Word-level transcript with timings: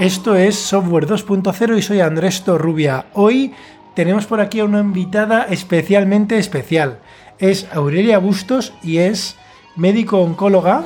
Esto 0.00 0.34
es 0.34 0.56
Software 0.56 1.06
2.0 1.06 1.76
y 1.76 1.82
soy 1.82 2.00
Andrés 2.00 2.42
Torrubia. 2.42 3.04
Hoy 3.12 3.52
tenemos 3.94 4.24
por 4.24 4.40
aquí 4.40 4.60
a 4.60 4.64
una 4.64 4.80
invitada 4.80 5.42
especialmente 5.42 6.38
especial. 6.38 7.00
Es 7.38 7.66
Aurelia 7.74 8.16
Bustos 8.16 8.72
y 8.82 8.96
es 8.96 9.36
médico 9.76 10.22
oncóloga, 10.22 10.84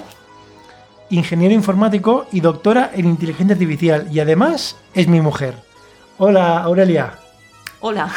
ingeniero 1.10 1.54
informático 1.54 2.26
y 2.32 2.40
doctora 2.40 2.90
en 2.92 3.04
inteligencia 3.04 3.54
artificial. 3.54 4.08
Y 4.10 4.18
además 4.18 4.78
es 4.94 5.06
mi 5.06 5.20
mujer. 5.20 5.54
Hola, 6.18 6.58
Aurelia. 6.64 7.14
Hola. 7.78 8.10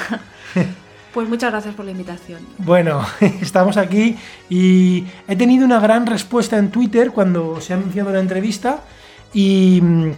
Pues 1.14 1.28
muchas 1.28 1.50
gracias 1.50 1.74
por 1.74 1.86
la 1.86 1.92
invitación. 1.92 2.42
Bueno, 2.60 3.04
estamos 3.42 3.78
aquí 3.78 4.16
y 4.50 5.04
he 5.28 5.36
tenido 5.36 5.66
una 5.66 5.80
gran 5.80 6.06
respuesta 6.06 6.58
en 6.60 6.70
Twitter 6.70 7.10
cuando 7.12 7.60
se 7.60 7.74
ha 7.74 7.78
anunciado 7.78 8.12
la 8.12 8.20
entrevista 8.20 8.82
y 9.34 9.80
mm, 9.82 10.12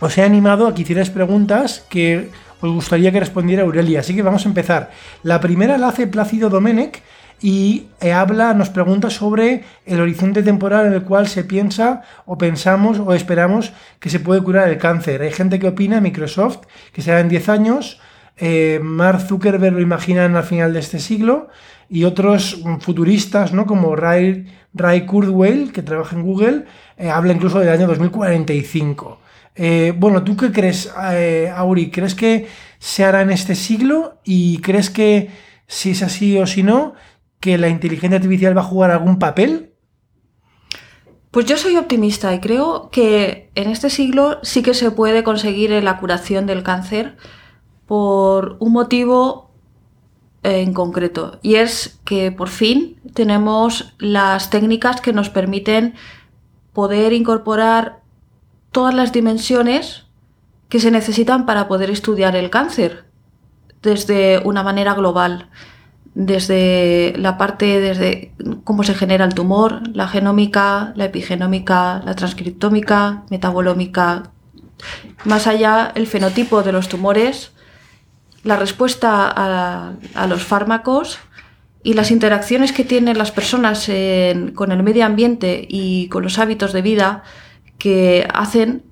os 0.00 0.16
he 0.18 0.22
animado 0.22 0.66
a 0.66 0.74
que 0.74 0.82
hicierais 0.82 1.10
preguntas 1.10 1.84
que 1.88 2.30
os 2.60 2.70
gustaría 2.72 3.12
que 3.12 3.20
respondiera 3.20 3.62
Aurelia. 3.62 4.00
Así 4.00 4.14
que 4.14 4.22
vamos 4.22 4.44
a 4.44 4.48
empezar. 4.48 4.90
La 5.22 5.40
primera 5.40 5.78
la 5.78 5.88
hace 5.88 6.06
Plácido 6.06 6.50
Domenech 6.50 7.02
y 7.40 7.86
eh, 8.00 8.12
habla, 8.12 8.52
nos 8.52 8.68
pregunta 8.68 9.08
sobre 9.08 9.64
el 9.86 10.00
horizonte 10.00 10.42
temporal 10.42 10.86
en 10.86 10.92
el 10.92 11.02
cual 11.02 11.26
se 11.26 11.44
piensa 11.44 12.02
o 12.26 12.36
pensamos 12.36 12.98
o 12.98 13.14
esperamos 13.14 13.72
que 13.98 14.10
se 14.10 14.20
puede 14.20 14.42
curar 14.42 14.68
el 14.68 14.78
cáncer. 14.78 15.22
Hay 15.22 15.32
gente 15.32 15.58
que 15.58 15.68
opina, 15.68 16.00
Microsoft, 16.00 16.66
que 16.92 17.00
será 17.00 17.20
en 17.20 17.28
10 17.28 17.48
años, 17.48 18.00
eh, 18.36 18.80
Mark 18.82 19.20
Zuckerberg 19.20 19.74
lo 19.74 19.80
imaginan 19.80 20.36
al 20.36 20.44
final 20.44 20.72
de 20.72 20.80
este 20.80 20.98
siglo 20.98 21.48
y 21.90 22.04
otros 22.04 22.62
futuristas, 22.80 23.52
¿no? 23.52 23.66
Como 23.66 23.96
Ray, 23.96 24.46
Ray 24.72 25.04
Kurzweil, 25.04 25.72
que 25.72 25.82
trabaja 25.82 26.16
en 26.16 26.22
Google, 26.22 26.64
eh, 26.96 27.10
habla 27.10 27.32
incluso 27.32 27.58
del 27.58 27.68
año 27.68 27.86
2045. 27.86 29.19
Eh, 29.62 29.92
bueno, 29.94 30.24
¿tú 30.24 30.38
qué 30.38 30.52
crees, 30.52 30.90
eh, 31.12 31.52
Auri? 31.54 31.90
¿Crees 31.90 32.14
que 32.14 32.48
se 32.78 33.04
hará 33.04 33.20
en 33.20 33.30
este 33.30 33.54
siglo? 33.54 34.18
¿Y 34.24 34.62
crees 34.62 34.88
que, 34.88 35.28
si 35.66 35.90
es 35.90 36.02
así 36.02 36.38
o 36.38 36.46
si 36.46 36.62
no, 36.62 36.94
que 37.40 37.58
la 37.58 37.68
inteligencia 37.68 38.16
artificial 38.16 38.56
va 38.56 38.62
a 38.62 38.64
jugar 38.64 38.90
algún 38.90 39.18
papel? 39.18 39.74
Pues 41.30 41.44
yo 41.44 41.58
soy 41.58 41.76
optimista 41.76 42.34
y 42.34 42.40
creo 42.40 42.88
que 42.90 43.50
en 43.54 43.68
este 43.68 43.90
siglo 43.90 44.38
sí 44.42 44.62
que 44.62 44.72
se 44.72 44.92
puede 44.92 45.22
conseguir 45.24 45.72
la 45.72 45.98
curación 45.98 46.46
del 46.46 46.62
cáncer 46.62 47.18
por 47.84 48.56
un 48.60 48.72
motivo 48.72 49.50
eh, 50.42 50.62
en 50.62 50.72
concreto 50.72 51.38
y 51.42 51.56
es 51.56 52.00
que 52.06 52.32
por 52.32 52.48
fin 52.48 52.98
tenemos 53.12 53.94
las 53.98 54.48
técnicas 54.48 55.02
que 55.02 55.12
nos 55.12 55.28
permiten 55.28 55.92
poder 56.72 57.12
incorporar 57.12 57.99
todas 58.72 58.94
las 58.94 59.12
dimensiones 59.12 60.06
que 60.68 60.80
se 60.80 60.90
necesitan 60.90 61.46
para 61.46 61.68
poder 61.68 61.90
estudiar 61.90 62.36
el 62.36 62.50
cáncer 62.50 63.04
desde 63.82 64.38
una 64.44 64.62
manera 64.62 64.94
global, 64.94 65.48
desde 66.14 67.14
la 67.16 67.38
parte, 67.38 67.80
desde 67.80 68.32
cómo 68.64 68.82
se 68.82 68.94
genera 68.94 69.24
el 69.24 69.34
tumor, 69.34 69.82
la 69.94 70.08
genómica, 70.08 70.92
la 70.96 71.06
epigenómica, 71.06 72.02
la 72.04 72.14
transcriptómica, 72.14 73.24
metabolómica, 73.30 74.30
más 75.24 75.46
allá 75.46 75.92
el 75.94 76.06
fenotipo 76.06 76.62
de 76.62 76.72
los 76.72 76.88
tumores, 76.88 77.52
la 78.42 78.56
respuesta 78.56 79.30
a, 79.34 80.26
los 80.26 80.44
fármacos 80.44 81.18
y 81.82 81.94
las 81.94 82.10
interacciones 82.10 82.72
que 82.72 82.84
tienen 82.84 83.18
las 83.18 83.32
personas 83.32 83.90
con 84.54 84.72
el 84.72 84.82
medio 84.82 85.04
ambiente 85.04 85.66
y 85.68 86.08
con 86.08 86.22
los 86.22 86.38
hábitos 86.38 86.72
de 86.72 86.82
vida 86.82 87.22
que 87.80 88.28
hacen, 88.32 88.84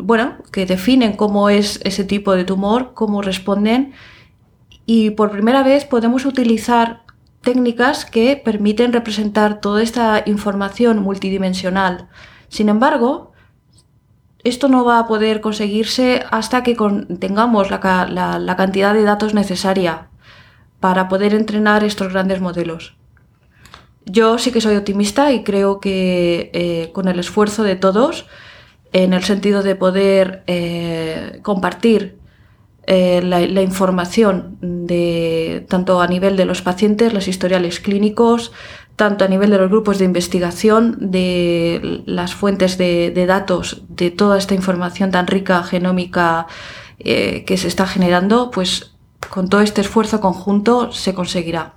bueno, 0.00 0.34
que 0.52 0.66
definen 0.66 1.14
cómo 1.14 1.48
es 1.48 1.80
ese 1.84 2.04
tipo 2.04 2.32
de 2.32 2.44
tumor, 2.44 2.92
cómo 2.92 3.22
responden 3.22 3.94
y 4.84 5.10
por 5.10 5.30
primera 5.30 5.62
vez 5.62 5.84
podemos 5.84 6.26
utilizar 6.26 7.04
técnicas 7.42 8.04
que 8.04 8.36
permiten 8.36 8.92
representar 8.92 9.60
toda 9.60 9.82
esta 9.82 10.22
información 10.26 11.00
multidimensional. 11.00 12.08
Sin 12.48 12.68
embargo, 12.68 13.32
esto 14.42 14.68
no 14.68 14.84
va 14.84 14.98
a 14.98 15.06
poder 15.06 15.40
conseguirse 15.40 16.24
hasta 16.30 16.64
que 16.64 16.76
tengamos 17.20 17.70
la 17.70 18.54
cantidad 18.56 18.94
de 18.94 19.02
datos 19.04 19.32
necesaria 19.32 20.08
para 20.80 21.08
poder 21.08 21.34
entrenar 21.34 21.84
estos 21.84 22.12
grandes 22.12 22.40
modelos. 22.40 22.95
Yo 24.08 24.38
sí 24.38 24.52
que 24.52 24.60
soy 24.60 24.76
optimista 24.76 25.32
y 25.32 25.42
creo 25.42 25.80
que 25.80 26.50
eh, 26.54 26.90
con 26.92 27.08
el 27.08 27.18
esfuerzo 27.18 27.64
de 27.64 27.74
todos, 27.74 28.26
en 28.92 29.12
el 29.12 29.24
sentido 29.24 29.64
de 29.64 29.74
poder 29.74 30.44
eh, 30.46 31.40
compartir 31.42 32.16
eh, 32.86 33.20
la, 33.20 33.62
información 33.62 34.58
de 34.60 35.66
tanto 35.68 36.00
a 36.00 36.06
nivel 36.06 36.36
de 36.36 36.44
los 36.44 36.62
pacientes, 36.62 37.12
los 37.12 37.26
historiales 37.26 37.80
clínicos, 37.80 38.52
tanto 38.94 39.24
a 39.24 39.28
nivel 39.28 39.50
de 39.50 39.58
los 39.58 39.70
grupos 39.70 39.98
de 39.98 40.04
investigación, 40.04 40.96
de 41.00 42.04
las 42.06 42.32
fuentes 42.32 42.78
de, 42.78 43.10
de 43.10 43.26
datos, 43.26 43.82
de 43.88 44.12
toda 44.12 44.38
esta 44.38 44.54
información 44.54 45.10
tan 45.10 45.26
rica, 45.26 45.64
genómica, 45.64 46.46
que 46.98 47.56
se 47.58 47.68
está 47.68 47.86
generando, 47.86 48.50
pues 48.50 48.94
con 49.28 49.48
todo 49.48 49.60
este 49.60 49.80
esfuerzo 49.80 50.20
conjunto 50.20 50.92
se 50.92 51.12
conseguirá. 51.12 51.75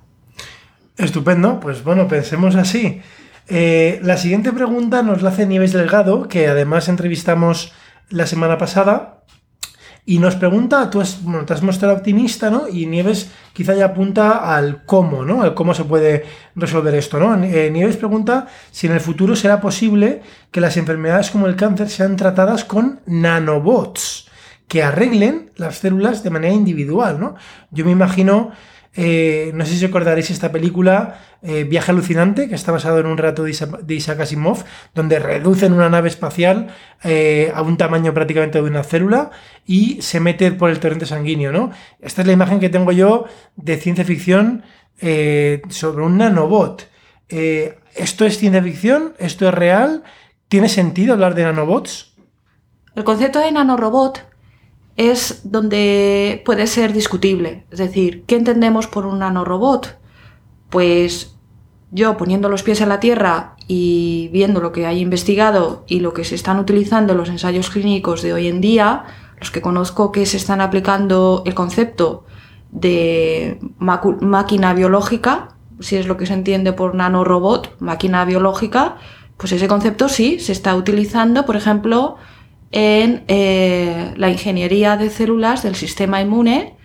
Estupendo, 0.99 1.61
pues 1.61 1.81
bueno, 1.85 2.09
pensemos 2.09 2.55
así. 2.55 3.01
Eh, 3.47 4.01
la 4.03 4.17
siguiente 4.17 4.51
pregunta 4.51 5.01
nos 5.01 5.21
la 5.21 5.29
hace 5.29 5.47
Nieves 5.47 5.71
Delgado, 5.71 6.27
que 6.27 6.49
además 6.49 6.89
entrevistamos 6.89 7.71
la 8.09 8.27
semana 8.27 8.57
pasada, 8.57 9.23
y 10.05 10.19
nos 10.19 10.35
pregunta, 10.35 10.89
tú 10.89 10.99
has, 10.99 11.19
te 11.45 11.53
has 11.53 11.63
mostrado 11.63 11.95
optimista, 11.95 12.49
¿no? 12.49 12.67
Y 12.67 12.85
Nieves 12.85 13.31
quizá 13.53 13.75
ya 13.75 13.85
apunta 13.85 14.53
al 14.53 14.83
cómo, 14.83 15.23
¿no? 15.23 15.41
Al 15.41 15.53
cómo 15.53 15.73
se 15.73 15.85
puede 15.85 16.25
resolver 16.53 16.93
esto, 16.95 17.17
¿no? 17.17 17.41
Eh, 17.45 17.69
Nieves 17.71 17.95
pregunta 17.95 18.47
si 18.69 18.87
en 18.87 18.93
el 18.93 18.99
futuro 18.99 19.37
será 19.37 19.61
posible 19.61 20.21
que 20.51 20.59
las 20.59 20.75
enfermedades 20.75 21.31
como 21.31 21.47
el 21.47 21.55
cáncer 21.55 21.89
sean 21.89 22.17
tratadas 22.17 22.65
con 22.65 22.99
nanobots 23.05 24.27
que 24.67 24.83
arreglen 24.83 25.51
las 25.55 25.77
células 25.77 26.23
de 26.23 26.29
manera 26.29 26.53
individual, 26.53 27.21
¿no? 27.21 27.35
Yo 27.71 27.85
me 27.85 27.91
imagino 27.91 28.51
eh, 28.95 29.51
no 29.53 29.65
sé 29.65 29.75
si 29.77 29.85
acordaréis 29.85 30.31
esta 30.31 30.51
película 30.51 31.21
eh, 31.41 31.63
Viaje 31.63 31.91
alucinante, 31.91 32.49
que 32.49 32.55
está 32.55 32.71
basado 32.71 32.99
en 32.99 33.05
un 33.05 33.17
relato 33.17 33.43
de, 33.43 33.95
Isaac 33.95 34.19
Asimov, 34.19 34.65
donde 34.93 35.19
reducen 35.19 35.73
una 35.73 35.89
nave 35.89 36.09
espacial 36.09 36.67
eh, 37.03 37.51
a 37.53 37.61
un 37.61 37.77
tamaño 37.77 38.13
prácticamente 38.13 38.61
de 38.61 38.67
una 38.67 38.83
célula 38.83 39.31
y 39.65 40.01
se 40.01 40.19
mete 40.19 40.51
por 40.51 40.69
el 40.69 40.79
torrente 40.79 41.05
sanguíneo, 41.05 41.51
¿no? 41.51 41.71
Esta 42.01 42.21
es 42.21 42.27
la 42.27 42.33
imagen 42.33 42.59
que 42.59 42.69
tengo 42.69 42.91
yo 42.91 43.25
de 43.55 43.77
ciencia 43.77 44.03
ficción 44.03 44.63
sobre 45.69 46.03
un 46.03 46.17
nanobot. 46.17 46.89
¿Esto 47.29 48.25
es 48.25 48.37
ciencia 48.37 48.61
ficción? 48.61 49.13
¿Esto 49.17 49.47
es 49.47 49.53
real? 49.53 50.03
¿Tiene 50.49 50.67
sentido 50.67 51.13
hablar 51.13 51.35
de 51.35 51.43
nanobots? 51.43 52.15
El 52.95 53.05
concepto 53.05 53.39
de 53.39 53.51
nanorobot 53.53 54.28
es 54.99 55.39
donde 55.45 56.41
puede 56.43 56.67
ser 56.67 56.91
discutible. 56.91 57.63
Es 57.71 57.79
decir, 57.79 58.25
¿qué 58.27 58.35
entendemos 58.35 58.87
por 58.87 59.05
un 59.05 59.19
nanorobot? 59.19 59.97
Pues 60.69 61.37
yo 61.89 62.17
poniendo 62.17 62.49
los 62.49 62.63
pies 62.63 62.81
en 62.81 62.89
la 62.89 62.99
tierra 62.99 63.55
y 63.65 64.29
viendo 64.33 64.59
lo 64.59 64.73
que 64.73 64.85
hay 64.85 64.99
investigado 64.99 65.85
y 65.87 66.01
lo 66.01 66.13
que 66.13 66.25
se 66.25 66.35
están 66.35 66.59
utilizando 66.59 67.13
en 67.13 67.17
los 67.17 67.29
ensayos 67.29 67.69
clínicos 67.69 68.21
de 68.21 68.33
hoy 68.33 68.49
en 68.49 68.59
día, 68.59 69.05
los 69.39 69.51
que 69.51 69.61
conozco 69.61 70.11
que 70.11 70.25
se 70.25 70.35
están 70.35 70.59
aplicando 70.59 71.43
el 71.45 71.55
concepto 71.55 72.25
de 72.69 73.57
máquina 73.79 74.73
biológica, 74.73 75.55
si 75.79 75.95
es 75.95 76.07
lo 76.07 76.17
que 76.17 76.25
se 76.25 76.33
entiende 76.33 76.73
por 76.73 76.93
nanorobot, 76.93 77.79
máquina 77.79 78.25
biológica, 78.25 78.97
pues 79.37 79.53
ese 79.53 79.69
concepto 79.69 80.09
sí 80.09 80.39
se 80.39 80.51
está 80.51 80.75
utilizando, 80.75 81.45
por 81.45 81.55
ejemplo, 81.55 82.17
en 82.71 83.23
eh, 83.27 84.13
la 84.17 84.29
ingeniería 84.29 84.97
de 84.97 85.09
células 85.09 85.63
del 85.63 85.75
sistema 85.75 86.21
inmune 86.21 86.75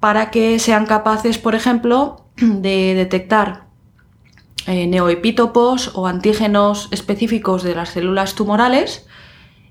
para 0.00 0.30
que 0.30 0.58
sean 0.58 0.86
capaces, 0.86 1.38
por 1.38 1.54
ejemplo, 1.54 2.26
de 2.36 2.94
detectar 2.94 3.66
eh, 4.66 4.86
neoepítopos 4.86 5.92
o 5.94 6.06
antígenos 6.06 6.88
específicos 6.92 7.62
de 7.62 7.74
las 7.74 7.90
células 7.90 8.34
tumorales 8.34 9.06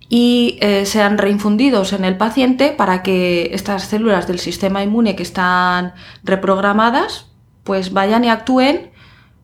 y 0.09 0.57
eh, 0.59 0.85
sean 0.85 1.17
reinfundidos 1.17 1.93
en 1.93 2.03
el 2.03 2.17
paciente 2.17 2.71
para 2.71 3.01
que 3.01 3.51
estas 3.53 3.83
células 3.83 4.27
del 4.27 4.39
sistema 4.39 4.83
inmune 4.83 5.15
que 5.15 5.23
están 5.23 5.93
reprogramadas 6.23 7.27
pues 7.63 7.93
vayan 7.93 8.25
y 8.25 8.29
actúen 8.29 8.91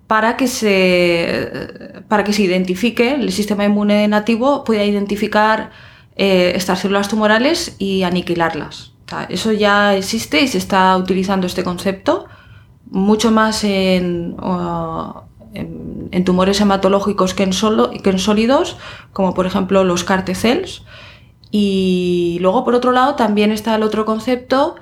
para 0.07 0.37
que 0.37 0.47
se 0.47 1.51
para 2.07 2.23
que 2.23 2.33
se 2.33 2.43
identifique 2.43 3.15
el 3.15 3.31
sistema 3.31 3.65
inmune 3.65 4.07
nativo 4.07 4.63
pueda 4.63 4.83
identificar 4.83 5.71
eh, 6.15 6.53
estas 6.55 6.79
células 6.79 7.09
tumorales 7.09 7.75
y 7.77 8.03
aniquilarlas. 8.03 8.93
eso 9.29 9.51
ya 9.51 9.95
existe 9.95 10.41
y 10.41 10.47
se 10.47 10.57
está 10.57 10.97
utilizando 10.97 11.45
este 11.45 11.63
concepto 11.63 12.25
mucho 12.89 13.31
más 13.31 13.63
en, 13.63 14.35
en, 15.53 16.23
tumores 16.25 16.61
hematológicos 16.61 17.33
que 17.33 17.43
en, 17.43 17.53
solo, 17.53 17.91
que 17.91 18.09
en 18.09 18.19
sólidos, 18.19 18.77
como 19.13 19.33
por 19.33 19.45
ejemplo 19.45 19.83
los 19.83 20.03
CAR 20.03 20.23
cells 20.33 20.83
Y 21.51 22.37
luego, 22.41 22.63
por 22.63 22.75
otro 22.75 22.91
lado, 22.91 23.15
también 23.15 23.51
está 23.51 23.75
el 23.75 23.83
otro 23.83 24.05
concepto 24.05 24.75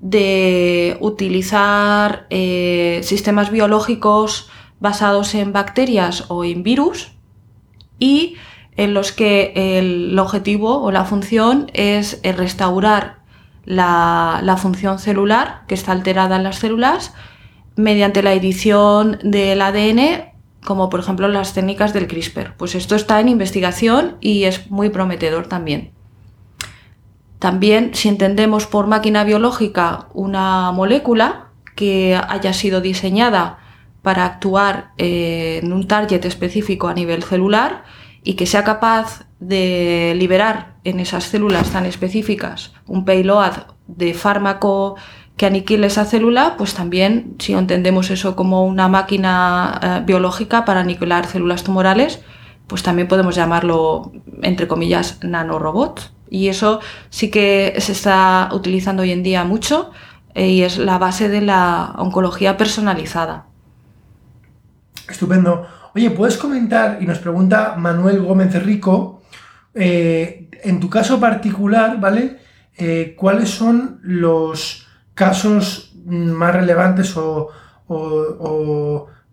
de 0.00 0.96
utilizar 1.00 2.26
eh, 2.30 3.00
sistemas 3.04 3.50
biológicos 3.50 4.50
basados 4.82 5.34
en 5.34 5.52
bacterias 5.52 6.24
o 6.28 6.44
en 6.44 6.62
virus 6.62 7.12
y 7.98 8.34
en 8.76 8.94
los 8.94 9.12
que 9.12 9.52
el 9.78 10.18
objetivo 10.18 10.82
o 10.82 10.90
la 10.90 11.04
función 11.04 11.70
es 11.72 12.20
eh, 12.24 12.32
restaurar 12.32 13.18
la, 13.64 14.56
función 14.60 14.98
celular 14.98 15.62
que 15.68 15.74
está 15.74 15.92
alterada 15.92 16.36
en 16.36 16.42
las 16.42 16.56
células 16.56 17.14
mediante 17.76 18.24
la 18.24 18.32
edición 18.32 19.18
del 19.22 19.62
ADN, 19.62 20.32
como 20.64 20.90
por 20.90 20.98
ejemplo 20.98 21.28
las 21.28 21.54
técnicas 21.54 21.92
del 21.92 22.08
CRISPR. 22.08 22.56
Pues 22.56 22.74
esto 22.74 22.96
está 22.96 23.20
en 23.20 23.28
investigación 23.28 24.16
y 24.20 24.44
es 24.44 24.68
muy 24.68 24.90
prometedor 24.90 25.46
también. 25.46 25.92
También, 27.38 27.94
si 27.94 28.08
entendemos 28.08 28.66
por 28.66 28.88
máquina 28.88 29.22
biológica 29.22 30.08
una 30.12 30.72
molécula 30.72 31.50
que 31.76 32.20
haya 32.28 32.52
sido 32.52 32.80
diseñada 32.80 33.61
para 34.02 34.24
actuar 34.24 34.92
eh, 34.98 35.60
en 35.62 35.72
un 35.72 35.86
target 35.86 36.24
específico 36.24 36.88
a 36.88 36.94
nivel 36.94 37.22
celular 37.22 37.84
y 38.24 38.34
que 38.34 38.46
sea 38.46 38.64
capaz 38.64 39.26
de 39.40 40.14
liberar 40.16 40.76
en 40.84 41.00
esas 41.00 41.24
células 41.24 41.70
tan 41.70 41.86
específicas 41.86 42.72
un 42.86 43.04
payload 43.04 43.52
de 43.86 44.14
fármaco 44.14 44.96
que 45.36 45.46
aniquile 45.46 45.86
esa 45.86 46.04
célula, 46.04 46.56
pues 46.56 46.74
también, 46.74 47.36
si 47.38 47.52
entendemos 47.52 48.10
eso 48.10 48.36
como 48.36 48.64
una 48.64 48.88
máquina 48.88 49.80
eh, 49.82 50.02
biológica 50.04 50.64
para 50.64 50.80
aniquilar 50.80 51.26
células 51.26 51.64
tumorales, 51.64 52.20
pues 52.66 52.82
también 52.82 53.08
podemos 53.08 53.34
llamarlo, 53.34 54.12
entre 54.42 54.68
comillas, 54.68 55.18
nanorobot. 55.22 56.12
Y 56.30 56.48
eso 56.48 56.80
sí 57.10 57.30
que 57.30 57.74
se 57.78 57.92
está 57.92 58.50
utilizando 58.52 59.02
hoy 59.02 59.10
en 59.10 59.22
día 59.22 59.44
mucho 59.44 59.90
eh, 60.34 60.48
y 60.48 60.62
es 60.62 60.78
la 60.78 60.98
base 60.98 61.28
de 61.28 61.40
la 61.40 61.94
oncología 61.98 62.56
personalizada. 62.56 63.46
Estupendo. 65.08 65.66
Oye, 65.94 66.10
¿puedes 66.10 66.36
comentar? 66.36 66.98
Y 67.00 67.06
nos 67.06 67.18
pregunta 67.18 67.74
Manuel 67.76 68.22
Gómez 68.22 68.62
Rico, 68.62 69.22
eh, 69.74 70.48
en 70.62 70.80
tu 70.80 70.88
caso 70.88 71.20
particular, 71.20 72.00
¿vale? 72.00 72.38
Eh, 72.76 73.14
¿Cuáles 73.18 73.50
son 73.50 74.00
los 74.02 74.86
casos 75.14 75.94
más 76.04 76.54
relevantes 76.54 77.14
o, 77.16 77.50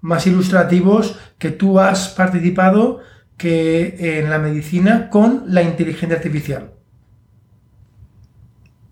más 0.02 0.28
ilustrativos 0.28 1.18
que 1.38 1.52
tú 1.52 1.80
has 1.80 2.10
participado 2.10 3.00
que 3.38 4.20
en 4.20 4.30
la 4.30 4.38
medicina 4.38 5.10
con 5.10 5.44
la 5.48 5.62
inteligencia 5.62 6.18
artificial? 6.18 6.72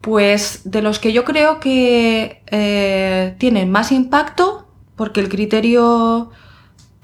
Pues 0.02 0.62
de 0.64 0.82
los 0.82 1.00
que 1.00 1.12
yo 1.12 1.26
creo 1.26 1.60
que 1.60 2.42
eh, 2.48 3.36
tienen 3.38 3.70
más 3.70 3.92
impacto, 3.92 4.70
porque 4.96 5.20
el 5.20 5.28
criterio 5.28 6.32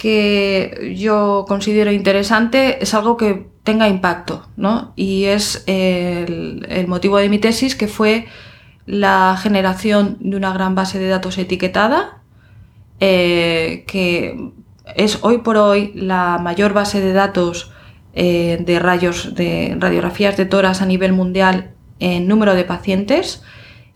que 0.03 0.93
yo 0.97 1.45
considero 1.47 1.89
interesante 1.89 2.83
es 2.83 2.93
algo 2.93 3.15
que 3.15 3.47
tenga 3.63 3.87
impacto, 3.87 4.45
¿no? 4.57 4.91
Y 4.97 5.23
es 5.23 5.63
el, 5.65 6.85
motivo 6.89 7.19
de 7.19 7.29
mi 7.29 7.39
tesis, 7.39 7.73
que 7.73 7.87
fue 7.87 8.25
la 8.85 9.39
generación 9.41 10.17
de 10.19 10.35
una 10.35 10.51
gran 10.51 10.75
base 10.75 10.99
de 10.99 11.07
datos 11.07 11.37
etiquetada, 11.37 12.21
eh, 12.99 13.85
que 13.87 14.51
es 14.93 15.19
hoy 15.21 15.37
por 15.37 15.55
hoy 15.55 15.93
la 15.95 16.37
mayor 16.37 16.73
base 16.73 16.99
de 16.99 17.13
datos 17.13 17.71
eh, 18.13 18.57
de 18.59 18.79
rayos, 18.79 19.33
de 19.35 19.77
radiografías 19.79 20.35
de 20.35 20.45
toras 20.45 20.81
a 20.81 20.85
nivel 20.85 21.13
mundial 21.13 21.71
en 21.99 22.27
número 22.27 22.55
de 22.55 22.65
pacientes. 22.65 23.41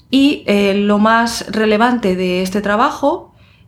Y 0.10 0.46
eh, 0.48 0.74
lo 0.74 1.00
más 1.00 1.52
relevante 1.52 2.16
de 2.16 2.44
este 2.44 2.62
trabajo 2.62 3.27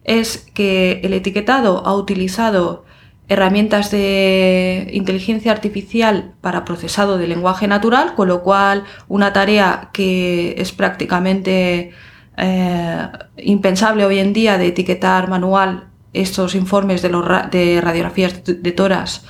es 0.10 0.50
que 0.56 1.02
el 1.04 1.14
etiquetado 1.14 1.86
ha 1.86 1.94
utilizado 1.94 2.84
herramientas 3.28 3.92
de 3.92 4.90
inteligencia 4.92 5.52
artificial 5.52 6.34
para 6.42 6.66
procesado 6.66 7.20
de 7.20 7.28
lenguaje 7.28 7.68
natural, 7.68 8.16
con 8.16 8.28
lo 8.28 8.42
cual 8.42 8.86
una 9.08 9.34
tarea 9.34 9.92
que 9.94 10.56
es 10.58 10.72
prácticamente 10.72 11.92
eh, 12.38 13.08
impensable 13.38 14.04
hoy 14.04 14.18
en 14.18 14.34
día 14.34 14.58
de 14.58 14.68
etiquetar 14.68 15.30
manual 15.30 15.90
estos 16.12 16.56
informes 16.56 17.04
de, 17.04 17.10
los 17.10 17.24
de 17.52 17.80
radiografías 17.80 18.44
de 18.44 18.72
toras 18.72 19.26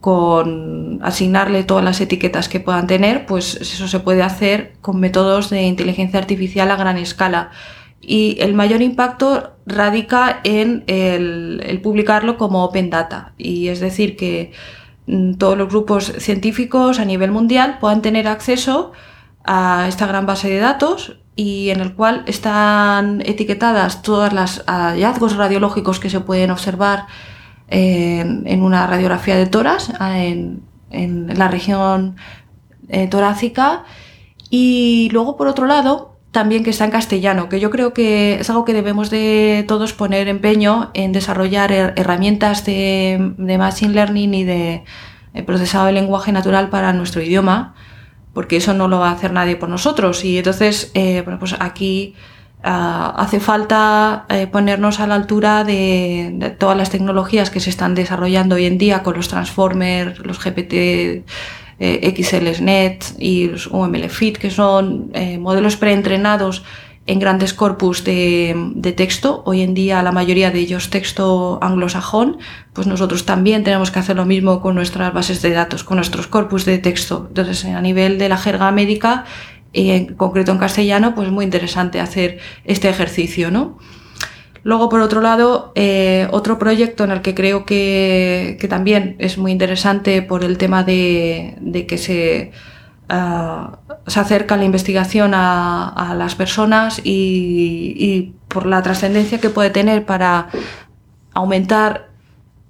con 0.00 1.00
asignarle 1.02 1.64
todas 1.64 1.84
las 1.84 2.00
etiquetas 2.00 2.48
que 2.48 2.60
puedan 2.60 2.86
tener, 2.86 3.26
pues 3.26 3.56
eso 3.56 3.88
se 3.88 4.00
puede 4.00 4.22
hacer 4.22 4.72
con 4.80 5.00
métodos 5.00 5.50
de 5.50 5.62
inteligencia 5.64 6.18
artificial 6.18 6.70
a 6.70 6.76
gran 6.76 6.96
escala 6.96 7.50
y 8.06 8.36
el 8.40 8.54
mayor 8.54 8.82
impacto 8.82 9.52
radica 9.66 10.40
en 10.44 10.84
el, 10.86 11.80
publicarlo 11.82 12.36
como 12.36 12.64
open 12.64 12.90
data. 12.90 13.32
Y 13.38 13.68
es 13.68 13.80
decir 13.80 14.16
que 14.16 14.52
mm, 15.06 15.34
todos 15.34 15.56
los 15.56 15.68
grupos 15.68 16.12
científicos 16.18 16.98
a 16.98 17.04
nivel 17.04 17.30
mundial 17.30 17.78
puedan 17.80 18.02
tener 18.02 18.28
acceso 18.28 18.92
a 19.44 19.86
esta 19.88 20.06
gran 20.06 20.26
base 20.26 20.48
de 20.48 20.58
datos 20.58 21.18
y 21.36 21.70
en 21.70 21.80
el 21.80 21.94
cual 21.94 22.22
están 22.26 23.20
etiquetadas 23.26 24.02
todas 24.02 24.32
las 24.32 24.64
hallazgos 24.66 25.36
radiológicos 25.36 25.98
que 25.98 26.10
se 26.10 26.20
pueden 26.20 26.50
observar 26.50 27.06
en, 27.68 28.62
una 28.62 28.86
radiografía 28.86 29.36
de 29.36 29.46
toras 29.46 29.92
en, 30.00 30.62
la 30.90 31.48
región 31.48 32.16
eh, 32.88 33.08
torácica. 33.08 33.84
Y 34.48 35.08
luego 35.12 35.36
por 35.36 35.48
otro 35.48 35.66
lado 35.66 36.13
también 36.34 36.64
que 36.64 36.70
está 36.70 36.84
en 36.84 36.90
castellano, 36.90 37.48
que 37.48 37.60
yo 37.60 37.70
creo 37.70 37.94
que 37.94 38.34
es 38.40 38.50
algo 38.50 38.66
que 38.66 38.74
debemos 38.74 39.08
de 39.08 39.64
todos 39.66 39.94
poner 39.94 40.28
empeño 40.28 40.90
en 40.92 41.12
desarrollar 41.12 41.72
herramientas 41.72 42.66
de, 42.66 43.32
Machine 43.38 43.94
Learning 43.94 44.34
y 44.34 44.44
de 44.44 44.84
procesado 45.46 45.86
de 45.86 45.92
lenguaje 45.92 46.32
natural 46.32 46.70
para 46.70 46.92
nuestro 46.92 47.22
idioma, 47.22 47.74
porque 48.34 48.56
eso 48.56 48.74
no 48.74 48.88
lo 48.88 48.98
va 48.98 49.10
a 49.10 49.12
hacer 49.12 49.32
nadie 49.32 49.56
por 49.56 49.68
nosotros. 49.68 50.24
Y 50.24 50.38
entonces, 50.38 50.90
eh, 50.94 51.22
bueno, 51.22 51.38
pues 51.38 51.54
aquí 51.60 52.14
ah, 52.64 53.14
hace 53.16 53.40
falta 53.40 54.26
eh, 54.28 54.48
ponernos 54.48 55.00
a 55.00 55.06
la 55.06 55.14
altura 55.14 55.64
de, 55.64 56.56
todas 56.58 56.76
las 56.76 56.90
tecnologías 56.90 57.50
que 57.50 57.60
se 57.60 57.70
están 57.70 57.94
desarrollando 57.94 58.56
hoy 58.56 58.66
en 58.66 58.76
día 58.76 59.02
con 59.02 59.14
los 59.14 59.28
transformers, 59.28 60.18
los 60.18 60.42
GPT 60.42 61.24
eh, 61.78 62.14
XLSNet 62.16 63.16
y 63.18 63.48
los 63.48 63.66
UMLFit, 63.66 64.38
que 64.38 64.50
son 64.50 65.10
eh, 65.14 65.38
modelos 65.38 65.76
preentrenados 65.76 66.64
en 67.06 67.18
grandes 67.18 67.52
corpus 67.52 68.02
de, 68.02 68.94
texto, 68.96 69.42
hoy 69.44 69.60
en 69.60 69.74
día 69.74 70.02
la 70.02 70.12
mayoría 70.12 70.50
de 70.50 70.60
ellos 70.60 70.88
texto 70.88 71.58
anglosajón, 71.60 72.38
pues 72.72 72.86
nosotros 72.86 73.26
también 73.26 73.62
tenemos 73.62 73.90
que 73.90 73.98
hacer 73.98 74.16
lo 74.16 74.24
mismo 74.24 74.62
con 74.62 74.74
nuestras 74.74 75.12
bases 75.12 75.42
de 75.42 75.50
datos, 75.50 75.84
con 75.84 75.96
nuestros 75.96 76.26
corpus 76.26 76.64
de 76.64 76.78
texto. 76.78 77.26
Entonces, 77.28 77.66
a 77.66 77.82
nivel 77.82 78.18
de 78.18 78.30
la 78.30 78.38
jerga 78.38 78.72
médica, 78.72 79.26
y 79.74 79.90
en 79.90 80.14
concreto 80.14 80.52
en 80.52 80.58
castellano, 80.58 81.14
pues 81.14 81.26
es 81.26 81.32
muy 81.32 81.44
interesante 81.44 82.00
hacer 82.00 82.38
este 82.64 82.88
ejercicio, 82.88 83.50
¿no? 83.50 83.76
Luego, 84.64 84.88
por 84.88 85.00
otro 85.00 85.20
lado, 85.20 85.72
eh, 85.74 86.26
otro 86.30 86.58
proyecto 86.58 87.04
en 87.04 87.10
el 87.10 87.20
que 87.20 87.34
creo 87.34 87.66
que, 87.66 88.58
también 88.70 89.14
es 89.18 89.36
muy 89.36 89.52
interesante 89.52 90.22
por 90.22 90.42
el 90.42 90.56
tema 90.56 90.82
de, 90.84 91.84
que 91.86 91.98
se, 91.98 92.50
ah, 93.10 93.78
se, 94.06 94.20
acerca 94.20 94.56
la 94.56 94.64
investigación 94.64 95.32
a, 95.34 96.14
las 96.16 96.34
personas 96.34 97.00
y, 97.04 98.32
por 98.48 98.64
la 98.64 98.82
trascendencia 98.82 99.38
que 99.38 99.50
puede 99.50 99.68
tener 99.68 100.06
para 100.06 100.48
aumentar 101.34 102.08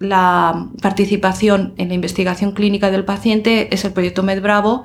la 0.01 0.67
participación 0.83 1.75
en 1.77 1.89
la 1.89 1.95
investigación 1.95 2.53
clínica 2.53 2.91
del 2.91 3.05
paciente 3.05 3.73
es 3.73 3.85
el 3.85 3.93
proyecto 3.93 4.23
MedBravo 4.23 4.85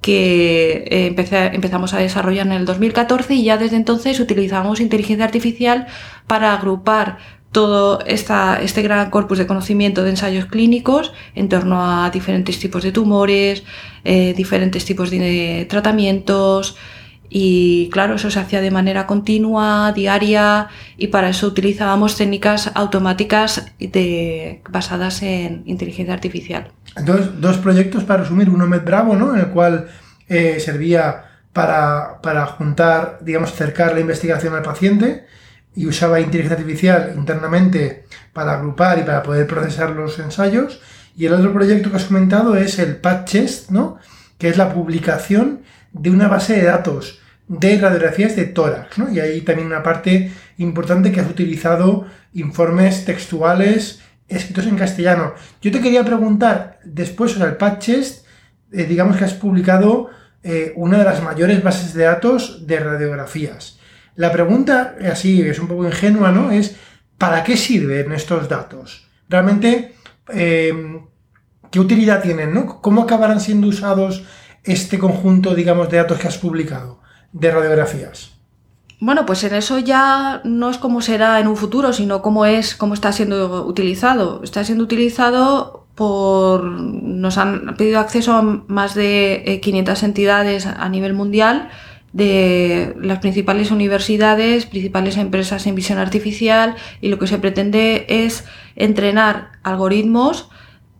que 0.00 0.84
eh, 0.90 1.14
empezamos 1.52 1.94
a 1.94 1.98
desarrollar 1.98 2.46
en 2.46 2.52
el 2.52 2.64
2014 2.64 3.34
y 3.34 3.44
ya 3.44 3.56
desde 3.56 3.76
entonces 3.76 4.20
utilizamos 4.20 4.80
inteligencia 4.80 5.24
artificial 5.24 5.86
para 6.26 6.54
agrupar 6.54 7.18
todo 7.52 8.00
esta, 8.06 8.60
este 8.62 8.82
gran 8.82 9.10
corpus 9.10 9.38
de 9.38 9.46
conocimiento 9.46 10.04
de 10.04 10.10
ensayos 10.10 10.46
clínicos 10.46 11.12
en 11.34 11.48
torno 11.48 11.82
a 11.82 12.10
diferentes 12.10 12.58
tipos 12.58 12.82
de 12.82 12.92
tumores, 12.92 13.64
eh, 14.04 14.34
diferentes 14.36 14.84
tipos 14.84 15.10
de 15.10 15.66
tratamientos, 15.68 16.76
y 17.30 17.90
claro, 17.90 18.14
eso 18.14 18.30
se 18.30 18.38
hacía 18.38 18.60
de 18.60 18.70
manera 18.70 19.06
continua, 19.06 19.92
diaria, 19.92 20.68
y 20.96 21.08
para 21.08 21.28
eso 21.28 21.46
utilizábamos 21.46 22.16
técnicas 22.16 22.70
automáticas 22.74 23.72
basadas 24.70 25.22
en 25.22 25.62
inteligencia 25.66 26.14
artificial. 26.14 26.72
Entonces, 26.96 27.40
dos 27.40 27.58
proyectos 27.58 28.04
para 28.04 28.22
resumir, 28.22 28.50
uno 28.50 28.66
MedBravo, 28.66 29.14
¿no? 29.16 29.34
En 29.34 29.40
el 29.40 29.48
cual 29.48 29.88
eh, 30.28 30.58
servía 30.60 31.24
para, 31.52 32.20
para, 32.22 32.46
juntar, 32.46 33.18
digamos, 33.20 33.52
acercar 33.52 33.94
la 33.94 34.00
investigación 34.00 34.54
al 34.54 34.62
paciente 34.62 35.26
y 35.74 35.86
usaba 35.86 36.20
inteligencia 36.20 36.56
artificial 36.56 37.12
internamente 37.16 38.04
para 38.32 38.54
agrupar 38.54 38.98
y 38.98 39.02
para 39.02 39.22
poder 39.22 39.46
procesar 39.46 39.90
los 39.90 40.18
ensayos. 40.18 40.80
Y 41.16 41.26
el 41.26 41.32
otro 41.32 41.52
proyecto 41.52 41.90
que 41.90 41.96
has 41.96 42.04
comentado 42.04 42.56
es 42.56 42.78
el 42.78 42.96
PatChest, 42.96 43.70
¿no? 43.70 43.98
que 44.38 44.48
es 44.48 44.56
la 44.56 44.72
publicación 44.72 45.62
de 45.92 46.10
una 46.10 46.28
base 46.28 46.54
de 46.54 46.64
datos 46.64 47.20
de 47.48 47.78
radiografías 47.78 48.36
de 48.36 48.44
tórax, 48.44 48.98
¿no? 48.98 49.10
Y 49.10 49.20
hay 49.20 49.40
también 49.40 49.66
una 49.68 49.82
parte 49.82 50.30
importante 50.58 51.10
que 51.10 51.20
has 51.20 51.30
utilizado 51.30 52.06
informes 52.34 53.04
textuales 53.06 54.00
escritos 54.28 54.66
en 54.66 54.76
castellano. 54.76 55.34
Yo 55.62 55.72
te 55.72 55.80
quería 55.80 56.04
preguntar, 56.04 56.78
después, 56.84 57.32
sea, 57.32 57.46
el 57.46 57.56
Patchest, 57.56 58.26
eh, 58.72 58.84
digamos 58.84 59.16
que 59.16 59.24
has 59.24 59.34
publicado 59.34 60.10
eh, 60.42 60.72
una 60.76 60.98
de 60.98 61.04
las 61.04 61.22
mayores 61.22 61.62
bases 61.62 61.94
de 61.94 62.04
datos 62.04 62.66
de 62.66 62.78
radiografías. 62.78 63.78
La 64.14 64.32
pregunta, 64.32 64.96
así 65.10 65.42
es 65.42 65.58
un 65.58 65.68
poco 65.68 65.84
ingenua, 65.84 66.32
¿no? 66.32 66.50
Es, 66.50 66.76
¿para 67.16 67.42
qué 67.44 67.56
sirven 67.56 68.12
estos 68.12 68.48
datos? 68.48 69.08
Realmente, 69.28 69.94
eh, 70.32 71.00
¿qué 71.70 71.80
utilidad 71.80 72.22
tienen, 72.22 72.52
¿no? 72.52 72.80
¿Cómo 72.80 73.02
acabarán 73.02 73.40
siendo 73.40 73.68
usados 73.68 74.24
este 74.64 74.98
conjunto, 74.98 75.54
digamos, 75.54 75.88
de 75.90 75.98
datos 75.98 76.18
que 76.18 76.28
has 76.28 76.38
publicado 76.38 77.00
de 77.32 77.50
radiografías? 77.50 78.37
Bueno, 79.00 79.26
pues 79.26 79.44
en 79.44 79.54
eso 79.54 79.78
ya 79.78 80.40
no 80.44 80.70
es 80.70 80.78
como 80.78 81.00
será 81.00 81.38
en 81.38 81.46
un 81.46 81.56
futuro, 81.56 81.92
sino 81.92 82.20
cómo 82.20 82.46
es, 82.46 82.74
cómo 82.74 82.94
está 82.94 83.12
siendo 83.12 83.64
utilizado. 83.66 84.42
Está 84.42 84.64
siendo 84.64 84.84
utilizado 84.84 85.86
por. 85.94 86.64
Nos 86.64 87.38
han 87.38 87.76
pedido 87.76 88.00
acceso 88.00 88.32
a 88.32 88.42
más 88.42 88.94
de 88.94 89.60
500 89.62 90.02
eh, 90.02 90.06
entidades 90.06 90.66
a 90.66 90.88
nivel 90.88 91.14
mundial 91.14 91.68
de 92.12 92.96
las 93.00 93.20
principales 93.20 93.70
universidades, 93.70 94.66
principales 94.66 95.16
empresas 95.16 95.66
en 95.66 95.74
visión 95.74 95.98
artificial 95.98 96.74
y 97.00 97.08
lo 97.08 97.18
que 97.18 97.26
se 97.26 97.38
pretende 97.38 98.06
es 98.08 98.44
entrenar 98.76 99.52
algoritmos 99.62 100.48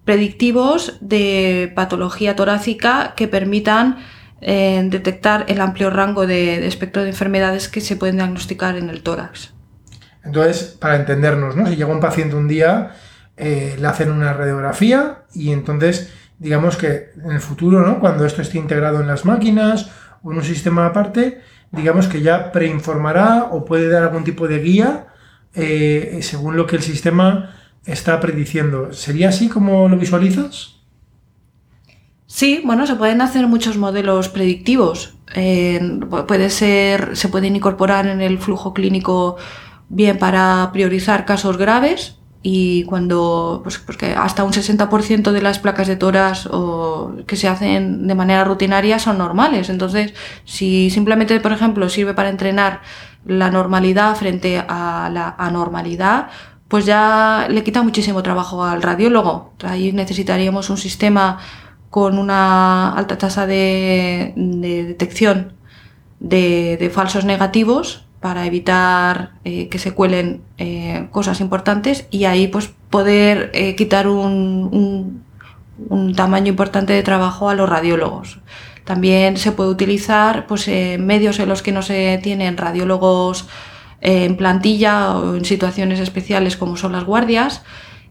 predictivos 0.05 0.99
de 1.01 1.73
patología 1.75 2.37
torácica 2.37 3.15
que 3.17 3.27
permitan 3.27 3.99
detectar 4.41 5.47
el 5.49 5.61
amplio 5.61 5.91
rango 5.91 6.27
de, 6.27 6.67
espectro 6.67 7.03
de 7.03 7.11
enfermedades 7.11 7.69
que 7.69 7.81
se 7.81 7.97
pueden 7.97 8.17
diagnosticar 8.17 8.77
en 8.77 8.89
el 8.89 9.03
tórax. 9.03 9.53
Entonces, 10.25 10.77
para 10.79 10.97
entendernos, 10.97 11.57
¿no? 11.57 11.67
si 11.67 11.77
llega 11.77 11.93
un 11.93 12.01
paciente 12.01 12.37
un 12.37 12.49
día, 12.49 12.93
eh, 13.37 13.77
le 13.79 13.87
hacen 13.87 14.11
una 14.11 14.33
radiografía 14.33 15.23
y 15.35 15.53
entonces, 15.53 16.13
digamos 16.39 16.77
que 16.77 17.11
en 17.25 17.33
el 17.33 17.41
futuro, 17.41 17.87
¿no? 17.87 18.01
cuando 18.01 18.25
esto 18.25 18.43
esté 18.43 18.59
integrado 18.59 19.01
en 19.01 19.07
las 19.07 19.25
máquinas 19.25 19.91
o 20.23 20.33
en 20.33 20.39
un 20.39 20.45
sistema 20.45 20.87
aparte, 20.87 21.41
digamos 21.71 22.09
que 22.09 22.21
ya 22.21 22.53
preinformará 22.53 23.45
o 23.51 23.65
puede 23.65 23.89
dar 23.89 24.03
algún 24.03 24.25
tipo 24.25 24.49
de 24.49 24.59
guía 24.59 25.07
eh, 25.55 26.19
según 26.23 26.57
lo 26.57 26.67
que 26.67 26.77
el 26.77 26.83
sistema 26.83 27.55
está 27.85 28.21
prediciendo. 28.21 28.93
¿Sería 28.93 29.31
así 29.31 29.49
como 29.49 29.89
lo 29.89 29.97
visualizas? 29.97 30.78
Sí, 32.31 32.61
bueno, 32.63 32.87
se 32.87 32.95
pueden 32.95 33.23
hacer 33.23 33.47
muchos 33.47 33.79
modelos 33.79 34.29
predictivos. 34.29 35.15
puede 36.27 36.51
ser, 36.51 37.17
se 37.17 37.29
pueden 37.31 37.57
incorporar 37.57 38.07
en 38.07 38.21
el 38.21 38.39
flujo 38.39 38.75
clínico 38.75 39.37
bien 39.89 40.19
para 40.19 40.69
priorizar 40.73 41.25
casos 41.25 41.57
graves 41.57 42.19
y 42.43 42.85
cuando, 42.85 43.61
pues 43.63 43.79
porque 43.79 44.15
hasta 44.15 44.45
un 44.45 44.53
60% 44.53 45.33
de 45.33 45.41
las 45.41 45.59
placas 45.59 45.89
de 45.89 45.97
toras 45.97 46.47
o, 46.47 47.15
que 47.27 47.37
se 47.37 47.49
hacen 47.49 48.07
de 48.07 48.15
manera 48.15 48.45
rutinaria 48.45 48.99
son 48.99 49.17
normales. 49.17 49.71
Entonces, 49.71 50.13
si 50.45 50.91
simplemente, 50.91 51.41
por 51.41 51.53
ejemplo, 51.53 51.89
sirve 51.89 52.13
para 52.13 52.29
entrenar 52.29 52.83
la 53.25 53.51
normalidad 53.51 54.15
frente 54.17 54.63
a 54.69 55.09
la 55.11 55.35
anormalidad, 55.39 56.29
pues 56.69 56.85
ya 56.85 57.47
le 57.49 57.65
quita 57.65 57.83
muchísimo 57.83 58.23
trabajo 58.23 58.65
al 58.65 58.83
radiólogo. 58.83 59.55
Ahí 59.65 59.93
necesitaríamos 59.93 60.69
un 60.69 60.77
sistema 60.77 61.39
con 61.91 62.19
una 62.19 62.93
alta 62.93 63.19
tasa 63.19 63.47
de, 63.47 64.33
detección 64.37 65.53
de, 66.21 66.91
falsos 66.93 67.25
negativos 67.25 68.05
para 68.21 68.47
evitar 68.47 69.33
eh, 69.45 69.69
que 69.69 69.79
se 69.79 69.93
cuelen 69.93 70.43
eh, 70.59 71.07
cosas 71.11 71.41
importantes 71.41 72.07
y 72.11 72.25
ahí 72.25 72.49
pues 72.49 72.71
poder 72.91 73.51
eh, 73.55 73.77
quitar 73.77 74.09
un, 74.09 75.23
un, 75.89 76.15
tamaño 76.17 76.49
importante 76.49 76.93
de 76.93 77.03
trabajo 77.03 77.49
a 77.49 77.55
los 77.55 77.69
radiólogos. 77.69 78.41
También 78.85 79.37
se 79.37 79.53
puede 79.53 79.71
utilizar 79.71 80.47
pues, 80.47 80.67
medios 80.99 81.39
en 81.39 81.49
los 81.49 81.63
que 81.63 81.73
no 81.73 81.83
se 81.83 82.19
tienen 82.23 82.57
radiólogos 82.57 83.47
en 84.01 84.37
plantilla 84.37 85.17
o 85.17 85.37
en 85.37 85.45
situaciones 85.45 86.01
especiales 86.01 86.57
como 86.57 86.77
son 86.77 86.93
las 86.93 87.05
guardias 87.05 87.63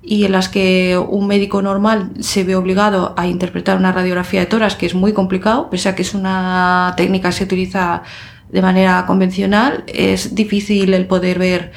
y 0.09 0.23
en 0.23 0.31
las 0.31 0.47
que 0.47 0.97
un 0.97 1.27
médico 1.27 1.61
normal 1.61 2.11
se 2.21 2.45
ve 2.45 2.55
obligado 2.55 3.13
a 3.17 3.27
interpretar 3.27 3.77
una 3.77 3.91
radiografía 3.91 4.39
de 4.39 4.45
toras, 4.45 4.75
que 4.75 4.85
es 4.85 4.95
muy 4.95 5.11
complicado, 5.11 5.69
pese 5.69 5.89
a 5.89 5.95
que 5.95 6.03
es 6.03 6.13
una 6.13 6.93
técnica 6.95 7.27
que 7.27 7.35
se 7.35 7.43
utiliza 7.43 8.03
de 8.49 8.61
manera 8.61 9.05
convencional, 9.05 9.83
es 9.85 10.33
difícil 10.33 10.93
el 10.93 11.07
poder 11.07 11.39
ver, 11.39 11.73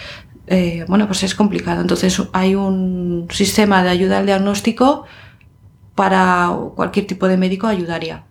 eh, 0.46 0.84
bueno, 0.86 1.08
pues 1.08 1.24
es 1.24 1.34
complicado. 1.34 1.80
Entonces 1.80 2.22
hay 2.32 2.54
un 2.54 3.26
sistema 3.32 3.82
de 3.82 3.90
ayuda 3.90 4.18
al 4.18 4.26
diagnóstico 4.26 5.06
para 5.96 6.56
cualquier 6.76 7.08
tipo 7.08 7.26
de 7.26 7.36
médico 7.36 7.66
ayudaría. 7.66 8.22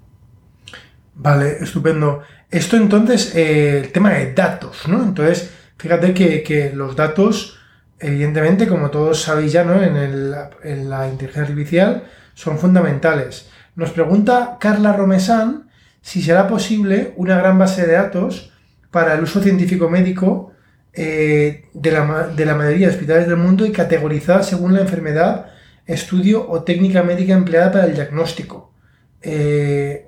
Vale, 1.15 1.57
estupendo. 1.59 2.21
Esto 2.49 2.77
entonces, 2.77 3.35
eh, 3.35 3.81
el 3.83 3.91
tema 3.91 4.11
de 4.11 4.33
datos, 4.33 4.87
¿no? 4.87 5.03
Entonces, 5.03 5.51
fíjate 5.77 6.13
que, 6.13 6.41
que 6.41 6.71
los 6.73 6.95
datos 6.95 7.58
evidentemente, 7.99 8.67
como 8.67 8.89
todos 8.89 9.21
sabéis 9.21 9.51
ya, 9.51 9.63
¿no? 9.63 9.81
en, 9.81 10.89
la 10.89 11.07
inteligencia 11.07 11.43
artificial, 11.43 12.03
son 12.33 12.57
fundamentales. 12.57 13.49
Nos 13.75 13.91
pregunta 13.91 14.57
Carla 14.59 14.93
Romesan 14.93 15.69
si 16.01 16.21
será 16.21 16.47
posible 16.47 17.13
una 17.17 17.37
gran 17.37 17.59
base 17.59 17.85
de 17.85 17.93
datos 17.93 18.51
para 18.91 19.13
el 19.13 19.23
uso 19.23 19.41
científico 19.41 19.89
médico 19.89 20.53
eh, 20.93 21.65
de, 21.73 21.91
la, 21.91 22.55
mayoría 22.55 22.87
de 22.87 22.93
hospitales 22.93 23.27
del 23.27 23.37
mundo 23.37 23.65
y 23.65 23.71
categorizar 23.71 24.43
según 24.43 24.73
la 24.73 24.81
enfermedad, 24.81 25.47
estudio 25.85 26.49
o 26.49 26.63
técnica 26.63 27.03
médica 27.03 27.33
empleada 27.33 27.71
para 27.71 27.85
el 27.85 27.93
diagnóstico. 27.93 28.73
Eh, 29.21 30.07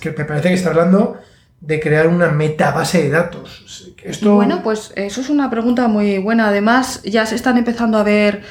que 0.00 0.10
me 0.12 0.24
parece 0.24 0.48
que 0.48 0.54
está 0.54 0.70
hablando 0.70 1.18
de 1.60 1.80
crear 1.80 2.08
una 2.08 2.30
metabase 2.30 3.02
de 3.02 3.10
datos. 3.10 3.92
Esto... 4.02 4.34
Bueno, 4.34 4.62
pues 4.62 4.92
eso 4.94 5.20
es 5.20 5.30
una 5.30 5.50
pregunta 5.50 5.88
muy 5.88 6.18
buena. 6.18 6.48
Además, 6.48 7.02
ya 7.02 7.26
se 7.26 7.34
están 7.34 7.58
empezando 7.58 7.98
a 7.98 8.02
ver 8.02 8.42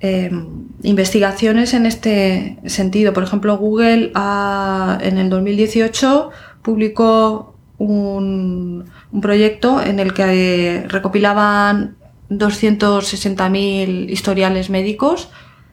em, 0.00 0.68
investigaciones 0.82 1.74
en 1.74 1.86
este 1.86 2.58
sentido. 2.66 3.12
Por 3.12 3.24
ejemplo, 3.24 3.58
Google 3.58 4.12
en 4.14 5.18
el 5.18 5.28
2018 5.28 6.30
publicó 6.62 7.54
un, 7.80 8.84
proyecto 9.20 9.82
en 9.82 9.98
el 9.98 10.14
que 10.14 10.84
recopilaban 10.88 11.96
260.000 12.30 14.08
historiales 14.08 14.70
médicos 14.70 15.30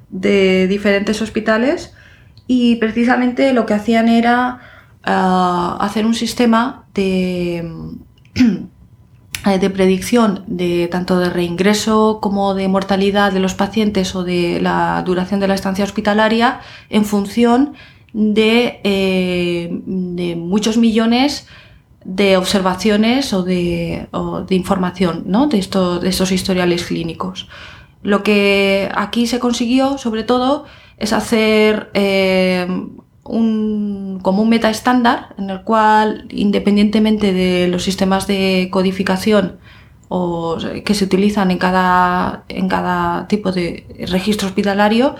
de 0.09 0.67
diferentes 0.67 1.21
hospitales 1.21 1.93
y 2.47 2.77
precisamente 2.77 3.53
lo 3.53 3.65
que 3.65 3.73
hacían 3.73 4.07
era 4.07 4.61
hacer 5.07 6.05
un 6.05 6.13
sistema 6.13 6.85
de, 6.93 7.71
de 9.59 9.69
predicción 9.69 10.43
de 10.47 10.87
tanto 10.87 11.19
de 11.19 11.29
reingreso 11.29 12.19
como 12.21 12.53
de 12.53 12.67
mortalidad 12.67 13.31
de 13.31 13.39
los 13.39 13.53
pacientes 13.53 14.15
o 14.15 14.23
de 14.23 14.59
la 14.61 15.01
duración 15.05 15.39
de 15.39 15.47
la 15.47 15.55
estancia 15.55 15.85
hospitalaria 15.85 16.59
en 16.89 17.05
función 17.05 17.73
de, 18.13 18.79
eh, 18.83 20.35
muchos 20.37 20.77
millones 20.77 21.47
de 22.03 22.37
observaciones 22.37 23.33
o 23.33 23.43
de, 23.43 24.07
información 24.49 25.23
¿no? 25.27 25.47
de 25.47 25.59
estos 25.59 26.31
historiales 26.31 26.85
clínicos. 26.85 27.47
Lo 28.03 28.23
que 28.23 28.89
aquí 28.95 29.27
se 29.27 29.39
consiguió, 29.39 29.97
sobre 29.97 30.23
todo, 30.23 30.65
es 30.97 31.13
hacer 31.13 31.89
eh, 31.93 32.67
un, 33.27 34.19
como 34.21 34.41
un 34.41 34.49
meta 34.49 34.69
estándar 34.69 35.35
en 35.37 35.49
el 35.49 35.63
cual, 35.63 36.27
independientemente 36.29 37.33
de 37.33 37.67
los 37.67 37.83
sistemas 37.83 38.27
de 38.27 38.69
codificación 38.71 39.57
o, 40.09 40.57
que 40.85 40.93
se 40.93 41.05
utilizan 41.05 41.51
en 41.51 41.57
cada, 41.57 42.43
en 42.49 42.67
cada 42.67 43.27
tipo 43.27 43.51
de 43.51 43.85
registro 44.09 44.47
hospitalario, 44.47 45.15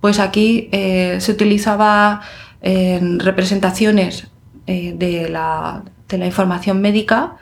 pues 0.00 0.18
aquí 0.18 0.68
eh, 0.72 1.18
se 1.20 1.32
utilizaba 1.32 2.22
en 2.62 3.20
representaciones 3.20 4.28
eh, 4.66 4.94
de, 4.96 5.28
la, 5.28 5.84
de, 6.08 6.18
la, 6.18 6.26
información 6.26 6.80
médica 6.80 7.36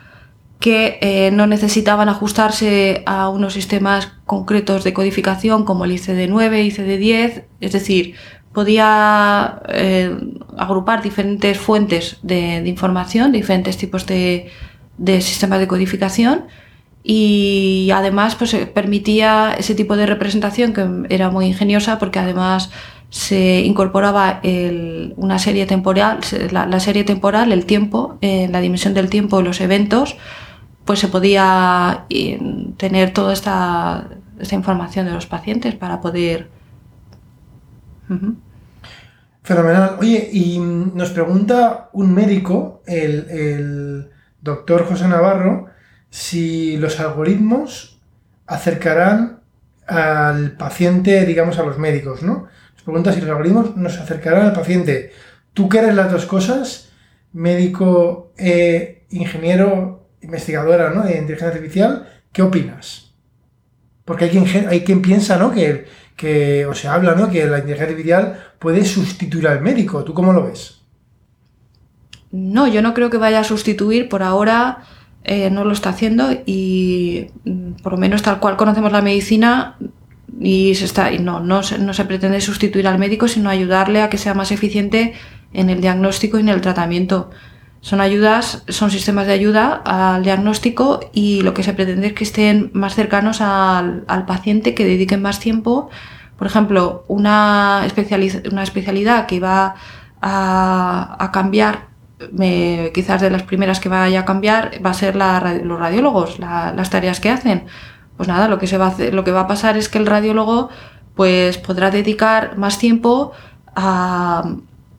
que 0.60 0.98
eh, 1.00 1.30
no 1.30 1.46
necesitaban 1.46 2.08
ajustarse 2.08 3.02
a 3.06 3.28
unos 3.28 3.52
sistemas 3.52 4.12
concretos 4.26 4.82
de 4.82 4.92
codificación 4.92 5.64
como 5.64 5.84
el 5.84 5.92
ICD-9, 5.92 6.66
ICD-10, 6.66 7.44
es 7.60 7.72
decir, 7.72 8.14
podía 8.58 9.62
eh, 9.68 10.16
agrupar 10.56 11.00
diferentes 11.00 11.56
fuentes 11.56 12.18
de, 12.22 12.56
información, 12.66 13.30
diferentes 13.30 13.76
tipos 13.76 14.04
de, 14.04 14.50
sistemas 15.20 15.60
de 15.60 15.68
codificación 15.68 16.46
y 17.04 17.88
además 17.94 18.34
pues, 18.34 18.54
eh, 18.54 18.66
permitía 18.66 19.54
ese 19.56 19.76
tipo 19.76 19.96
de 19.96 20.06
representación 20.06 20.72
que 20.72 20.84
era 21.08 21.30
muy 21.30 21.46
ingeniosa 21.46 22.00
porque 22.00 22.18
además 22.18 22.70
se 23.10 23.60
incorporaba 23.60 24.40
una 25.16 25.38
serie 25.38 25.64
temporal, 25.64 26.18
la, 26.50 26.80
serie 26.80 27.04
temporal, 27.04 27.52
el 27.52 27.64
tiempo, 27.64 28.18
eh, 28.22 28.48
la 28.50 28.60
dimensión 28.60 28.92
del 28.92 29.08
tiempo 29.08 29.40
los 29.40 29.60
eventos, 29.60 30.16
pues 30.84 30.98
se 30.98 31.06
podía 31.06 32.06
tener 32.76 33.12
toda 33.12 33.32
esta, 33.32 34.08
información 34.50 35.06
de 35.06 35.12
los 35.12 35.26
pacientes 35.26 35.76
para 35.76 36.00
poder... 36.00 36.50
Fenomenal. 39.48 39.96
Oye, 39.98 40.28
y 40.30 40.58
nos 40.58 41.08
pregunta 41.08 41.88
un 41.94 42.12
médico, 42.12 42.82
el 42.84 44.10
doctor 44.42 44.84
José 44.84 45.08
Navarro, 45.08 45.68
si 46.10 46.76
los 46.76 47.00
algoritmos 47.00 47.98
acercarán 48.46 49.40
al 49.86 50.52
paciente, 50.58 51.24
digamos, 51.24 51.58
a 51.58 51.62
los 51.62 51.78
médicos, 51.78 52.22
¿no? 52.22 52.46
Nos 52.74 52.82
pregunta 52.82 53.10
si 53.14 53.22
los 53.22 53.30
algoritmos 53.30 53.74
nos 53.74 53.96
acercarán 53.96 54.48
al 54.48 54.52
paciente. 54.52 55.12
¿Tú 55.54 55.70
qué 55.70 55.78
eres 55.78 55.94
las 55.94 56.12
dos 56.12 56.26
cosas? 56.26 56.90
Médico, 57.32 58.34
e 58.36 59.06
ingeniero, 59.08 60.10
investigadora, 60.20 60.90
¿no? 60.90 61.04
De 61.04 61.16
inteligencia 61.16 61.48
artificial, 61.48 62.06
¿qué 62.32 62.42
opinas? 62.42 63.14
Porque 64.04 64.26
hay 64.26 64.30
quien, 64.30 64.68
hay 64.68 64.84
quien 64.84 65.00
piensa, 65.00 65.38
¿no? 65.38 65.52
Que, 65.52 65.86
que, 66.18 66.66
o 66.66 66.74
se 66.74 66.88
habla, 66.88 67.14
¿no? 67.14 67.30
Que 67.30 67.46
la 67.46 67.60
inteligencia 67.60 67.84
artificial 67.84 68.38
puede 68.58 68.84
sustituir 68.84 69.48
al 69.48 69.62
médico. 69.62 70.04
¿Tú 70.04 70.12
cómo 70.12 70.34
lo 70.34 70.44
ves? 70.44 70.80
No, 72.30 72.66
yo 72.66 72.82
no 72.82 72.92
creo 72.92 73.08
que 73.08 73.16
vaya 73.16 73.40
a 73.40 73.44
sustituir 73.44 74.10
por 74.10 74.22
ahora 74.22 74.82
eh, 75.24 75.48
no 75.50 75.64
lo 75.64 75.72
está 75.72 75.90
haciendo 75.90 76.30
y 76.44 77.28
mm, 77.44 77.82
por 77.82 77.92
lo 77.92 77.98
menos 77.98 78.22
tal 78.22 78.40
cual 78.40 78.56
conocemos 78.56 78.92
la 78.92 79.00
medicina 79.00 79.76
y 80.40 80.74
se 80.74 80.84
está 80.84 81.12
y 81.12 81.18
no, 81.18 81.40
no, 81.40 81.62
se, 81.62 81.78
no 81.78 81.94
se 81.94 82.04
pretende 82.04 82.40
sustituir 82.40 82.86
al 82.86 82.98
médico 82.98 83.28
sino 83.28 83.48
ayudarle 83.48 84.02
a 84.02 84.10
que 84.10 84.18
sea 84.18 84.34
más 84.34 84.52
eficiente 84.52 85.14
en 85.52 85.70
el 85.70 85.80
diagnóstico 85.80 86.38
y 86.38 86.42
en 86.42 86.48
el 86.48 86.60
tratamiento. 86.60 87.30
Son 87.80 88.00
ayudas, 88.00 88.64
son 88.68 88.90
sistemas 88.90 89.26
de 89.26 89.32
ayuda 89.32 89.82
al 89.84 90.24
diagnóstico 90.24 91.00
y 91.12 91.42
lo 91.42 91.54
que 91.54 91.62
se 91.62 91.74
pretende 91.74 92.08
es 92.08 92.12
que 92.12 92.24
estén 92.24 92.70
más 92.74 92.94
cercanos 92.94 93.40
al, 93.40 94.24
paciente, 94.26 94.74
que 94.74 94.84
dediquen 94.84 95.22
más 95.22 95.38
tiempo. 95.38 95.88
Por 96.36 96.46
ejemplo, 96.46 97.04
una, 97.08 97.86
una 98.50 98.62
especialidad 98.62 99.26
que 99.26 99.40
va 99.40 99.76
a, 100.20 101.16
a 101.18 101.32
cambiar 101.32 101.88
quizás 102.92 103.20
de 103.20 103.30
las 103.30 103.42
primeras 103.44 103.80
que 103.80 103.88
vaya 103.88 104.20
a 104.20 104.24
cambiar 104.24 104.84
va 104.84 104.90
a 104.90 104.94
ser 104.94 105.14
los 105.16 105.78
radiólogos, 105.78 106.38
las 106.38 106.90
tareas 106.90 107.20
que 107.20 107.30
hacen. 107.30 107.66
Pues 108.16 108.28
nada, 108.28 108.48
lo 108.48 108.58
que, 108.58 108.66
se 108.66 108.78
va 108.78 108.88
a 108.88 109.02
lo 109.12 109.22
que 109.22 109.30
va 109.30 109.42
a 109.42 109.46
pasar 109.46 109.76
es 109.76 109.88
que 109.88 109.98
el 109.98 110.06
radiólogo 110.06 110.70
pues, 111.14 111.58
podrá 111.58 111.90
dedicar 111.90 112.58
más 112.58 112.78
tiempo 112.78 113.32
a, 113.76 114.56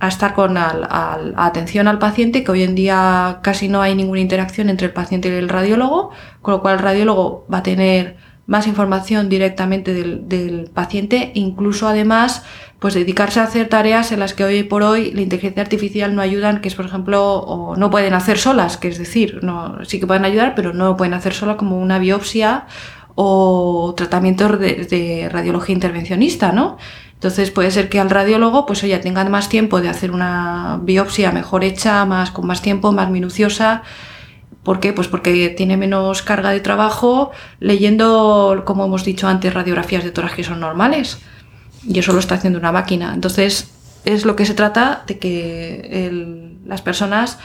estar 0.07 0.33
con 0.33 0.55
atención 0.57 1.87
al 1.87 1.99
paciente, 1.99 2.43
que 2.43 2.51
hoy 2.51 2.63
en 2.63 2.75
día 2.75 3.39
casi 3.43 3.67
no 3.67 3.81
hay 3.81 3.95
ninguna 3.95 4.21
interacción 4.21 4.69
entre 4.69 4.87
el 4.87 4.93
paciente 4.93 5.27
y 5.29 5.33
el 5.33 5.49
radiólogo, 5.49 6.11
con 6.41 6.53
lo 6.53 6.61
cual 6.61 6.75
el 6.75 6.79
radiólogo 6.79 7.45
va 7.51 7.57
a 7.57 7.63
tener 7.63 8.15
más 8.49 8.65
información 8.65 9.29
directamente 9.29 9.93
del, 9.93 10.71
paciente, 10.73 11.31
incluso 11.35 11.87
además 11.87 12.43
pues 12.79 12.95
dedicarse 12.95 13.39
a 13.39 13.43
hacer 13.43 13.67
tareas 13.69 14.11
en 14.11 14.19
las 14.19 14.33
que 14.33 14.43
hoy 14.43 14.63
por 14.63 14.81
hoy 14.81 15.11
la 15.11 15.21
inteligencia 15.21 15.61
artificial 15.61 16.15
no 16.15 16.21
ayudan, 16.21 16.59
que 16.59 16.69
es 16.69 16.75
por 16.75 16.85
ejemplo, 16.85 17.35
o 17.35 17.75
no 17.75 17.91
pueden 17.91 18.13
hacer 18.15 18.39
solas, 18.39 18.77
que 18.77 18.87
es 18.87 18.97
decir, 18.97 19.43
no, 19.43 19.85
sí 19.85 19.99
que 19.99 20.07
pueden 20.07 20.25
ayudar, 20.25 20.55
pero 20.55 20.73
no 20.73 20.97
pueden 20.97 21.13
hacer 21.13 21.33
solas 21.33 21.57
como 21.57 21.77
una 21.77 21.99
biopsia 21.99 22.65
o 23.13 23.93
tratamiento 23.95 24.47
de, 24.57 25.29
radiología 25.31 25.75
intervencionista, 25.75 26.51
¿no? 26.51 26.77
Entonces 27.19 27.51
puede 27.51 27.69
ser 27.71 27.89
que 27.89 27.99
al 27.99 28.09
radiólogo 28.09 28.65
pues 28.65 28.81
ya 28.81 29.01
tengan 29.01 29.29
más 29.29 29.49
tiempo 29.49 29.81
de 29.81 29.89
hacer 29.89 30.11
una 30.11 30.79
biopsia 30.81 31.31
mejor 31.31 31.63
hecha, 31.63 32.05
más 32.05 32.31
con 32.31 32.47
más 32.47 32.61
tiempo, 32.61 32.91
más 32.93 33.09
minuciosa 33.09 33.83
¿Por 34.63 34.79
qué? 34.79 34.93
Pues 34.93 35.07
porque 35.07 35.49
tiene 35.49 35.77
menos 35.77 36.21
carga 36.21 36.51
de 36.51 36.59
trabajo 36.59 37.31
leyendo, 37.59 38.63
como 38.65 38.85
hemos 38.85 39.05
dicho 39.05 39.27
antes, 39.27 39.53
radiografías 39.53 40.03
de 40.03 40.11
toras 40.11 40.33
que 40.33 40.43
son 40.43 40.59
normales. 40.59 41.17
Y 41.87 41.97
eso 41.97 42.11
lo 42.11 42.19
está 42.19 42.35
haciendo 42.35 42.59
una 42.59 42.71
máquina. 42.71 43.13
Entonces, 43.13 43.71
es 44.03 44.25
lo 44.25 44.35
que 44.35 44.45
se 44.45 44.53
trata 44.53 45.03
de 45.07 45.17
que 45.17 46.59
las 46.65 46.81
personas 46.81 47.39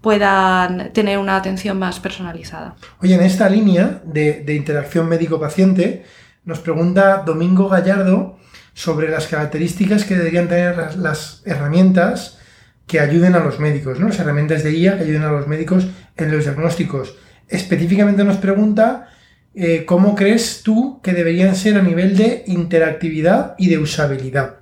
puedan 0.00 0.92
tener 0.92 1.18
una 1.18 1.36
atención 1.36 1.78
más 1.78 1.98
personalizada. 1.98 2.76
Oye, 3.02 3.16
en 3.16 3.22
esta 3.22 3.48
línea 3.50 4.00
de, 4.04 4.54
interacción 4.54 5.08
médico-paciente, 5.08 6.04
nos 6.44 6.60
pregunta 6.60 7.24
Domingo 7.26 7.68
Gallardo 7.68 8.37
sobre 8.78 9.10
las 9.10 9.26
características 9.26 10.04
que 10.04 10.14
deberían 10.14 10.46
tener 10.46 10.96
las 10.98 11.42
herramientas 11.44 12.38
que 12.86 13.00
ayuden 13.00 13.34
a 13.34 13.40
los 13.40 13.58
médicos, 13.58 13.98
¿no? 13.98 14.06
Las 14.06 14.20
herramientas 14.20 14.62
de 14.62 14.72
IA 14.72 14.96
que 14.96 15.02
ayuden 15.02 15.24
a 15.24 15.32
los 15.32 15.48
médicos 15.48 15.88
en 16.16 16.30
los 16.30 16.44
diagnósticos. 16.44 17.16
Específicamente 17.48 18.22
nos 18.22 18.36
pregunta 18.36 19.08
eh, 19.52 19.84
cómo 19.84 20.14
crees 20.14 20.62
tú 20.62 21.00
que 21.02 21.12
deberían 21.12 21.56
ser 21.56 21.76
a 21.76 21.82
nivel 21.82 22.16
de 22.16 22.44
interactividad 22.46 23.56
y 23.58 23.68
de 23.68 23.78
usabilidad. 23.78 24.58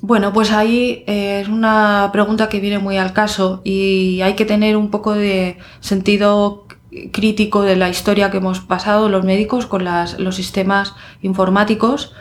Bueno, 0.00 0.32
pues 0.32 0.50
ahí 0.50 1.04
eh, 1.06 1.42
es 1.42 1.48
una 1.48 2.10
pregunta 2.12 2.48
que 2.48 2.58
viene 2.58 2.80
muy 2.80 2.96
al 2.96 3.12
caso 3.12 3.60
y 3.62 4.20
hay 4.20 4.34
que 4.34 4.46
tener 4.46 4.76
un 4.76 4.90
poco 4.90 5.14
de 5.14 5.58
sentido 5.78 6.66
crítico 7.12 7.62
de 7.62 7.76
la 7.76 7.88
historia 7.88 8.32
que 8.32 8.38
hemos 8.38 8.58
pasado 8.58 9.08
los 9.08 9.24
médicos 9.24 9.66
con 9.66 9.84
los 9.84 10.34
sistemas 10.34 10.94
informáticos, 11.22 12.12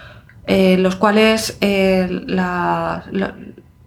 eh, 0.47 0.77
los 0.77 0.95
cuales 0.95 1.57
la, 1.61 3.03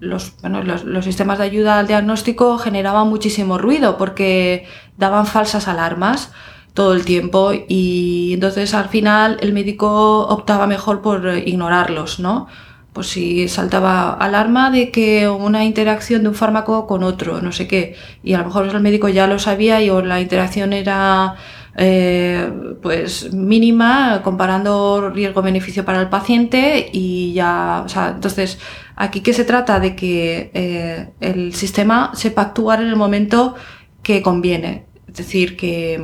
los, 0.04 0.34
bueno, 0.40 0.62
los, 0.62 1.04
sistemas 1.04 1.38
de 1.38 1.44
ayuda 1.44 1.78
al 1.78 1.86
diagnóstico 1.86 2.58
generaban 2.58 3.08
muchísimo 3.08 3.58
ruido 3.58 3.96
porque 3.96 4.66
daban 4.96 5.26
falsas 5.26 5.68
alarmas 5.68 6.32
todo 6.74 6.94
el 6.94 7.04
tiempo 7.04 7.52
y 7.68 8.32
entonces 8.34 8.74
al 8.74 8.88
final 8.88 9.38
el 9.40 9.52
médico 9.52 10.26
optaba 10.26 10.66
mejor 10.66 11.02
por 11.02 11.38
ignorarlos, 11.38 12.20
¿no? 12.20 12.48
Pues 12.92 13.08
si 13.08 13.48
saltaba 13.48 14.12
alarma 14.12 14.70
de 14.70 14.90
que 14.92 15.28
una 15.28 15.64
interacción 15.64 16.22
de 16.22 16.28
un 16.28 16.34
fármaco 16.34 16.86
con 16.86 17.02
otro, 17.02 17.40
no 17.40 17.50
sé 17.50 17.66
qué, 17.66 17.96
y 18.22 18.34
a 18.34 18.38
lo 18.38 18.46
mejor 18.46 18.68
el 18.68 18.80
médico 18.80 19.08
ya 19.08 19.26
lo 19.26 19.38
sabía 19.38 19.82
y 19.82 19.90
o 19.90 20.00
la 20.00 20.20
interacción 20.20 20.72
era 20.72 21.34
eh, 21.76 22.50
pues 22.82 23.32
mínima 23.32 24.22
comparando 24.22 25.10
riesgo-beneficio 25.10 25.84
para 25.84 26.00
el 26.00 26.08
paciente 26.08 26.88
y 26.92 27.32
ya, 27.32 27.82
o 27.84 27.88
sea, 27.88 28.10
entonces 28.14 28.58
aquí 28.94 29.20
que 29.20 29.32
se 29.32 29.44
trata 29.44 29.80
de 29.80 29.96
que 29.96 30.50
eh, 30.54 31.08
el 31.20 31.52
sistema 31.54 32.12
sepa 32.14 32.42
actuar 32.42 32.80
en 32.80 32.88
el 32.88 32.96
momento 32.96 33.56
que 34.02 34.22
conviene, 34.22 34.86
es 35.08 35.14
decir, 35.14 35.56
que 35.56 36.00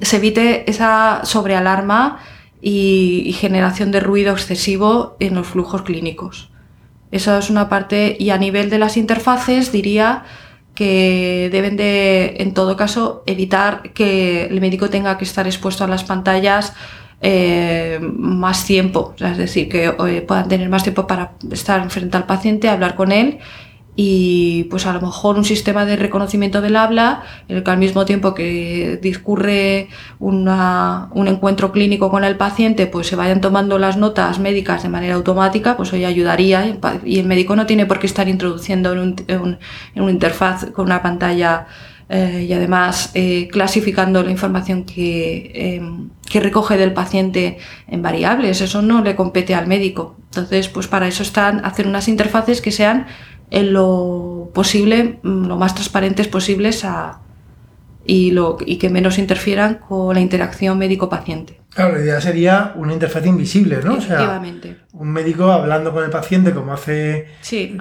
se 0.00 0.16
evite 0.16 0.70
esa 0.70 1.20
sobrealarma 1.24 2.18
y, 2.62 3.22
y 3.26 3.32
generación 3.32 3.90
de 3.90 4.00
ruido 4.00 4.32
excesivo 4.32 5.16
en 5.20 5.34
los 5.34 5.46
flujos 5.46 5.82
clínicos. 5.82 6.50
Eso 7.10 7.36
es 7.38 7.50
una 7.50 7.68
parte 7.68 8.16
y 8.18 8.30
a 8.30 8.38
nivel 8.38 8.70
de 8.70 8.78
las 8.78 8.96
interfaces 8.96 9.72
diría 9.72 10.24
que 10.76 11.48
deben 11.50 11.76
de, 11.76 12.36
en 12.38 12.54
todo 12.54 12.76
caso, 12.76 13.24
evitar 13.26 13.90
que 13.92 14.44
el 14.44 14.60
médico 14.60 14.88
tenga 14.88 15.18
que 15.18 15.24
estar 15.24 15.46
expuesto 15.46 15.82
a 15.82 15.88
las 15.88 16.04
pantallas 16.04 16.74
eh, 17.20 17.98
más 18.00 18.64
tiempo, 18.64 19.14
es 19.18 19.36
decir, 19.36 19.68
que 19.68 19.86
eh, 19.86 20.20
puedan 20.22 20.46
tener 20.46 20.68
más 20.68 20.84
tiempo 20.84 21.08
para 21.08 21.32
estar 21.50 21.90
frente 21.90 22.16
al 22.16 22.26
paciente, 22.26 22.68
hablar 22.68 22.94
con 22.94 23.10
él 23.10 23.38
y 23.98 24.64
pues 24.64 24.84
a 24.84 24.92
lo 24.92 25.00
mejor 25.00 25.36
un 25.36 25.44
sistema 25.44 25.86
de 25.86 25.96
reconocimiento 25.96 26.60
del 26.60 26.76
habla, 26.76 27.22
en 27.48 27.56
el 27.56 27.64
que 27.64 27.70
al 27.70 27.78
mismo 27.78 28.04
tiempo 28.04 28.34
que 28.34 28.98
discurre 29.00 29.88
una, 30.18 31.08
un 31.14 31.28
encuentro 31.28 31.72
clínico 31.72 32.10
con 32.10 32.22
el 32.22 32.36
paciente, 32.36 32.86
pues 32.86 33.06
se 33.06 33.16
vayan 33.16 33.40
tomando 33.40 33.78
las 33.78 33.96
notas 33.96 34.38
médicas 34.38 34.82
de 34.82 34.90
manera 34.90 35.14
automática, 35.14 35.78
pues 35.78 35.94
hoy 35.94 36.04
ayudaría 36.04 36.78
y 37.04 37.18
el 37.18 37.26
médico 37.26 37.56
no 37.56 37.64
tiene 37.64 37.86
por 37.86 37.98
qué 37.98 38.06
estar 38.06 38.28
introduciendo 38.28 38.92
en, 38.92 38.98
un, 38.98 39.16
en, 39.28 40.02
una 40.02 40.12
interfaz 40.12 40.66
con 40.72 40.84
una 40.84 41.02
pantalla 41.02 41.66
eh, 42.08 42.46
y 42.48 42.52
además 42.52 43.10
eh, 43.14 43.48
clasificando 43.50 44.22
la 44.22 44.30
información 44.30 44.84
que, 44.84 45.50
em, 45.54 46.10
que, 46.30 46.38
recoge 46.38 46.76
del 46.76 46.92
paciente 46.92 47.58
en 47.88 48.02
variables. 48.02 48.60
Eso 48.60 48.80
no 48.80 49.02
le 49.02 49.16
compete 49.16 49.54
al 49.54 49.66
médico. 49.66 50.16
Entonces, 50.26 50.68
pues 50.68 50.86
para 50.86 51.08
eso 51.08 51.22
están 51.24 51.64
hacer 51.64 51.86
unas 51.88 52.06
interfaces 52.06 52.60
que 52.60 52.70
sean 52.70 53.06
en 53.50 53.72
lo 53.72 54.50
posible, 54.54 55.18
mm, 55.22 55.46
lo 55.46 55.56
más 55.56 55.74
transparentes 55.74 56.28
posibles 56.28 56.84
a, 56.84 57.20
y, 58.06 58.30
lo, 58.30 58.56
y 58.64 58.76
que 58.76 58.88
menos 58.90 59.18
interfieran 59.18 59.76
con 59.76 60.14
la 60.14 60.20
interacción 60.20 60.78
médico-paciente. 60.78 61.60
Claro, 61.74 61.94
la 61.94 62.00
idea 62.00 62.20
sería 62.20 62.72
una 62.76 62.92
interfaz 62.92 63.26
invisible, 63.26 63.80
¿no? 63.84 63.94
O 63.94 64.00
sea, 64.00 64.40
un 64.92 65.08
médico 65.08 65.52
hablando 65.52 65.92
con 65.92 66.04
el 66.04 66.10
paciente 66.10 66.52
como 66.52 66.72
hace 66.72 67.26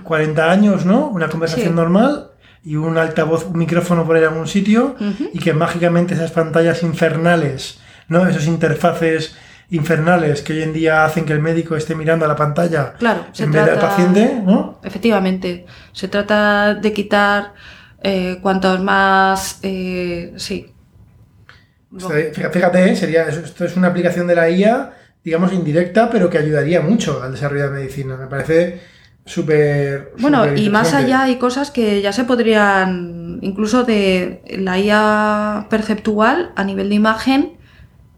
40 0.04 0.52
años, 0.52 0.86
¿no? 0.86 1.08
Una 1.08 1.30
conversación 1.30 1.76
normal 1.76 2.32
y 2.64 2.76
un 2.76 2.98
altavoz, 2.98 3.46
un 3.46 3.60
micrófono 3.60 4.06
por 4.06 4.16
ahí 4.18 4.24
en 4.24 4.30
algún 4.30 4.48
sitio 4.48 4.96
y 5.32 5.40
que 5.40 5.54
mágicamente 5.54 6.16
esas 6.16 6.32
pantallas 6.32 6.84
infernales, 6.84 7.80
¿no? 8.10 8.28
Esas 8.28 8.48
interfaces 8.48 9.38
infernales 9.70 10.42
que 10.42 10.54
hoy 10.54 10.64
en 10.64 10.74
día 10.74 11.06
hacen 11.06 11.26
que 11.26 11.34
el 11.34 11.40
médico 11.40 11.76
esté 11.76 11.96
mirando 11.96 12.26
a 12.26 12.28
la 12.28 12.36
pantalla 12.36 12.94
Claro, 12.94 13.26
en 13.38 13.52
vez 13.52 13.66
del 13.66 13.80
paciente, 13.80 14.42
¿no? 14.44 14.80
Efectivamente, 14.84 15.66
se 15.92 16.08
trata 16.08 16.76
de 16.76 16.94
quitar 16.94 17.54
eh, 18.02 18.38
cuantos 18.42 18.80
más... 18.82 19.60
eh, 19.64 20.34
sí. 20.38 20.72
Fíjate, 22.52 22.92
¿eh? 22.92 22.96
sería, 22.96 23.28
esto 23.28 23.66
es 23.66 23.76
una 23.78 23.88
aplicación 23.88 24.28
de 24.28 24.36
la 24.36 24.50
IA, 24.50 24.94
digamos, 25.24 25.54
indirecta, 25.54 26.10
pero 26.10 26.30
que 26.30 26.38
ayudaría 26.38 26.82
mucho 26.82 27.24
al 27.24 27.32
desarrollo 27.32 27.72
de 27.72 27.80
medicina. 27.80 28.18
Me 28.18 28.28
parece 28.28 28.82
súper... 29.26 30.12
Bueno, 30.20 30.56
y 30.56 30.70
más 30.70 30.94
allá 30.94 31.24
hay 31.24 31.38
cosas 31.38 31.72
que 31.72 32.02
ya 32.02 32.12
se 32.12 32.26
podrían, 32.26 33.40
incluso 33.42 33.84
de 33.84 34.42
la 34.60 34.78
IA 34.78 35.68
perceptual 35.70 36.52
a 36.56 36.64
nivel 36.64 36.90
de 36.90 36.96
imagen, 36.96 37.58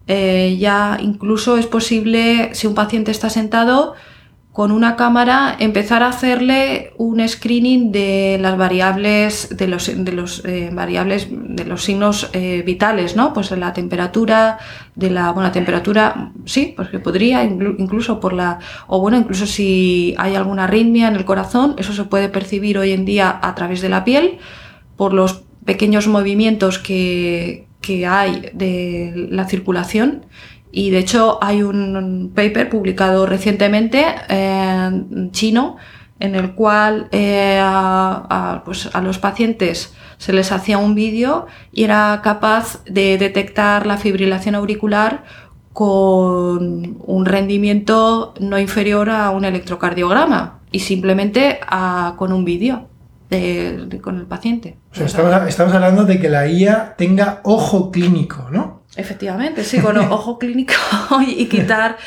eh, 0.08 0.58
ya 0.60 0.98
incluso 1.02 1.58
es 1.58 1.68
posible, 1.68 2.50
si 2.54 2.68
un 2.68 2.76
paciente 2.76 3.12
está 3.12 3.30
sentado, 3.30 3.94
con 4.52 4.72
una 4.72 4.96
cámara 4.96 5.56
empezar 5.60 6.02
a 6.02 6.08
hacerle 6.08 6.92
un 6.98 7.22
screening 7.28 7.92
de 7.92 8.40
las 8.42 8.58
variables, 8.58 9.56
de 9.56 9.68
los, 9.68 9.86
de 10.04 10.12
los 10.12 10.44
eh, 10.46 10.72
variables, 10.74 11.28
de 11.30 11.64
los 11.64 11.84
signos 11.84 12.32
eh, 12.34 12.64
vitales, 12.66 13.16
¿no? 13.16 13.34
Pues 13.34 13.52
de 13.52 13.58
la 13.58 13.74
temperatura, 13.74 14.58
de 14.96 15.12
la, 15.12 15.32
bueno, 15.32 15.50
la 15.50 15.54
temperatura, 15.54 16.32
sí, 16.46 16.74
porque 16.76 16.98
podría, 16.98 17.46
inclu- 17.48 17.76
incluso 17.78 18.20
por 18.20 18.34
la, 18.34 18.58
o 18.88 19.00
bueno, 19.00 19.20
incluso 19.20 19.46
si 19.46 20.16
hay 20.18 20.34
alguna 20.34 20.64
arritmia 20.64 21.08
en 21.08 21.18
el 21.18 21.26
corazón, 21.26 21.76
eso 21.78 21.94
se 21.94 22.06
puede 22.06 22.28
percibir 22.28 22.80
hoy 22.80 22.94
en 22.94 23.06
día 23.06 23.40
a 23.40 23.54
través 23.54 23.82
de 23.82 23.90
la 23.90 24.04
piel, 24.04 24.40
por 24.96 25.14
los 25.14 25.44
pequeños 25.66 26.08
movimientos 26.08 26.80
que, 26.80 27.67
que 27.88 28.06
hay 28.06 28.50
de 28.54 29.30
la 29.32 29.46
circulación. 29.46 30.26
Y 30.72 30.90
de 30.90 31.00
hecho 31.00 31.40
hay 31.42 31.64
un 31.64 32.34
paper 32.36 32.70
publicado 32.70 33.26
recientemente 33.26 34.06
en 34.28 35.32
chino 35.32 35.78
en 36.20 36.36
el 36.36 36.54
cual 36.54 37.08
eh, 37.12 37.60
a, 37.62 38.62
pues 38.66 38.90
a 38.94 39.02
los 39.02 39.20
pacientes 39.20 39.94
se 40.18 40.34
les 40.34 40.52
hacía 40.52 40.78
un 40.78 40.94
vídeo 40.96 41.48
y 41.72 41.84
era 41.84 42.20
capaz 42.24 42.84
de 42.86 43.18
detectar 43.18 43.86
la 43.86 43.98
fibrilación 43.98 44.56
auricular 44.56 45.24
con 45.74 46.98
un 47.06 47.26
rendimiento 47.26 48.34
no 48.40 48.60
inferior 48.60 49.10
a 49.10 49.30
un 49.30 49.46
electrocardiograma 49.46 50.60
y 50.72 50.80
simplemente 50.80 51.60
con 52.18 52.34
un 52.34 52.44
vídeo 52.44 52.90
de- 53.30 53.86
de- 53.88 54.00
con 54.02 54.18
el 54.18 54.26
paciente. 54.26 54.78
O 54.92 54.96
sea, 54.96 55.06
estamos, 55.06 55.48
estamos 55.48 55.74
hablando 55.74 56.06
de 56.06 56.20
que 56.20 56.30
la 56.30 56.48
IA 56.48 56.96
tenga 56.98 57.42
ojo 57.44 57.92
clínico, 57.92 58.48
¿no? 58.52 58.84
Efectivamente, 58.96 59.64
sí, 59.64 59.80
con 59.80 59.98
ojo 60.12 60.40
clínico 60.40 60.74
y 61.28 61.46
quitar 61.46 61.98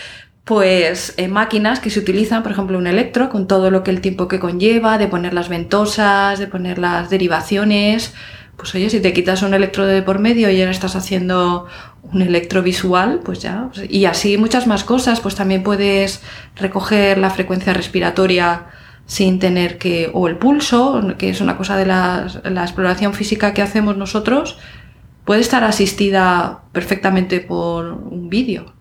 pues 0.44 1.14
eh, 1.16 1.28
máquinas 1.28 1.78
que 1.80 1.90
se 1.90 2.00
utilizan, 2.00 2.42
por 2.42 2.50
ejemplo, 2.52 2.76
un 2.78 2.86
electro, 2.86 3.28
con 3.28 3.46
todo 3.46 3.70
lo 3.70 3.84
que 3.84 3.90
el 3.92 4.00
tiempo 4.00 4.26
que 4.26 4.40
conlleva, 4.40 4.98
de 4.98 5.06
poner 5.06 5.32
las 5.34 5.48
ventosas, 5.48 6.38
de 6.38 6.46
poner 6.48 6.78
las 6.78 7.08
derivaciones. 7.10 8.14
Pues 8.56 8.74
oye, 8.74 8.90
si 8.90 9.00
te 9.00 9.12
quitas 9.12 9.42
un 9.42 9.54
electrodo 9.54 9.88
de 9.88 10.02
por 10.02 10.18
medio 10.18 10.50
y 10.50 10.58
ahora 10.60 10.72
estás 10.72 10.96
haciendo 10.96 11.66
un 12.02 12.22
electrovisual, 12.22 13.20
pues 13.24 13.40
ya. 13.40 13.68
pues, 13.72 13.88
y 13.88 14.06
así 14.06 14.38
muchas 14.38 14.66
más 14.66 14.82
cosas, 14.84 15.20
pues 15.20 15.34
también 15.36 15.62
puedes 15.62 16.20
recoger 16.56 17.18
la 17.18 17.30
frecuencia 17.30 17.72
respiratoria 17.72 18.66
sin 19.10 19.40
tener 19.40 19.76
que, 19.76 20.08
o 20.14 20.28
el 20.28 20.36
pulso, 20.36 21.02
que 21.18 21.30
es 21.30 21.40
una 21.40 21.56
cosa 21.56 21.76
de 21.76 21.84
la, 21.84 22.28
la 22.44 22.62
exploración 22.62 23.12
física 23.12 23.52
que 23.52 23.60
hacemos 23.60 23.96
nosotros, 23.96 24.56
puede 25.24 25.40
estar 25.40 25.64
asistida 25.64 26.60
perfectamente 26.70 27.40
por 27.40 27.86
un 27.86 28.30
vídeo. 28.30 28.72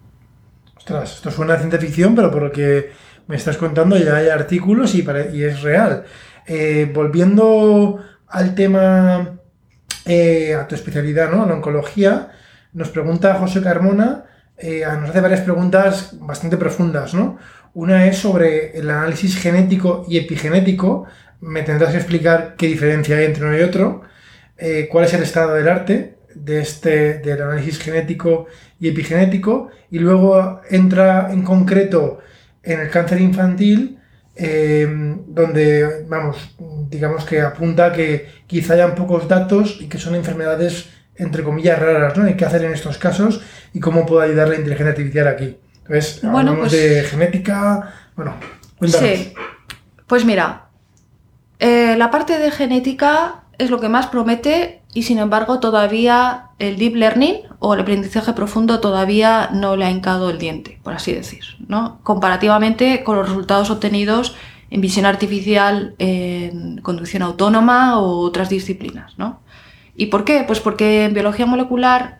Ostras, 0.78 1.16
esto 1.16 1.32
suena 1.32 1.56
a 1.56 1.58
ciencia 1.58 1.80
ficción, 1.80 2.14
pero 2.14 2.30
por 2.30 2.44
lo 2.44 2.52
que 2.52 2.92
me 3.26 3.38
estás 3.38 3.58
contando 3.58 3.98
ya 3.98 4.18
hay 4.18 4.30
artículos 4.30 4.94
y, 4.94 5.00
es 5.02 5.64
real. 5.64 6.04
Eh, 6.46 6.92
volviendo 6.94 7.98
al 8.28 8.54
tema, 8.54 9.40
eh, 10.06 10.54
a 10.54 10.68
tu 10.68 10.76
especialidad, 10.76 11.32
¿no? 11.32 11.42
A 11.42 11.48
la 11.48 11.56
oncología, 11.56 12.30
nos 12.74 12.90
pregunta 12.90 13.34
José 13.34 13.64
Carmona, 13.64 14.26
eh, 14.60 14.84
nos 15.02 15.10
hace 15.10 15.22
varias 15.22 15.42
preguntas 15.42 16.20
bastante 16.20 16.56
profundas, 16.56 17.16
¿no? 17.16 17.40
Una 17.74 18.08
es 18.08 18.18
sobre 18.18 18.78
el 18.78 18.90
análisis 18.90 19.38
genético 19.38 20.06
y 20.08 20.18
epigenético. 20.18 21.06
Me 21.42 21.62
tendrás 21.64 21.92
que 21.92 21.98
explicar 21.98 22.56
qué 22.58 22.68
diferencia 22.68 23.18
hay 23.18 23.26
entre 23.26 23.46
uno 23.46 23.58
y 23.58 23.62
otro. 23.62 24.02
Eh, 24.58 24.88
cuál 24.92 25.06
es 25.06 25.14
el 25.14 25.24
estado 25.24 25.54
del 25.54 25.70
arte 25.70 26.18
de 26.36 26.62
este, 26.62 27.20
del 27.20 27.42
análisis 27.42 27.80
genético 27.80 28.48
y 28.80 28.90
epigenético. 28.90 29.70
Y 29.92 30.00
luego 30.00 30.62
entra 30.70 31.30
en 31.32 31.44
concreto 31.44 32.20
en 32.64 32.82
el 32.82 32.90
cáncer 32.90 33.22
infantil, 33.22 34.00
eh, 34.36 34.88
donde, 35.28 36.06
vamos, 36.08 36.56
digamos 36.90 37.26
que 37.26 37.42
apunta 37.42 37.92
que 37.94 38.28
quizá 38.48 38.74
hayan 38.74 38.96
pocos 38.96 39.28
datos 39.28 39.78
y 39.80 39.88
que 39.88 39.98
son 39.98 40.16
enfermedades, 40.16 40.90
entre 41.16 41.44
comillas, 41.44 41.80
raras, 41.80 42.18
¿no? 42.18 42.28
¿Y 42.28 42.36
qué 42.36 42.46
hacer 42.46 42.64
en 42.64 42.74
estos 42.74 42.98
casos 42.98 43.42
y 43.74 43.80
cómo 43.80 44.06
puede 44.06 44.28
ayudar 44.30 44.50
la 44.50 44.56
inteligencia 44.56 44.92
artificial 44.92 45.28
aquí? 45.28 45.58
Entonces, 45.90 46.22
Bueno, 46.22 46.56
pues- 46.58 46.72
de 46.72 47.04
genética, 47.04 47.94
bueno, 48.16 48.36
cuéntanos. 48.78 49.10
Sí, 49.10 49.34
pues 50.06 50.24
mira, 50.24 50.68
eh, 51.58 51.96
la 51.98 52.12
parte 52.12 52.38
de 52.38 52.52
genética 52.52 53.44
es 53.58 53.72
lo 53.72 53.80
que 53.80 53.90
más 53.90 54.08
promete 54.08 54.84
y 54.94 55.04
sin 55.04 55.18
embargo 55.18 55.60
todavía 55.60 56.46
el 56.60 56.78
deep 56.78 56.96
learning 56.96 57.38
o 57.60 57.74
el 57.74 57.80
aprendizaje 57.82 58.34
profundo 58.34 58.80
todavía 58.80 59.50
no 59.52 59.76
le 59.76 59.86
ha 59.86 59.92
hincado 59.92 60.30
el 60.30 60.38
diente, 60.38 60.80
por 60.84 60.94
así 60.94 61.12
decir, 61.14 61.44
¿no? 61.68 62.00
Comparativamente 62.04 63.04
con 63.04 63.18
los 63.18 63.28
resultados 63.28 63.70
obtenidos 63.72 64.36
en 64.70 64.82
visión 64.82 65.08
artificial, 65.08 65.96
en 65.98 66.80
conducción 66.82 67.24
autónoma 67.24 68.00
o 68.00 68.20
otras 68.20 68.50
disciplinas, 68.50 69.18
¿no? 69.18 69.42
¿Y 69.96 70.06
por 70.08 70.24
qué? 70.24 70.44
Pues 70.46 70.60
porque 70.60 71.06
en 71.06 71.14
biología 71.14 71.48
molecular 71.48 72.20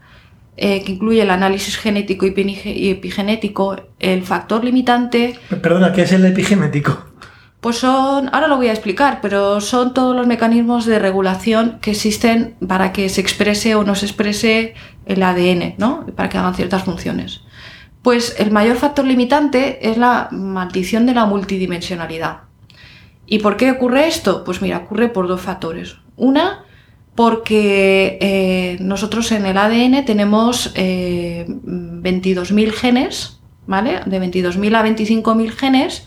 eh, 0.62 0.84
que 0.84 0.92
incluye 0.92 1.22
el 1.22 1.32
análisis 1.32 1.78
genético 1.78 2.26
y 2.26 2.90
epigenético, 2.90 3.78
el 4.00 4.24
factor 4.24 4.64
limitante 4.64 5.40
Perdona, 5.62 5.94
¿qué 5.94 6.02
es 6.02 6.12
el 6.12 6.26
epigenético? 6.26 7.10
pues 7.62 7.78
son, 7.78 8.30
ahora 8.34 8.48
lo 8.48 8.58
voy 8.58 8.68
a 8.68 8.72
explicar, 8.72 9.20
pero 9.22 9.60
son 9.60 9.94
todos 9.94 10.16
los 10.16 10.28
mecanismos 10.28 10.86
de 10.86 10.98
regulación 10.98 11.80
que 11.82 11.92
existen 11.92 12.56
para 12.66 12.94
que 12.94 13.10
se 13.10 13.20
exprese 13.20 13.76
o 13.76 13.84
no 13.84 13.96
se 13.96 14.06
exprese 14.06 14.76
el 15.06 15.22
ADN, 15.22 15.76
¿no? 15.78 16.06
Para 16.16 16.30
que 16.30 16.38
hagan 16.38 16.56
ciertas 16.56 16.84
funciones. 16.84 17.42
Pues 18.02 18.36
el 18.40 18.52
mayor 18.52 18.78
factor 18.78 19.06
limitante 19.06 19.90
es 19.90 19.98
la 19.98 20.30
maldición 20.32 21.06
de 21.06 21.14
la 21.14 21.26
multidimensionalidad. 21.26 22.44
¿Y 23.26 23.40
por 23.40 23.58
qué 23.58 23.72
ocurre 23.72 24.08
esto? 24.08 24.46
Pues 24.46 24.62
mira, 24.62 24.78
ocurre 24.78 25.10
por 25.10 25.28
dos 25.28 25.42
factores. 25.42 25.98
Una, 26.16 26.64
porque 27.20 28.18
eh, 28.22 28.78
nosotros 28.80 29.34
en 29.34 29.46
el 29.46 29.58
ADN 29.58 30.06
tenemos 30.06 30.72
eh, 30.76 31.44
22.000 31.50 32.72
genes, 32.72 33.42
¿vale? 33.68 34.00
De 34.06 34.22
22.000 34.22 34.74
a 34.74 34.86
25.000 34.86 35.50
genes 35.52 36.06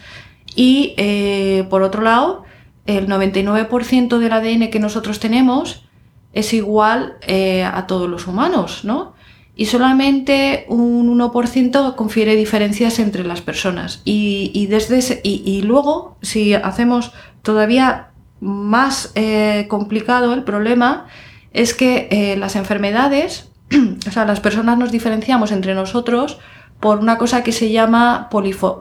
y 0.56 0.94
eh, 0.96 1.66
por 1.68 1.82
otro 1.82 2.00
lado, 2.00 2.44
el 2.86 3.08
99% 3.08 4.16
del 4.20 4.32
ADN 4.32 4.70
que 4.70 4.78
nosotros 4.78 5.20
tenemos 5.20 5.84
es 6.32 6.54
igual 6.54 7.16
eh, 7.26 7.62
a 7.62 7.86
todos 7.86 8.08
los 8.08 8.26
humanos, 8.26 8.82
¿no? 8.82 9.12
Y 9.54 9.66
solamente 9.66 10.64
un 10.70 11.14
1% 11.20 11.94
confiere 11.94 12.36
diferencias 12.36 12.98
entre 12.98 13.22
las 13.22 13.42
personas. 13.42 14.00
Y, 14.06 14.66
desde 14.70 14.96
ese- 14.96 15.20
y 15.22 15.60
luego, 15.60 16.16
si 16.22 16.54
hacemos 16.54 17.12
todavía 17.42 18.11
más 18.42 19.12
eh, 19.14 19.66
complicado 19.68 20.34
el 20.34 20.42
problema, 20.42 21.06
es 21.52 21.72
que 21.74 22.08
eh, 22.10 22.36
las 22.36 22.56
enfermedades, 22.56 23.48
o 24.08 24.10
sea, 24.10 24.24
las 24.24 24.40
personas 24.40 24.76
nos 24.78 24.90
diferenciamos 24.90 25.52
entre 25.52 25.74
nosotros 25.74 26.38
por 26.80 26.98
una 26.98 27.16
cosa 27.16 27.44
que 27.44 27.52
se 27.52 27.70
llama 27.70 28.28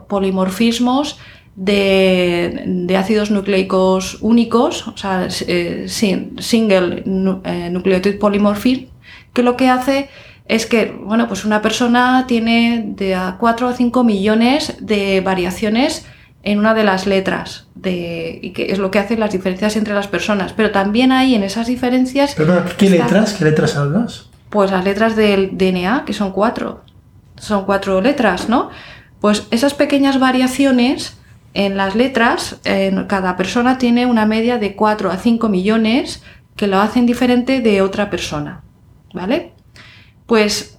polimorfismos 0.08 1.18
de, 1.54 2.96
ácidos 2.98 3.30
nucleicos 3.30 4.18
únicos, 4.20 4.88
o 4.88 4.96
sea, 4.96 5.28
eh, 5.46 5.84
sin- 5.86 6.36
single 6.40 7.02
nu- 7.06 7.42
nucleotide 7.70 8.18
polymorphism, 8.18 8.86
que 9.32 9.42
lo 9.42 9.56
que 9.56 9.68
hace 9.68 10.08
es 10.46 10.66
que, 10.66 10.86
bueno, 10.86 11.28
pues 11.28 11.44
una 11.44 11.62
persona 11.62 12.24
tiene 12.26 12.82
de 12.96 13.14
a 13.14 13.36
4 13.38 13.68
a 13.68 13.74
5 13.74 14.02
millones 14.04 14.76
de 14.80 15.20
variaciones 15.20 16.04
en 16.42 16.58
una 16.58 16.74
de 16.74 16.84
las 16.84 17.06
letras, 17.06 17.66
de, 17.74 18.38
y 18.42 18.50
que 18.50 18.72
es 18.72 18.78
lo 18.78 18.90
que 18.90 18.98
hace 18.98 19.16
las 19.16 19.32
diferencias 19.32 19.76
entre 19.76 19.94
las 19.94 20.08
personas. 20.08 20.52
Pero 20.52 20.70
también 20.72 21.12
hay 21.12 21.34
en 21.34 21.42
esas 21.44 21.66
diferencias... 21.68 22.34
Perdona, 22.34 22.64
¿qué 22.76 22.86
está- 22.86 23.04
letras? 23.04 23.34
¿Qué 23.34 23.44
letras 23.44 23.76
hablas? 23.76 24.28
pues 24.50 24.70
las 24.70 24.84
letras 24.84 25.16
del 25.16 25.56
DNA, 25.56 26.04
que 26.04 26.12
son 26.12 26.30
cuatro. 26.30 26.82
Son 27.36 27.64
cuatro 27.64 28.02
letras, 28.02 28.50
¿no? 28.50 28.68
Pues 29.18 29.46
esas 29.50 29.72
pequeñas 29.72 30.20
variaciones 30.20 31.16
en 31.54 31.78
las 31.78 31.94
letras, 31.94 32.60
en 32.64 33.04
cada 33.06 33.36
persona 33.38 33.78
tiene 33.78 34.04
una 34.04 34.26
media 34.26 34.58
de 34.58 34.74
4 34.76 35.10
a 35.10 35.16
5 35.16 35.48
millones 35.48 36.22
que 36.54 36.66
lo 36.66 36.80
hacen 36.80 37.06
diferente 37.06 37.60
de 37.60 37.80
otra 37.80 38.10
persona, 38.10 38.60
¿vale? 39.14 39.52
Pues 40.26 40.78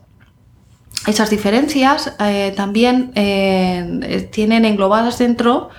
esas 1.07 1.29
diferencias 1.29 2.15
eh, 2.19 2.53
también 2.55 3.11
eh, 3.15 4.29
tienen 4.31 4.65
englobadas 4.65 5.17
dentro 5.17 5.69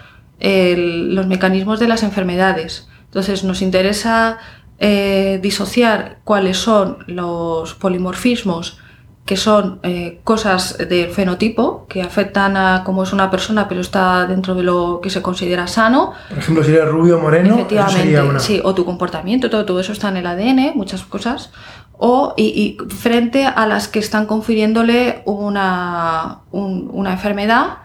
los 0.40 1.26
mecanismos 1.26 1.80
de 1.80 1.88
las 1.88 2.02
enfermedades. 2.02 2.86
Entonces 3.06 3.44
nos 3.44 3.62
interesa 3.62 4.36
eh, 4.78 5.38
disociar 5.42 6.18
cuáles 6.22 6.58
son 6.58 6.98
los 7.06 7.72
polimorfismos 7.74 8.78
que 9.24 9.38
son 9.38 9.80
cosas 10.22 10.76
del 10.76 11.08
fenotipo 11.08 11.86
que 11.88 12.02
afectan 12.02 12.58
a 12.58 12.82
cómo 12.84 13.04
es 13.04 13.14
una 13.14 13.30
persona, 13.30 13.70
pero 13.70 13.80
está 13.80 14.26
dentro 14.26 14.54
de 14.54 14.64
lo 14.64 15.00
que 15.02 15.08
se 15.08 15.22
considera 15.22 15.66
sano. 15.66 16.12
Por 16.28 16.36
ejemplo, 16.36 16.62
si 16.62 16.72
eres 16.72 16.88
rubio 16.90 17.18
moreno, 17.18 17.54
efectivamente, 17.54 18.40
sí, 18.40 18.60
o 18.62 18.74
tu 18.74 18.84
comportamiento, 18.84 19.48
todo, 19.48 19.64
todo 19.64 19.80
eso 19.80 19.92
está 19.92 20.10
en 20.10 20.18
el 20.18 20.26
ADN, 20.26 20.72
muchas 20.74 21.04
cosas 21.04 21.52
o 21.98 22.34
y, 22.36 22.76
frente 22.88 23.46
a 23.46 23.66
las 23.66 23.88
que 23.88 23.98
están 23.98 24.26
confiriéndole 24.26 25.22
una, 25.24 26.40
una 26.50 27.12
enfermedad 27.12 27.78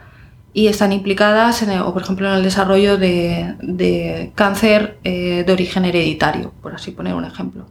y 0.54 0.68
están 0.68 0.92
implicadas, 0.92 1.62
en 1.62 1.80
o 1.80 1.94
por 1.94 2.02
ejemplo, 2.02 2.28
en 2.28 2.36
el 2.36 2.44
desarrollo 2.44 2.98
de, 2.98 4.32
cáncer 4.36 4.98
eh, 5.04 5.44
de 5.46 5.54
origen 5.54 5.86
hereditario, 5.86 6.54
por 6.62 6.74
así 6.74 6.92
poner 6.92 7.14
un 7.14 7.26
ejemplo. 7.26 7.68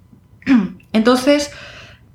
Entonces, 0.92 1.51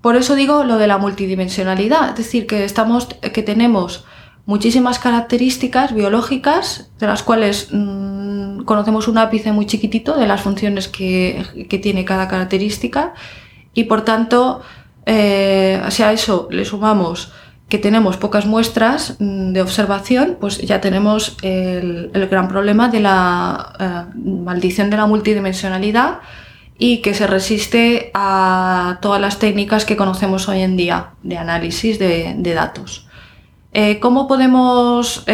por 0.02 0.16
eso 0.16 0.36
digo 0.36 0.64
lo 0.64 0.78
de 0.78 0.88
la 0.88 0.98
multidimensionalidad, 0.98 2.10
es 2.10 2.16
decir, 2.16 2.48
que, 2.48 2.64
estamos, 2.64 3.08
que 3.08 3.44
tenemos 3.44 4.06
muchísimas 4.46 5.00
características 5.00 5.94
biológicas, 5.94 6.92
de 6.98 7.08
las 7.08 7.24
cuales 7.24 7.70
mm, 7.72 8.64
conocemos 8.64 9.08
un 9.08 9.18
ápice 9.18 9.52
muy 9.52 9.66
chiquitito 9.66 10.18
de 10.18 10.28
las 10.28 10.42
funciones 10.42 10.88
que, 10.88 11.68
que 11.70 11.78
tiene 11.78 12.06
cada 12.06 12.28
característica, 12.28 13.14
y 13.74 13.86
por 13.86 14.04
tanto, 14.04 14.62
eh, 15.06 15.82
si 15.90 16.04
a 16.04 16.12
eso 16.12 16.48
le 16.52 16.66
sumamos 16.66 17.32
que 17.70 17.80
tenemos 17.80 18.18
pocas 18.18 18.46
muestras 18.46 19.16
mm, 19.20 19.54
de 19.54 19.62
observación, 19.62 20.38
pues 20.40 20.60
ya 20.60 20.80
tenemos 20.80 21.38
el, 21.42 22.12
gran 22.30 22.48
problema 22.48 22.90
de 22.90 23.00
la 23.00 23.74
eh, 23.80 24.20
maldición 24.24 24.90
de 24.90 24.98
la 24.98 25.08
multidimensionalidad 25.08 26.20
y 26.78 26.98
que 26.98 27.14
se 27.14 27.28
resiste 27.28 28.12
a 28.14 29.00
todas 29.02 29.20
las 29.20 29.40
técnicas 29.40 29.86
que 29.86 29.96
conocemos 29.96 30.48
hoy 30.50 30.62
en 30.62 30.78
día 30.78 31.12
de 31.24 31.38
análisis 31.38 31.98
de, 31.98 32.54
datos. 32.54 33.08
Eh, 33.74 34.00
¿Cómo 34.00 34.28
podemos 34.28 35.26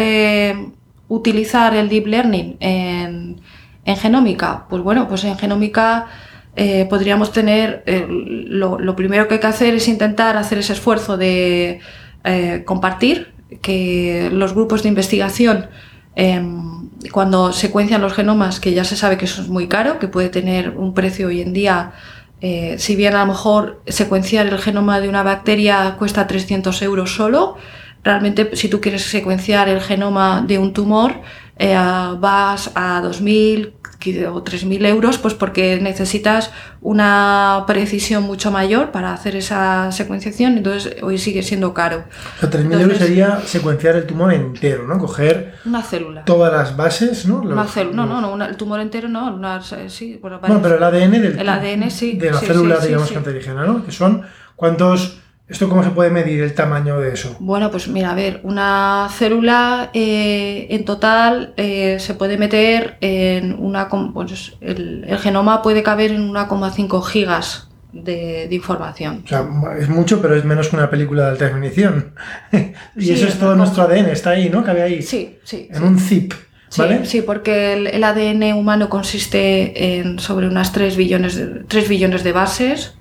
utilizar 1.08 1.74
el 1.74 1.88
deep 1.88 2.06
learning 2.06 2.56
en, 2.60 3.40
en 3.84 3.96
genómica? 3.96 4.66
Pues 4.68 4.82
bueno, 4.82 5.08
pues 5.08 5.24
en 5.24 5.36
genómica 5.36 6.06
eh, 6.56 6.86
podríamos 6.90 7.32
tener, 7.32 7.82
eh, 7.86 8.06
lo, 8.08 8.96
primero 8.96 9.28
que 9.28 9.34
hay 9.34 9.40
que 9.40 9.46
hacer 9.46 9.74
es 9.74 9.86
intentar 9.88 10.36
hacer 10.36 10.58
ese 10.58 10.72
esfuerzo 10.72 11.16
de 11.16 11.80
eh, 12.24 12.62
compartir, 12.64 13.32
que 13.62 14.30
los 14.32 14.54
grupos 14.54 14.82
de 14.82 14.88
investigación, 14.88 15.68
em, 16.16 16.90
cuando 17.12 17.52
secuencian 17.52 18.00
los 18.00 18.12
genomas, 18.12 18.60
que 18.60 18.72
ya 18.72 18.84
se 18.84 18.96
sabe 18.96 19.16
que 19.16 19.24
eso 19.24 19.42
es 19.42 19.48
muy 19.48 19.68
caro, 19.68 19.98
que 19.98 20.08
puede 20.08 20.28
tener 20.28 20.70
un 20.70 20.94
precio 20.94 21.28
hoy 21.28 21.40
en 21.40 21.52
día, 21.52 21.92
si 22.78 22.96
bien 22.96 23.14
a 23.14 23.20
lo 23.20 23.26
mejor 23.26 23.82
secuenciar 23.86 24.46
el 24.46 24.58
genoma 24.58 25.00
de 25.00 25.10
una 25.10 25.22
bacteria 25.22 25.96
cuesta 25.98 26.26
300 26.26 26.80
euros 26.82 27.14
solo, 27.14 27.56
realmente 28.02 28.56
si 28.56 28.68
tú 28.68 28.80
quieres 28.80 29.02
secuenciar 29.02 29.68
el 29.68 29.80
genoma 29.82 30.42
de 30.46 30.58
un 30.58 30.72
tumor, 30.72 31.20
vas 31.58 32.70
a 32.74 33.02
2.000, 33.02 33.72
o 34.30 34.44
3.000 34.44 34.86
euros, 34.86 35.18
pues 35.18 35.34
porque 35.34 35.78
necesitas 35.80 36.52
una 36.80 37.64
precisión 37.66 38.22
mucho 38.22 38.50
mayor 38.50 38.90
para 38.90 39.12
hacer 39.12 39.36
esa 39.36 39.92
secuenciación, 39.92 40.56
entonces 40.56 40.96
hoy 41.02 41.18
sigue 41.18 41.42
siendo 41.42 41.74
caro. 41.74 42.04
O 42.42 42.46
3.000 42.46 42.80
euros 42.80 42.98
sería 42.98 43.40
secuenciar 43.44 43.96
el 43.96 44.06
tumor 44.06 44.32
entero, 44.32 44.86
¿no? 44.86 44.98
Coger 44.98 45.54
una 45.64 45.82
célula. 45.82 46.24
todas 46.24 46.52
las 46.52 46.76
bases, 46.76 47.26
¿no? 47.26 47.40
una 47.42 47.66
célula, 47.66 47.96
no, 47.96 48.20
no, 48.20 48.36
no 48.36 48.44
el 48.44 48.56
tumor 48.56 48.80
entero 48.80 49.08
no, 49.08 49.34
una, 49.34 49.60
sí, 49.88 50.18
bueno, 50.20 50.40
pero 50.40 50.76
el 50.76 50.82
ADN 50.82 51.12
del 51.12 51.38
el 51.38 51.48
ADN, 51.48 51.90
sí, 51.90 52.16
de 52.16 52.30
la 52.30 52.38
célula, 52.38 52.78
digamos, 52.78 53.12
cancerígena, 53.12 53.64
¿no? 53.66 53.84
Que 53.84 53.92
son 53.92 54.22
cuántos 54.56 55.19
¿Esto 55.50 55.68
cómo 55.68 55.82
se 55.82 55.90
puede 55.90 56.10
medir 56.10 56.42
el 56.42 56.54
tamaño 56.54 57.00
de 57.00 57.12
eso? 57.12 57.36
Bueno, 57.40 57.72
pues 57.72 57.88
mira, 57.88 58.12
a 58.12 58.14
ver, 58.14 58.40
una 58.44 59.08
célula 59.10 59.90
eh, 59.92 60.68
en 60.70 60.84
total 60.84 61.54
eh, 61.56 61.96
se 61.98 62.14
puede 62.14 62.38
meter 62.38 62.96
en 63.00 63.56
una... 63.58 63.88
Pues 63.88 64.52
el, 64.60 65.04
genoma 65.20 65.60
puede 65.62 65.82
caber 65.82 66.12
en 66.12 66.32
1,5 66.32 67.02
gigas 67.02 67.68
de, 67.92 68.46
información. 68.52 69.22
O 69.24 69.28
sea, 69.28 69.44
es 69.76 69.88
mucho, 69.88 70.22
pero 70.22 70.36
es 70.36 70.44
menos 70.44 70.68
que 70.68 70.76
una 70.76 70.88
película 70.88 71.24
de 71.24 71.30
alta 71.30 71.46
definición. 71.46 72.12
y 72.96 73.10
eso 73.10 73.26
es 73.26 73.36
todo 73.36 73.56
nuestro 73.56 73.82
ADN, 73.82 74.06
está 74.10 74.30
ahí, 74.30 74.50
¿no? 74.50 74.62
Cabe 74.62 74.82
ahí. 74.82 75.02
Sí, 75.02 75.38
sí. 75.42 75.68
En 75.72 75.82
un 75.82 75.98
zip. 75.98 76.32
¿Vale? 76.76 77.04
Sí, 77.06 77.22
porque 77.22 77.72
el, 77.72 78.04
ADN 78.04 78.52
humano 78.52 78.88
consiste 78.88 79.98
en 79.98 80.20
sobre 80.20 80.46
unas 80.46 80.72
3 80.72 80.96
billones 80.96 81.34
de, 81.34 81.64
3 81.66 81.88
billones 81.88 82.22
de 82.22 82.30
bases 82.30 82.94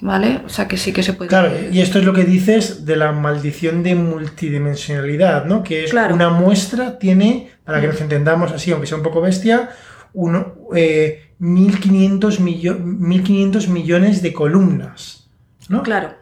¿Vale? 0.00 0.42
O 0.44 0.48
sea 0.48 0.68
que 0.68 0.76
sí 0.76 0.92
que 0.92 1.02
se 1.02 1.14
puede. 1.14 1.28
Claro, 1.28 1.50
y 1.72 1.80
esto 1.80 1.98
es 1.98 2.04
lo 2.04 2.12
que 2.12 2.24
dices 2.24 2.84
de 2.84 2.96
la 2.96 3.12
maldición 3.12 3.82
de 3.82 3.94
multidimensionalidad, 3.94 5.46
¿no? 5.46 5.62
Que 5.62 5.84
es 5.84 5.92
una 5.92 6.28
muestra, 6.28 6.98
tiene, 6.98 7.50
para 7.64 7.80
que 7.80 7.86
nos 7.86 8.00
entendamos 8.00 8.52
así, 8.52 8.72
aunque 8.72 8.86
sea 8.86 8.98
un 8.98 9.02
poco 9.02 9.20
bestia, 9.20 9.70
uno, 10.12 10.54
eh, 10.74 11.30
1500, 11.38 12.40
1500 12.40 13.68
millones 13.68 14.22
de 14.22 14.32
columnas, 14.32 15.28
¿no? 15.68 15.82
Claro. 15.82 16.14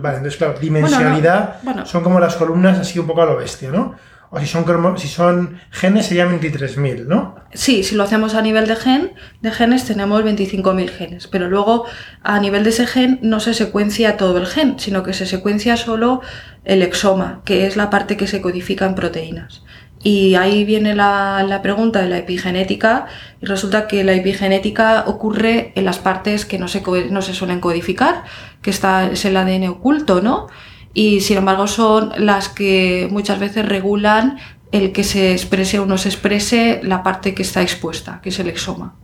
vale, 0.00 0.16
entonces, 0.16 0.36
claro, 0.36 0.58
dimensionalidad 0.58 1.60
son 1.84 2.02
como 2.02 2.18
las 2.18 2.36
columnas 2.36 2.78
así 2.78 2.98
un 2.98 3.06
poco 3.06 3.22
a 3.22 3.26
lo 3.26 3.36
bestia, 3.36 3.70
¿no? 3.70 3.94
O 4.30 4.38
si 4.38 4.46
son, 4.46 4.98
si 4.98 5.08
son 5.08 5.58
genes 5.70 6.06
serían 6.06 6.38
23.000, 6.38 7.06
¿no? 7.06 7.36
Sí, 7.54 7.82
si 7.82 7.94
lo 7.94 8.02
hacemos 8.02 8.34
a 8.34 8.42
nivel 8.42 8.66
de 8.66 8.76
gen, 8.76 9.12
de 9.40 9.50
genes 9.50 9.86
tenemos 9.86 10.22
25.000 10.22 10.88
genes, 10.90 11.26
pero 11.28 11.48
luego 11.48 11.86
a 12.22 12.38
nivel 12.38 12.62
de 12.62 12.70
ese 12.70 12.86
gen 12.86 13.18
no 13.22 13.40
se 13.40 13.54
secuencia 13.54 14.18
todo 14.18 14.36
el 14.36 14.46
gen, 14.46 14.78
sino 14.78 15.02
que 15.02 15.14
se 15.14 15.24
secuencia 15.24 15.78
solo 15.78 16.20
el 16.64 16.82
exoma, 16.82 17.40
que 17.46 17.66
es 17.66 17.76
la 17.76 17.88
parte 17.88 18.18
que 18.18 18.26
se 18.26 18.42
codifica 18.42 18.84
en 18.84 18.94
proteínas. 18.94 19.62
Y 20.02 20.36
ahí 20.36 20.64
viene 20.64 20.94
la, 20.94 21.60
pregunta 21.62 22.00
de 22.00 22.08
la 22.08 22.18
epigenética 22.18 23.06
y 23.40 23.46
resulta 23.46 23.88
que 23.88 24.04
la 24.04 24.12
epigenética 24.12 25.04
ocurre 25.06 25.72
en 25.74 25.84
las 25.84 25.98
partes 25.98 26.44
que 26.44 26.58
no 26.58 26.68
se, 26.68 26.82
no 27.10 27.22
se 27.22 27.34
suelen 27.34 27.60
codificar, 27.60 28.24
que 28.62 28.70
está, 28.70 29.10
es 29.10 29.24
el 29.24 29.36
ADN 29.36 29.68
oculto, 29.68 30.20
¿no? 30.20 30.48
Y 30.94 31.20
sin 31.20 31.38
embargo 31.38 31.66
son 31.66 32.12
las 32.16 32.48
que 32.48 33.08
muchas 33.10 33.38
veces 33.38 33.66
regulan 33.66 34.38
el 34.72 34.92
que 34.92 35.04
se 35.04 35.32
exprese 35.32 35.78
o 35.78 35.86
no 35.86 35.98
se 35.98 36.08
exprese 36.08 36.80
la 36.82 37.02
parte 37.02 37.34
que 37.34 37.42
está 37.42 37.62
expuesta, 37.62 38.20
que 38.22 38.28
es 38.30 38.38
el 38.38 38.48
exoma. 38.48 38.94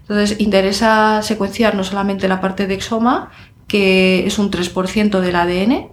Entonces 0.00 0.40
interesa 0.40 1.22
secuenciar 1.22 1.74
no 1.74 1.84
solamente 1.84 2.28
la 2.28 2.40
parte 2.40 2.66
de 2.66 2.74
exoma, 2.74 3.30
que 3.68 4.26
es 4.26 4.38
un 4.38 4.50
3% 4.50 5.20
del 5.20 5.36
ADN, 5.36 5.90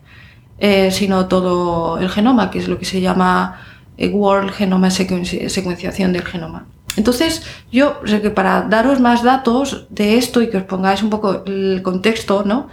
eh, 0.59 0.91
sino 0.91 1.27
todo 1.27 1.97
el 1.99 2.09
genoma, 2.09 2.49
que 2.51 2.59
es 2.59 2.67
lo 2.67 2.79
que 2.79 2.85
se 2.85 3.01
llama 3.01 3.59
eh, 3.97 4.09
World 4.09 4.51
Genome 4.51 4.91
Secuenciación 4.91 6.13
del 6.13 6.23
genoma. 6.23 6.67
Entonces, 6.95 7.43
yo 7.71 8.01
que 8.03 8.29
para 8.29 8.61
daros 8.61 8.99
más 8.99 9.23
datos 9.23 9.87
de 9.89 10.17
esto 10.17 10.41
y 10.41 10.49
que 10.49 10.57
os 10.57 10.63
pongáis 10.63 11.01
un 11.01 11.09
poco 11.09 11.43
el 11.45 11.81
contexto, 11.83 12.43
¿no? 12.45 12.69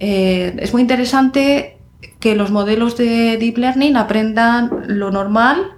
Eh, 0.00 0.56
es 0.58 0.72
muy 0.72 0.82
interesante 0.82 1.78
que 2.20 2.34
los 2.34 2.50
modelos 2.50 2.96
de 2.96 3.36
Deep 3.36 3.58
Learning 3.58 3.96
aprendan 3.96 4.70
lo 4.86 5.10
normal 5.10 5.76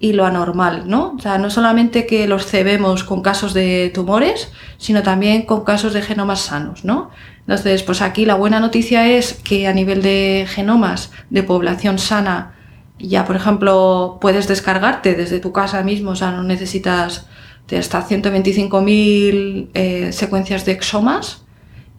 y 0.00 0.12
lo 0.12 0.26
anormal, 0.26 0.88
¿no? 0.88 1.14
O 1.16 1.18
sea, 1.18 1.38
no 1.38 1.50
solamente 1.50 2.06
que 2.06 2.26
los 2.26 2.46
cebemos 2.46 3.04
con 3.04 3.22
casos 3.22 3.54
de 3.54 3.90
tumores, 3.94 4.52
sino 4.76 5.02
también 5.02 5.42
con 5.42 5.64
casos 5.64 5.94
de 5.94 6.02
genomas 6.02 6.40
sanos, 6.40 6.84
¿no? 6.84 7.10
Entonces, 7.40 7.82
pues 7.82 8.02
aquí 8.02 8.26
la 8.26 8.34
buena 8.34 8.60
noticia 8.60 9.08
es 9.08 9.34
que 9.34 9.66
a 9.66 9.72
nivel 9.72 10.02
de 10.02 10.46
genomas 10.48 11.10
de 11.30 11.42
población 11.42 11.98
sana, 11.98 12.54
ya 12.98 13.24
por 13.24 13.36
ejemplo 13.36 14.18
puedes 14.20 14.48
descargarte 14.48 15.14
desde 15.14 15.40
tu 15.40 15.52
casa 15.52 15.82
mismo, 15.82 16.10
o 16.10 16.16
sea, 16.16 16.32
no 16.32 16.42
necesitas 16.42 17.26
de 17.68 17.78
hasta 17.78 18.06
125.000 18.06 19.70
eh, 19.74 20.12
secuencias 20.12 20.64
de 20.66 20.72
exomas, 20.72 21.43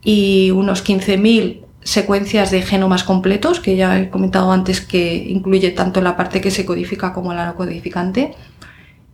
y 0.05 0.51
unos 0.51 0.85
15.000 0.85 1.65
secuencias 1.83 2.51
de 2.51 2.61
genomas 2.61 3.03
completos, 3.03 3.59
que 3.59 3.75
ya 3.75 3.99
he 3.99 4.09
comentado 4.09 4.51
antes 4.51 4.79
que 4.79 5.15
incluye 5.15 5.71
tanto 5.71 5.99
la 6.01 6.15
parte 6.15 6.39
que 6.39 6.51
se 6.51 6.65
codifica 6.65 7.11
como 7.11 7.33
la 7.33 7.47
no 7.47 7.55
codificante. 7.55 8.33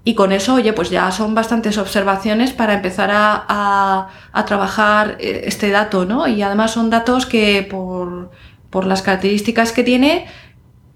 Y 0.04 0.16
con 0.16 0.32
eso, 0.32 0.56
oye, 0.56 0.74
pues 0.74 0.90
ya 0.90 1.12
son 1.12 1.34
bastantes 1.34 1.78
observaciones 1.78 2.54
para 2.54 2.74
empezar 2.74 3.10
a, 3.14 4.10
trabajar 4.46 5.18
eh, 5.20 5.44
este 5.46 5.70
dato, 5.70 6.06
¿no? 6.06 6.28
Y 6.28 6.42
además 6.42 6.72
son 6.72 6.90
datos 6.90 7.26
que 7.26 7.66
por, 7.70 8.32
por 8.70 8.86
las 8.86 9.02
características 9.02 9.72
que 9.72 9.84
tiene, 9.84 10.26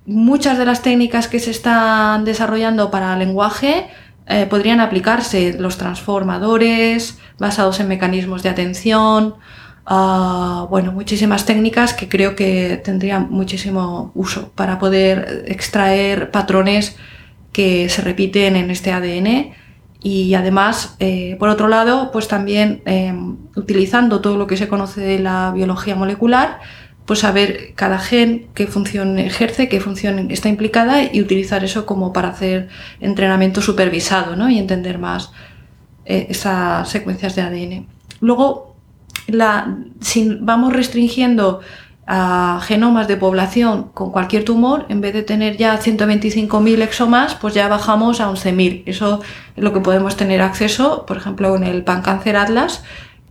muchas 0.05 0.58
de 0.58 0.65
las 0.65 0.81
técnicas 0.81 1.27
que 1.27 1.39
se 1.39 1.51
están 1.51 2.25
desarrollando 2.25 2.91
para 2.91 3.17
lenguaje 3.17 3.88
eh, 4.27 4.47
podrían 4.49 4.79
aplicarse, 4.79 5.55
los 5.60 5.77
transformadores 5.77 7.19
basados 7.38 7.79
en 7.79 7.88
mecanismos 7.88 8.41
de 8.41 8.49
atención, 8.49 9.36
bueno, 9.87 10.91
muchísimas 10.91 11.45
técnicas 11.45 11.93
que 11.93 12.09
creo 12.09 12.35
que 12.35 12.81
tendrían 12.83 13.29
muchísimo 13.29 14.11
uso 14.15 14.51
para 14.55 14.79
poder 14.79 15.45
extraer 15.47 16.31
patrones 16.31 16.95
que 17.51 17.87
se 17.89 18.01
repiten 18.01 18.55
en 18.55 18.71
este 18.71 18.91
ADN 18.91 19.53
y 20.05 20.35
además, 20.35 20.95
eh, 20.99 21.35
por 21.39 21.49
otro 21.49 21.67
lado, 21.67 22.11
pues 22.11 22.27
también 22.27 22.83
em, 22.85 23.37
utilizando 23.55 24.21
todo 24.21 24.37
lo 24.37 24.45
que 24.45 24.55
se 24.55 24.67
conoce 24.67 25.01
de 25.01 25.17
la 25.17 25.51
biología 25.51 25.95
molecular, 25.95 26.59
pues 27.07 27.21
saber 27.21 27.73
cada 27.73 27.97
gen 27.97 28.47
qué 28.53 28.67
función 28.67 29.17
ejerce, 29.17 29.67
qué 29.67 29.79
función 29.79 30.29
está 30.29 30.47
implicada 30.47 31.01
y 31.11 31.21
utilizar 31.21 31.63
eso 31.63 31.87
como 31.87 32.13
para 32.13 32.29
hacer 32.29 32.69
entrenamiento 32.99 33.61
supervisado 33.61 34.35
¿no? 34.35 34.47
y 34.47 34.59
entender 34.59 34.99
más 34.99 35.31
eh, 36.05 36.27
esas 36.29 36.87
secuencias 36.87 37.35
de 37.35 37.41
ADN. 37.41 37.87
Luego, 38.19 38.74
la, 39.27 39.77
si 40.01 40.38
vamos 40.39 40.73
restringiendo 40.73 41.61
a 42.07 42.59
genomas 42.63 43.07
de 43.07 43.17
población 43.17 43.89
con 43.93 44.11
cualquier 44.11 44.43
tumor, 44.43 44.85
en 44.89 45.01
vez 45.01 45.13
de 45.13 45.23
tener 45.23 45.57
ya 45.57 45.79
125.000 45.79 46.81
exomas, 46.81 47.35
pues 47.35 47.55
ya 47.55 47.67
bajamos 47.67 48.21
a 48.21 48.29
11.000. 48.29 48.83
Eso 48.85 49.21
es 49.55 49.63
lo 49.63 49.73
que 49.73 49.79
podemos 49.79 50.15
tener 50.15 50.41
acceso, 50.41 51.05
por 51.07 51.17
ejemplo, 51.17 51.55
en 51.55 51.63
el 51.63 51.83
Pancáncer 51.83 52.38
Atlas, 52.38 52.83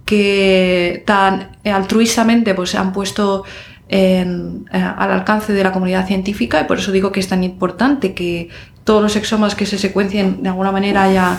que 0.04 1.04
tan 1.06 1.56
altruistamente 1.64 2.54
pues, 2.54 2.74
han 2.74 2.92
puesto 2.92 3.44
eh, 3.88 4.26
al 4.72 5.10
alcance 5.10 5.52
de 5.52 5.62
la 5.62 5.70
comunidad 5.70 6.06
científica 6.06 6.60
y 6.60 6.64
por 6.64 6.78
eso 6.78 6.90
digo 6.90 7.12
que 7.12 7.20
es 7.20 7.28
tan 7.28 7.44
importante 7.44 8.14
que 8.14 8.48
todos 8.82 9.02
los 9.02 9.14
exomas 9.16 9.54
que 9.54 9.66
se 9.66 9.78
secuencien 9.78 10.42
de 10.42 10.48
alguna 10.48 10.72
manera 10.72 11.10
ya 11.12 11.38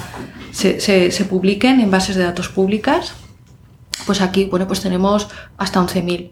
se, 0.52 1.26
publiquen 1.30 1.80
en 1.80 1.91
bases 1.91 2.15
de 2.15 2.24
datos 2.24 2.50
públicas. 2.50 3.13
Pues 4.06 4.22
aquí, 4.22 4.46
bueno, 4.46 4.68
pues 4.68 4.82
tenemos 4.82 5.28
hasta 5.58 5.82
11.000. 5.82 6.32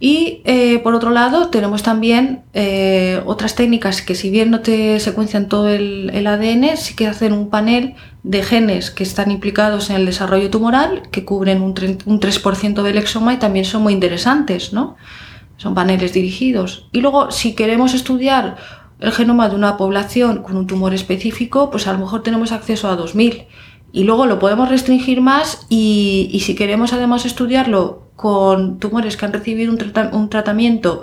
Y 0.00 0.42
eh, 0.44 0.78
por 0.78 0.94
otro 0.94 1.10
lado, 1.10 1.48
tenemos 1.48 1.82
también 1.82 2.42
eh, 2.54 3.20
otras 3.26 3.56
técnicas 3.56 4.00
que 4.00 4.14
si 4.14 4.30
bien 4.30 4.50
no 4.50 4.60
te 4.60 5.00
secuencian 5.00 5.48
todo 5.48 5.68
el, 5.68 6.24
ADN, 6.24 6.76
sí 6.76 6.94
que 6.94 7.08
hacen 7.08 7.32
un 7.32 7.50
panel 7.50 7.94
de 8.22 8.44
genes 8.44 8.92
que 8.92 9.02
están 9.02 9.32
implicados 9.32 9.90
en 9.90 9.96
el 9.96 10.06
desarrollo 10.06 10.50
tumoral, 10.50 11.02
que 11.10 11.24
cubren 11.24 11.62
un, 11.62 11.74
un 12.06 12.20
3% 12.20 12.82
del 12.82 12.98
exoma 12.98 13.34
y 13.34 13.38
también 13.38 13.64
son 13.64 13.82
muy 13.82 13.92
interesantes, 13.92 14.72
¿no? 14.72 14.96
Son 15.56 15.74
paneles 15.74 16.12
dirigidos. 16.12 16.88
Y 16.92 17.00
luego, 17.00 17.32
si 17.32 17.54
queremos 17.54 17.92
estudiar 17.92 18.56
el 19.00 19.10
genoma 19.10 19.48
de 19.48 19.56
una 19.56 19.76
población 19.76 20.44
con 20.44 20.56
un 20.56 20.68
tumor 20.68 20.94
específico, 20.94 21.70
pues 21.70 21.88
a 21.88 21.92
lo 21.92 21.98
mejor 21.98 22.22
tenemos 22.22 22.52
acceso 22.52 22.88
a 22.88 22.94
2000. 22.94 23.46
Y 23.92 24.04
luego 24.04 24.26
lo 24.26 24.38
podemos 24.38 24.68
restringir 24.68 25.20
más 25.20 25.66
y, 25.68 26.28
y 26.32 26.40
si 26.40 26.54
queremos 26.54 26.92
además 26.92 27.24
estudiarlo 27.24 28.08
con 28.18 28.80
tumores 28.80 29.16
que 29.16 29.26
han 29.26 29.32
recibido 29.32 29.72
un, 29.72 30.28
tratamiento 30.28 31.02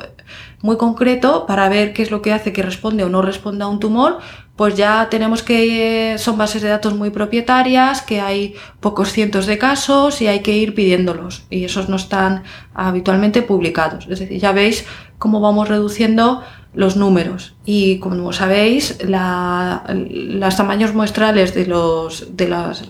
muy 0.62 0.76
concreto 0.76 1.46
para 1.46 1.70
ver 1.70 1.94
qué 1.94 2.02
es 2.04 2.12
lo 2.12 2.22
que 2.22 2.34
hace 2.34 2.52
que 2.52 2.62
responde 2.62 3.06
o 3.06 3.10
no 3.10 3.22
responda 3.22 3.64
a 3.64 3.68
un 3.70 3.80
tumor, 3.80 4.20
pues 4.58 4.76
ya 4.76 5.08
tenemos 5.10 5.42
que 5.42 6.18
son 6.18 6.38
bases 6.38 6.62
de 6.62 6.68
datos 6.68 6.94
muy 6.94 7.12
propietarias, 7.12 8.02
que 8.02 8.20
hay 8.20 8.56
pocos 8.82 9.14
cientos 9.14 9.46
de 9.46 9.58
casos 9.58 10.22
y 10.22 10.28
hay 10.28 10.42
que 10.42 10.58
ir 10.58 10.76
pidiéndolos 10.76 11.46
y 11.50 11.64
esos 11.64 11.88
no 11.88 11.96
están 11.96 12.44
habitualmente 12.74 13.42
publicados. 13.44 14.08
Es 14.10 14.20
decir, 14.20 14.38
ya 14.38 14.52
veis 14.52 14.86
cómo 15.18 15.40
vamos 15.40 15.70
reduciendo 15.70 16.44
los 16.76 16.96
números 16.98 17.56
y 17.66 18.00
como 18.00 18.34
sabéis, 18.34 18.98
los 19.04 20.58
tamaños 20.58 20.94
muestrales 20.94 21.54
de, 21.54 21.66
los, 21.66 22.36
de, 22.36 22.48
las, 22.48 22.84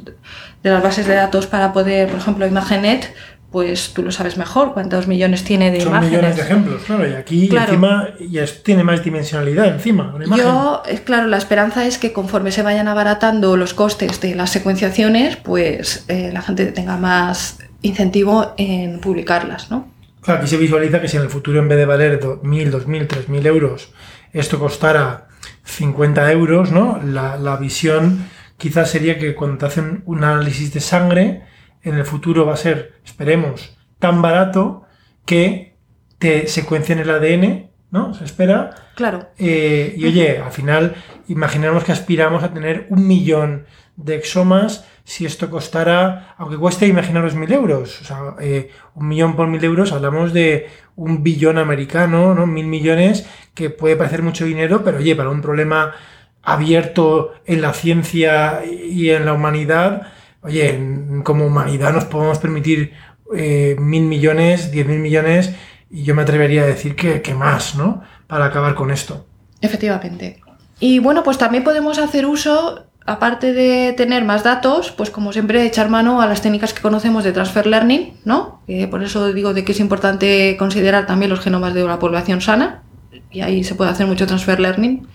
de 0.63 0.69
las 0.69 0.83
bases 0.83 1.07
de 1.07 1.15
datos 1.15 1.47
para 1.47 1.71
poder, 1.73 2.09
por 2.09 2.19
ejemplo, 2.19 2.47
Imagenet, 2.47 3.13
pues 3.51 3.93
tú 3.93 4.03
lo 4.03 4.11
sabes 4.11 4.35
mejor, 4.37 4.73
cuántos 4.73 5.07
millones 5.07 5.45
tiene 5.45 5.71
de 5.71 5.79
Son 5.79 5.89
imágenes. 5.89 6.11
millones 6.11 6.35
de 6.35 6.41
ejemplos, 6.41 6.81
claro, 6.83 7.07
y 7.07 7.13
aquí 7.13 7.49
encima 7.55 8.09
ya 8.29 8.43
tiene 8.63 8.83
más 8.83 9.01
dimensionalidad 9.01 9.67
encima. 9.67 10.13
Yo, 10.35 10.83
claro, 11.05 11.27
la 11.27 11.37
esperanza 11.37 11.85
es 11.85 11.97
que 11.97 12.11
conforme 12.11 12.51
se 12.51 12.63
vayan 12.63 12.89
abaratando 12.89 13.55
los 13.55 13.73
costes 13.73 14.19
de 14.19 14.35
las 14.35 14.49
secuenciaciones, 14.49 15.37
pues 15.37 16.03
eh, 16.09 16.31
la 16.33 16.41
gente 16.41 16.65
tenga 16.73 16.97
más 16.97 17.59
incentivo 17.81 18.53
en 18.57 18.99
publicarlas, 18.99 19.71
¿no? 19.71 19.87
Claro, 20.25 20.39
aquí 20.39 20.49
se 20.49 20.57
visualiza 20.57 20.99
que 20.99 21.07
si 21.07 21.17
en 21.17 21.23
el 21.23 21.29
futuro 21.29 21.59
en 21.59 21.67
vez 21.67 21.77
de 21.77 21.85
valer 21.85 22.19
1.000, 22.19 22.71
2.000, 22.71 23.07
3.000 23.07 23.45
euros, 23.45 23.93
esto 24.33 24.57
costara 24.57 25.27
50 25.63 26.31
euros, 26.31 26.71
¿no? 26.71 26.99
La, 27.03 27.38
la 27.38 27.57
visión 27.57 28.25
quizás 28.57 28.89
sería 28.89 29.19
que 29.19 29.35
cuando 29.35 29.59
te 29.59 29.65
hacen 29.67 30.01
un 30.05 30.23
análisis 30.23 30.73
de 30.73 30.79
sangre, 30.79 31.43
en 31.83 31.95
el 31.95 32.05
futuro 32.05 32.43
va 32.43 32.55
a 32.55 32.57
ser, 32.57 32.93
esperemos, 33.05 33.77
tan 33.99 34.23
barato 34.23 34.81
que 35.25 35.77
te 36.17 36.47
secuencien 36.47 36.97
el 36.97 37.11
ADN, 37.11 37.69
¿no? 37.91 38.15
Se 38.15 38.23
espera. 38.23 38.71
Claro. 38.95 39.29
Eh, 39.38 39.93
y 39.95 40.05
oye, 40.05 40.39
al 40.39 40.51
final, 40.51 40.95
imaginemos 41.27 41.83
que 41.83 41.91
aspiramos 41.91 42.43
a 42.43 42.51
tener 42.51 42.88
un 42.89 43.05
millón 43.05 43.65
de 43.95 44.15
exomas 44.15 44.85
si 45.05 45.25
esto 45.25 45.49
costara, 45.51 46.33
aunque 46.37 46.57
cueste, 46.57 46.87
imaginaros 46.87 47.35
mil 47.35 47.51
euros. 47.53 48.01
O 48.01 48.03
sea, 48.03 48.35
eh, 48.41 48.71
un 48.95 49.07
millón 49.07 49.35
por 49.35 49.47
mil 49.47 49.63
euros, 49.63 49.91
hablamos 49.91 50.33
de 50.33 50.67
un 50.95 51.23
billón 51.23 51.59
americano, 51.59 52.33
¿no? 52.33 52.47
Mil 52.47 52.65
millones, 52.65 53.25
que 53.53 53.69
puede 53.69 53.95
parecer 53.95 54.23
mucho 54.23 54.45
dinero, 54.45 54.83
pero 54.83 54.97
oye, 54.97 55.15
para 55.15 55.29
un 55.29 55.41
problema 55.41 55.93
abierto 56.41 57.33
en 57.45 57.61
la 57.61 57.73
ciencia 57.73 58.63
y 58.65 59.11
en 59.11 59.25
la 59.25 59.33
humanidad, 59.33 60.07
oye, 60.41 60.79
como 61.23 61.45
humanidad 61.45 61.93
nos 61.93 62.05
podemos 62.05 62.39
permitir 62.39 62.93
eh, 63.35 63.75
mil 63.79 64.03
millones, 64.03 64.71
diez 64.71 64.87
mil 64.87 64.99
millones, 64.99 65.53
y 65.89 66.03
yo 66.03 66.15
me 66.15 66.23
atrevería 66.23 66.63
a 66.63 66.65
decir 66.65 66.95
que, 66.95 67.21
que, 67.21 67.35
más, 67.35 67.75
¿no? 67.75 68.01
Para 68.27 68.45
acabar 68.45 68.73
con 68.73 68.89
esto. 68.89 69.27
Efectivamente. 69.61 70.41
Y 70.79 70.97
bueno, 70.99 71.23
pues 71.23 71.37
también 71.37 71.63
podemos 71.63 71.99
hacer 71.99 72.25
uso, 72.25 72.85
aparte 73.05 73.53
de 73.53 73.93
tener 73.93 74.25
más 74.25 74.43
datos, 74.43 74.91
pues 74.91 75.11
como 75.11 75.31
siempre, 75.31 75.65
echar 75.65 75.89
mano 75.89 76.21
a 76.21 76.27
las 76.27 76.41
técnicas 76.41 76.73
que 76.73 76.81
conocemos 76.81 77.23
de 77.23 77.31
transfer 77.31 77.67
learning, 77.67 78.13
¿no? 78.25 78.61
por 78.89 79.03
eso 79.03 79.31
digo 79.31 79.53
de 79.53 79.63
que 79.63 79.73
es 79.73 79.79
importante 79.79 80.55
considerar 80.57 81.05
también 81.05 81.29
los 81.29 81.39
genomas 81.39 81.73
de 81.73 81.83
una 81.83 81.99
población 81.99 82.41
sana, 82.41 82.83
y 83.31 83.41
ahí 83.41 83.63
se 83.63 83.75
puede 83.75 83.91
hacer 83.91 84.07
mucho 84.07 84.25
transfer 84.25 84.59
learning. 84.59 85.07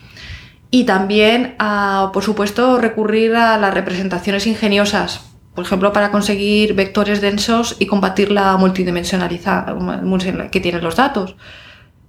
Y 0.70 0.84
también, 0.84 1.56
a, 1.58 2.10
por 2.12 2.22
supuesto, 2.22 2.78
recurrir 2.78 3.34
a 3.34 3.58
las 3.58 3.74
representaciones 3.74 4.46
ingeniosas, 4.46 5.22
por 5.54 5.64
ejemplo, 5.64 5.92
para 5.92 6.12
conseguir 6.12 6.74
vectores 6.74 7.20
densos 7.20 7.76
y 7.80 7.86
combatir 7.86 8.30
la 8.30 8.56
multidimensionalidad 8.56 10.50
que 10.50 10.60
tienen 10.60 10.84
los 10.84 10.94
datos. 10.94 11.34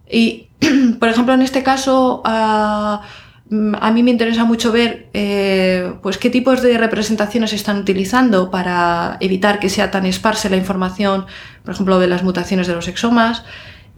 Y, 0.08 0.50
por 1.00 1.10
ejemplo, 1.10 1.34
en 1.34 1.42
este 1.42 1.64
caso, 1.64 2.22
a, 2.24 3.02
a 3.80 3.92
mí 3.92 4.02
me 4.02 4.12
interesa 4.12 4.46
mucho 4.46 4.72
ver 4.72 5.08
eh, 5.14 5.94
pues 6.02 6.18
qué 6.18 6.30
tipos 6.30 6.62
de 6.62 6.78
representaciones 6.78 7.50
se 7.50 7.58
están 7.58 7.80
utilizando 7.80 8.50
para 8.50 9.18
evitar 9.20 9.60
que 9.60 9.68
sea 9.68 9.92
tan 9.92 10.06
esparsa 10.06 10.48
la 10.50 10.56
información, 10.56 11.26
por 11.64 11.74
ejemplo, 11.74 12.00
de 12.00 12.08
las 12.08 12.24
mutaciones 12.24 12.68
de 12.68 12.76
los 12.76 12.88
exomas. 12.88 13.44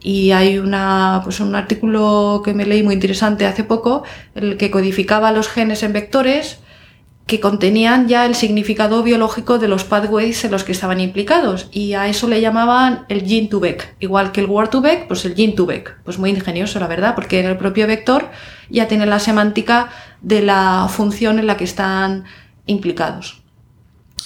Y 0.01 0.31
hay 0.31 0.57
una, 0.57 1.21
pues 1.23 1.39
un 1.39 1.55
artículo 1.55 2.41
que 2.43 2.53
me 2.53 2.65
leí 2.65 2.81
muy 2.83 2.95
interesante 2.95 3.45
hace 3.45 3.63
poco, 3.63 4.03
el 4.35 4.57
que 4.57 4.71
codificaba 4.71 5.31
los 5.31 5.47
genes 5.47 5.83
en 5.83 5.93
vectores 5.93 6.57
que 7.25 7.39
contenían 7.39 8.07
ya 8.09 8.25
el 8.25 8.35
significado 8.35 9.01
biológico 9.01 9.57
de 9.57 9.69
los 9.69 9.85
pathways 9.85 10.43
en 10.43 10.51
los 10.51 10.63
que 10.63 10.73
estaban 10.73 10.99
implicados. 10.99 11.69
Y 11.71 11.93
a 11.93 12.07
eso 12.07 12.27
le 12.27 12.41
llamaban 12.41 13.05
el 13.07 13.25
gene 13.25 13.47
to 13.47 13.59
back. 13.61 13.95
Igual 13.99 14.31
que 14.33 14.41
el 14.41 14.47
word 14.47 14.69
to 14.69 14.81
back, 14.81 15.07
pues 15.07 15.23
el 15.23 15.35
gene 15.35 15.53
to 15.53 15.65
back. 15.65 15.99
Pues 16.03 16.19
muy 16.19 16.31
ingenioso, 16.31 16.79
la 16.79 16.87
verdad, 16.87 17.15
porque 17.15 17.39
en 17.39 17.45
el 17.45 17.57
propio 17.57 17.87
vector 17.87 18.29
ya 18.69 18.87
tiene 18.87 19.05
la 19.05 19.19
semántica 19.19 19.89
de 20.21 20.41
la 20.41 20.87
función 20.89 21.39
en 21.39 21.47
la 21.47 21.55
que 21.55 21.63
están 21.63 22.25
implicados. 22.65 23.41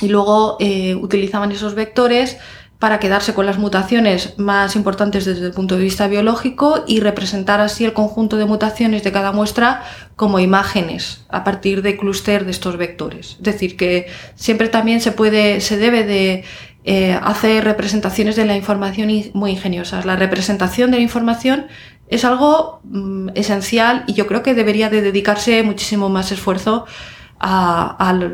Y 0.02 0.10
luego 0.10 0.58
eh, 0.60 0.96
utilizaban 0.96 1.52
esos 1.52 1.76
vectores 1.76 2.38
para 2.80 3.00
quedarse 3.00 3.34
con 3.34 3.48
las 3.48 3.58
mutaciones 3.58 4.38
más 4.38 4.75
importantes 4.75 5.25
desde 5.25 5.48
el 5.48 5.54
punto 5.54 5.75
de 5.75 5.84
vista 5.84 6.08
biológico 6.08 6.84
y 6.86 7.00
representar 7.00 7.60
así 7.60 7.86
el 7.86 7.94
conjunto 7.94 8.38
de 8.38 8.46
mutaciones 8.46 9.04
de 9.04 9.12
cada 9.12 9.32
muestra 9.32 9.84
como 10.15 10.40
imágenes 10.40 11.25
a 11.30 11.44
partir 11.44 11.82
de 11.82 11.98
clúster 11.98 12.46
de 12.46 12.52
estos 12.52 12.78
vectores. 12.78 13.38
Es 13.38 13.44
decir, 13.44 13.78
que 13.78 14.08
siempre 14.36 14.69
también 14.69 15.02
se 15.02 15.12
puede, 15.12 15.60
se 15.62 15.78
debe 15.78 16.04
de 16.04 16.44
eh, 16.84 17.19
hacer 17.21 17.63
representaciones 17.63 18.36
de 18.36 18.46
la 18.46 18.56
información 18.56 19.10
muy 19.34 19.52
ingeniosas. 19.52 20.06
La 20.06 20.15
representación 20.15 20.92
de 20.92 20.98
la 20.98 21.04
información 21.04 21.65
es 22.10 22.25
algo 22.25 22.80
mm, 22.84 23.30
esencial 23.34 24.04
y 24.06 24.13
yo 24.13 24.28
creo 24.28 24.44
que 24.44 24.54
debería 24.54 24.90
de 24.90 25.02
dedicarse 25.02 25.63
muchísimo 25.63 26.10
más 26.10 26.32
esfuerzo 26.32 26.86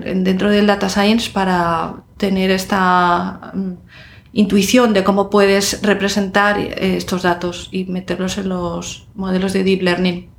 dentro 0.06 0.50
del 0.50 0.66
data 0.66 0.88
science 0.88 1.30
para 1.32 1.96
tener 2.18 2.52
esta 2.52 3.52
mm, 3.54 3.74
intuición 4.34 4.94
de 4.94 5.04
cómo 5.04 5.30
puedes 5.30 5.82
representar 5.84 6.60
eh, 6.60 6.98
estos 6.98 7.22
datos 7.24 7.70
y 7.72 7.86
meterlos 7.86 8.38
en 8.38 8.50
los 8.50 9.08
modelos 9.16 9.54
de 9.54 9.64
deep 9.64 9.82
learning. 9.82 10.30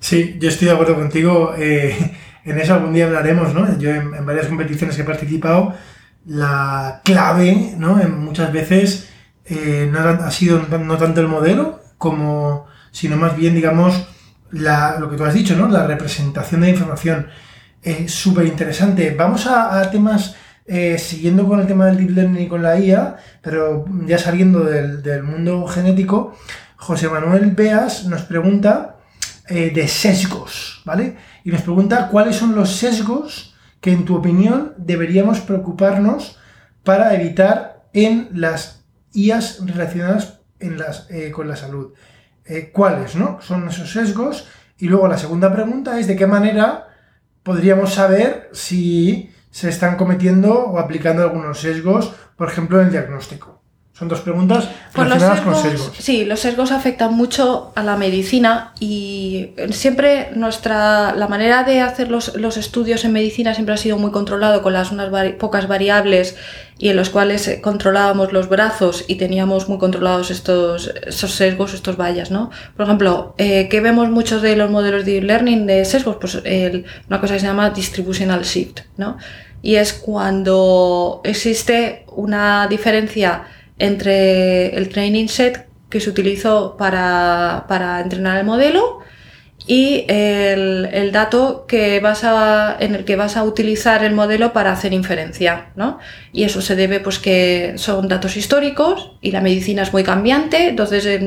Sí, 0.00 0.36
yo 0.40 0.48
estoy 0.48 0.68
de 0.68 0.74
acuerdo 0.74 0.94
contigo. 0.94 1.54
Eh, 1.56 2.16
en 2.44 2.58
eso 2.58 2.74
algún 2.74 2.94
día 2.94 3.06
hablaremos, 3.06 3.52
¿no? 3.54 3.78
Yo 3.78 3.90
en, 3.90 4.24
varias 4.24 4.46
competiciones 4.46 4.96
que 4.96 5.02
he 5.02 5.04
participado, 5.04 5.74
la 6.26 7.02
clave, 7.04 7.74
¿no? 7.76 8.00
En 8.00 8.18
muchas 8.18 8.52
veces 8.52 9.10
eh, 9.44 9.88
no 9.92 9.98
ha 10.00 10.30
sido 10.30 10.60
no 10.60 10.96
tanto 10.96 11.20
el 11.20 11.28
modelo, 11.28 11.80
como, 11.98 12.66
sino 12.90 13.16
más 13.16 13.36
bien, 13.36 13.54
digamos, 13.54 14.06
lo 14.52 15.10
que 15.10 15.16
tú 15.16 15.24
has 15.24 15.34
dicho, 15.34 15.56
¿no? 15.56 15.68
La 15.68 15.86
representación 15.86 16.60
de 16.60 16.70
información. 16.70 17.28
Es 17.82 18.12
súper 18.12 18.46
interesante. 18.46 19.14
Vamos 19.16 19.46
a, 19.46 19.90
temas, 19.90 20.36
eh, 20.64 20.96
siguiendo 20.98 21.46
con 21.48 21.60
el 21.60 21.66
tema 21.66 21.86
del 21.86 21.98
deep 21.98 22.10
learning 22.10 22.42
y 22.44 22.48
con 22.48 22.62
la 22.62 22.78
IA, 22.78 23.16
pero 23.40 23.84
ya 24.06 24.16
saliendo 24.16 24.64
del, 24.64 25.22
mundo 25.24 25.66
genético, 25.66 26.36
José 26.76 27.08
Manuel 27.08 27.50
Beas 27.50 28.06
nos 28.06 28.22
pregunta 28.22 28.96
eh, 29.48 29.70
de 29.74 29.88
sesgos, 29.88 30.82
¿vale? 30.84 31.16
Y 31.42 31.50
nos 31.50 31.62
pregunta 31.62 32.08
cuáles 32.08 32.36
son 32.36 32.54
los 32.54 32.76
sesgos 32.76 33.56
que 33.80 33.92
en 33.92 34.04
tu 34.04 34.16
opinión 34.16 34.74
deberíamos 34.76 35.40
preocuparnos 35.40 36.38
para 36.84 37.14
evitar 37.14 37.84
en 37.92 38.28
las 38.32 38.84
IAS 39.12 39.66
relacionadas 39.66 40.40
en 40.60 40.78
las, 40.78 41.10
eh, 41.10 41.32
con 41.32 41.48
la 41.48 41.56
salud. 41.56 41.92
Cuáles 42.72 43.16
¿no? 43.16 43.40
son 43.40 43.68
esos 43.68 43.92
sesgos. 43.92 44.48
Y 44.76 44.88
luego 44.88 45.08
la 45.08 45.16
segunda 45.16 45.52
pregunta 45.52 45.98
es 45.98 46.06
de 46.06 46.16
qué 46.16 46.26
manera 46.26 46.88
podríamos 47.42 47.94
saber 47.94 48.50
si 48.52 49.30
se 49.52 49.68
están 49.68 49.96
cometiendo 49.96 50.64
o 50.64 50.78
aplicando 50.78 51.22
algunos 51.22 51.60
sesgos, 51.60 52.12
por 52.36 52.48
ejemplo, 52.48 52.80
en 52.80 52.86
el 52.86 52.92
diagnóstico. 52.92 53.51
Son 53.94 54.08
dos 54.08 54.22
preguntas 54.22 54.68
relacionadas 54.94 55.42
con 55.42 55.54
sesgos. 55.54 55.92
Sí, 55.98 56.24
los 56.24 56.40
sesgos 56.40 56.72
afectan 56.72 57.14
mucho 57.14 57.72
a 57.74 57.82
la 57.82 57.98
medicina 57.98 58.72
y 58.80 59.50
siempre 59.70 60.30
nuestra 60.34 61.14
la 61.14 61.28
manera 61.28 61.62
de 61.62 61.82
hacer 61.82 62.10
los, 62.10 62.34
los 62.36 62.56
estudios 62.56 63.04
en 63.04 63.12
medicina 63.12 63.52
siempre 63.52 63.74
ha 63.74 63.76
sido 63.76 63.98
muy 63.98 64.10
controlado 64.10 64.62
con 64.62 64.72
las 64.72 64.92
unas 64.92 65.10
pocas 65.34 65.68
variables 65.68 66.36
y 66.78 66.88
en 66.88 66.96
los 66.96 67.10
cuales 67.10 67.46
eh, 67.48 67.60
controlábamos 67.60 68.32
los 68.32 68.48
brazos 68.48 69.04
y 69.08 69.16
teníamos 69.16 69.68
muy 69.68 69.76
controlados 69.76 70.30
estos 70.30 70.90
esos 71.06 71.32
sesgos, 71.32 71.74
estos 71.74 71.98
vallas, 71.98 72.30
¿no? 72.30 72.50
Por 72.74 72.86
ejemplo, 72.86 73.34
eh, 73.36 73.68
¿qué 73.68 73.80
vemos 73.80 74.08
muchos 74.08 74.40
de 74.40 74.56
los 74.56 74.70
modelos 74.70 75.04
de 75.04 75.20
learning 75.20 75.66
de 75.66 75.84
sesgos? 75.84 76.16
Pues 76.16 76.36
una 76.36 77.20
cosa 77.20 77.34
que 77.34 77.40
se 77.40 77.46
llama 77.46 77.68
distributional 77.68 78.42
shift, 78.42 78.80
¿no? 78.96 79.18
Y 79.60 79.76
es 79.76 79.92
cuando 79.92 81.20
existe 81.24 82.06
una 82.08 82.66
diferencia 82.68 83.44
entre 83.82 84.76
el 84.76 84.88
training 84.90 85.26
set 85.26 85.66
que 85.90 85.98
se 85.98 86.08
utilizó 86.08 86.76
para, 86.76 87.64
entrenar 88.00 88.38
el 88.38 88.46
modelo 88.46 89.00
y 89.66 90.04
el, 90.08 91.10
dato 91.12 91.66
que 91.66 91.98
vas 91.98 92.22
a, 92.22 92.76
en 92.78 92.94
el 92.94 93.04
que 93.04 93.16
vas 93.16 93.36
a 93.36 93.42
utilizar 93.42 94.04
el 94.04 94.14
modelo 94.14 94.52
para 94.52 94.70
hacer 94.70 94.92
inferencia, 94.92 95.72
¿no? 95.74 95.98
Y 96.32 96.44
eso 96.44 96.62
se 96.62 96.76
debe 96.76 97.00
pues 97.00 97.18
que 97.18 97.74
son 97.76 98.06
datos 98.06 98.36
históricos 98.36 99.12
y 99.20 99.32
la 99.32 99.40
medicina 99.40 99.82
es 99.82 99.92
muy 99.92 100.04
cambiante, 100.04 100.68
entonces 100.68 101.20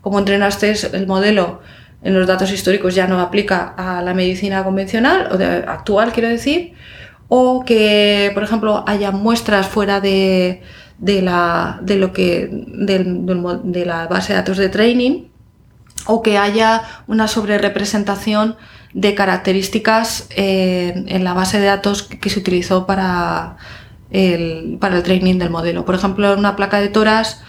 como 0.00 0.18
entrenaste 0.18 0.72
el 0.94 1.06
modelo 1.06 1.60
en 2.02 2.14
los 2.14 2.26
datos 2.26 2.52
históricos 2.52 2.94
ya 2.94 3.06
no 3.06 3.20
aplica 3.20 3.74
a 3.76 4.00
la 4.02 4.14
medicina 4.14 4.64
convencional 4.64 5.28
o 5.30 5.70
actual 5.70 6.12
quiero 6.12 6.28
decir, 6.30 6.72
o 7.28 7.64
que 7.66 8.30
por 8.32 8.44
ejemplo 8.44 8.82
haya 8.86 9.10
muestras 9.10 9.66
fuera 9.66 10.00
de 10.00 10.62
de 10.98 11.22
la, 11.22 11.78
de 11.82 11.96
lo 11.96 12.12
que, 12.12 12.48
de 12.50 13.84
la 13.86 14.06
base 14.06 14.32
de 14.32 14.38
datos 14.38 14.56
de 14.56 14.68
training 14.68 15.24
o 16.06 16.22
que 16.22 16.38
haya 16.38 16.82
una 17.06 17.28
sobrerepresentación 17.28 18.56
de 18.94 19.14
características 19.14 20.26
en 20.30 21.24
la 21.24 21.34
base 21.34 21.60
de 21.60 21.66
datos 21.66 22.02
que 22.02 22.30
se 22.30 22.38
utilizó 22.38 22.86
para 22.86 23.56
el, 24.10 24.78
para 24.80 24.96
el 24.96 25.02
training 25.02 25.38
del 25.38 25.50
modelo. 25.50 25.84
Por 25.84 25.94
ejemplo, 25.94 26.32
en 26.32 26.38
una 26.38 26.56
placa 26.56 26.80
de 26.80 26.88
toras, 26.88 27.42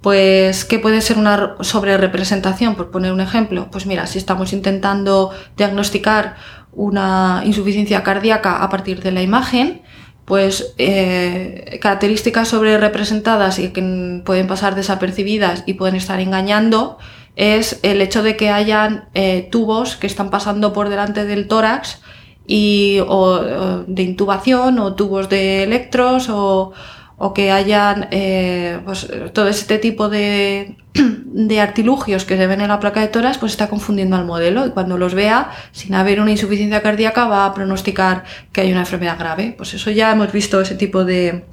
pues, 0.00 0.64
¿qué 0.64 0.78
puede 0.78 1.00
ser 1.00 1.18
una 1.18 1.56
sobrerepresentación? 1.60 2.74
Por 2.74 2.90
poner 2.90 3.12
un 3.12 3.20
ejemplo, 3.20 3.68
pues 3.70 3.86
mira, 3.86 4.06
si 4.06 4.18
estamos 4.18 4.52
intentando 4.52 5.30
diagnosticar 5.56 6.36
una 6.72 7.42
insuficiencia 7.44 8.02
cardíaca 8.02 8.62
a 8.62 8.68
partir 8.68 9.02
de 9.02 9.12
la 9.12 9.22
imagen, 9.22 9.82
pues 10.24 10.74
eh, 10.78 11.78
características 11.82 12.48
sobre 12.48 12.78
representadas 12.78 13.58
y 13.58 13.70
que 13.70 14.22
pueden 14.24 14.46
pasar 14.46 14.74
desapercibidas 14.74 15.64
y 15.66 15.74
pueden 15.74 15.96
estar 15.96 16.20
engañando 16.20 16.98
es 17.36 17.80
el 17.82 18.00
hecho 18.00 18.22
de 18.22 18.36
que 18.36 18.50
hayan 18.50 19.08
eh, 19.14 19.48
tubos 19.50 19.96
que 19.96 20.06
están 20.06 20.30
pasando 20.30 20.72
por 20.72 20.88
delante 20.88 21.24
del 21.24 21.48
tórax 21.48 22.00
y 22.46 23.00
o, 23.06 23.38
de 23.86 24.02
intubación 24.02 24.78
o 24.78 24.94
tubos 24.94 25.28
de 25.28 25.62
electros 25.64 26.28
o, 26.28 26.72
o 27.16 27.32
que 27.32 27.52
hayan 27.52 28.08
eh, 28.10 28.80
pues, 28.84 29.08
todo 29.32 29.48
este 29.48 29.78
tipo 29.78 30.08
de, 30.08 30.76
de, 30.94 31.60
artilugios 31.60 32.24
que 32.24 32.36
se 32.36 32.46
ven 32.46 32.60
en 32.60 32.68
la 32.68 32.80
placa 32.80 33.00
de 33.00 33.08
toras, 33.08 33.38
pues 33.38 33.52
está 33.52 33.68
confundiendo 33.68 34.16
al 34.16 34.24
modelo 34.24 34.66
y 34.66 34.70
cuando 34.70 34.98
los 34.98 35.14
vea, 35.14 35.50
sin 35.72 35.94
haber 35.94 36.20
una 36.20 36.32
insuficiencia 36.32 36.82
cardíaca, 36.82 37.26
va 37.26 37.46
a 37.46 37.54
pronosticar 37.54 38.24
que 38.52 38.62
hay 38.62 38.72
una 38.72 38.80
enfermedad 38.80 39.18
grave. 39.18 39.54
Pues 39.56 39.74
eso 39.74 39.90
ya 39.90 40.10
hemos 40.10 40.32
visto 40.32 40.60
ese 40.60 40.74
tipo 40.74 41.04
de, 41.04 41.44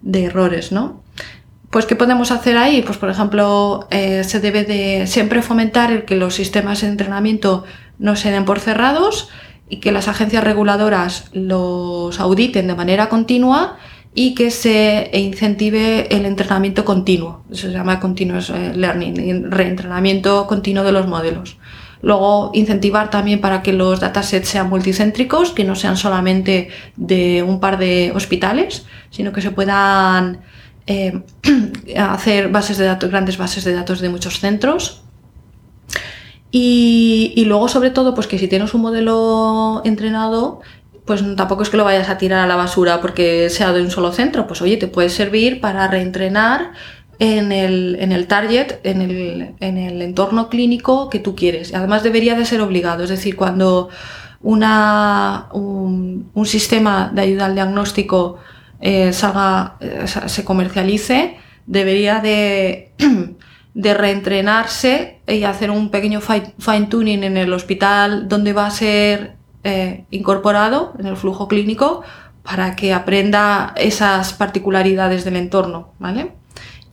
de 0.00 0.24
errores, 0.24 0.72
¿no? 0.72 1.02
Pues, 1.70 1.86
¿qué 1.86 1.94
podemos 1.94 2.32
hacer 2.32 2.56
ahí? 2.56 2.82
Pues, 2.82 2.98
por 2.98 3.10
ejemplo, 3.10 3.86
eh, 3.90 4.24
se 4.24 4.40
debe 4.40 4.64
de 4.64 5.06
siempre 5.06 5.40
fomentar 5.40 5.92
el 5.92 6.04
que 6.04 6.16
los 6.16 6.34
sistemas 6.34 6.80
de 6.80 6.88
entrenamiento 6.88 7.64
no 7.98 8.16
se 8.16 8.32
den 8.32 8.44
por 8.44 8.58
cerrados 8.58 9.28
y 9.68 9.76
que 9.76 9.92
las 9.92 10.08
agencias 10.08 10.42
reguladoras 10.42 11.26
los 11.32 12.18
auditen 12.18 12.66
de 12.66 12.74
manera 12.74 13.08
continua 13.08 13.76
y 14.14 14.34
que 14.34 14.50
se 14.50 15.10
incentive 15.14 16.14
el 16.14 16.26
entrenamiento 16.26 16.84
continuo. 16.84 17.44
Eso 17.50 17.68
se 17.68 17.72
llama 17.72 18.00
continuous 18.00 18.50
eh, 18.50 18.72
learning, 18.74 19.50
reentrenamiento 19.50 20.46
continuo 20.46 20.84
de 20.84 20.92
los 20.92 21.06
modelos. 21.06 21.56
Luego, 22.02 22.50
incentivar 22.54 23.10
también 23.10 23.40
para 23.40 23.62
que 23.62 23.72
los 23.72 24.00
datasets 24.00 24.48
sean 24.48 24.68
multicéntricos, 24.68 25.50
que 25.50 25.64
no 25.64 25.76
sean 25.76 25.96
solamente 25.96 26.70
de 26.96 27.42
un 27.42 27.60
par 27.60 27.78
de 27.78 28.12
hospitales, 28.14 28.86
sino 29.10 29.32
que 29.32 29.42
se 29.42 29.50
puedan 29.50 30.40
eh, 30.86 31.20
hacer 31.96 32.48
bases 32.48 32.78
de 32.78 32.86
datos, 32.86 33.10
grandes 33.10 33.36
bases 33.36 33.64
de 33.64 33.74
datos 33.74 34.00
de 34.00 34.08
muchos 34.08 34.40
centros. 34.40 35.02
Y, 36.50 37.32
y, 37.36 37.44
luego, 37.44 37.68
sobre 37.68 37.90
todo, 37.90 38.12
pues 38.14 38.26
que 38.26 38.38
si 38.38 38.48
tienes 38.48 38.74
un 38.74 38.80
modelo 38.80 39.82
entrenado, 39.84 40.62
pues 41.10 41.24
tampoco 41.34 41.64
es 41.64 41.70
que 41.70 41.76
lo 41.76 41.82
vayas 41.82 42.08
a 42.08 42.18
tirar 42.18 42.38
a 42.38 42.46
la 42.46 42.54
basura 42.54 43.00
porque 43.00 43.50
sea 43.50 43.72
de 43.72 43.82
un 43.82 43.90
solo 43.90 44.12
centro, 44.12 44.46
pues 44.46 44.62
oye, 44.62 44.76
te 44.76 44.86
puede 44.86 45.08
servir 45.08 45.60
para 45.60 45.88
reentrenar 45.88 46.70
en 47.18 47.50
el, 47.50 47.96
en 47.98 48.12
el 48.12 48.28
target, 48.28 48.78
en 48.84 49.02
el, 49.02 49.56
en 49.58 49.76
el, 49.76 50.02
entorno 50.02 50.48
clínico 50.48 51.10
que 51.10 51.18
tú 51.18 51.34
quieres. 51.34 51.74
Además 51.74 52.04
debería 52.04 52.36
de 52.36 52.44
ser 52.44 52.60
obligado, 52.60 53.02
es 53.02 53.10
decir, 53.10 53.34
cuando 53.34 53.88
una, 54.40 55.48
un, 55.52 56.30
sistema 56.44 57.10
de 57.12 57.22
ayuda 57.22 57.46
al 57.46 57.56
diagnóstico 57.56 58.38
eh, 58.80 59.12
salga, 59.12 59.78
eh, 59.80 60.04
se 60.06 60.44
comercialice, 60.44 61.38
debería 61.66 62.20
de, 62.20 62.92
de 63.74 63.94
reentrenarse 63.94 65.18
y 65.26 65.42
hacer 65.42 65.72
un 65.72 65.90
pequeño 65.90 66.20
fine 66.20 66.86
tuning 66.88 67.24
en 67.24 67.36
el 67.36 67.52
hospital 67.52 68.28
donde 68.28 68.52
va 68.52 68.66
a 68.66 68.70
ser 68.70 69.39
eh, 69.64 70.04
incorporado 70.10 70.94
en 70.98 71.06
el 71.06 71.16
flujo 71.16 71.48
clínico 71.48 72.02
para 72.42 72.76
que 72.76 72.92
aprenda 72.94 73.74
esas 73.76 74.32
particularidades 74.32 75.24
del 75.24 75.36
entorno, 75.36 75.90
¿vale? 75.98 76.32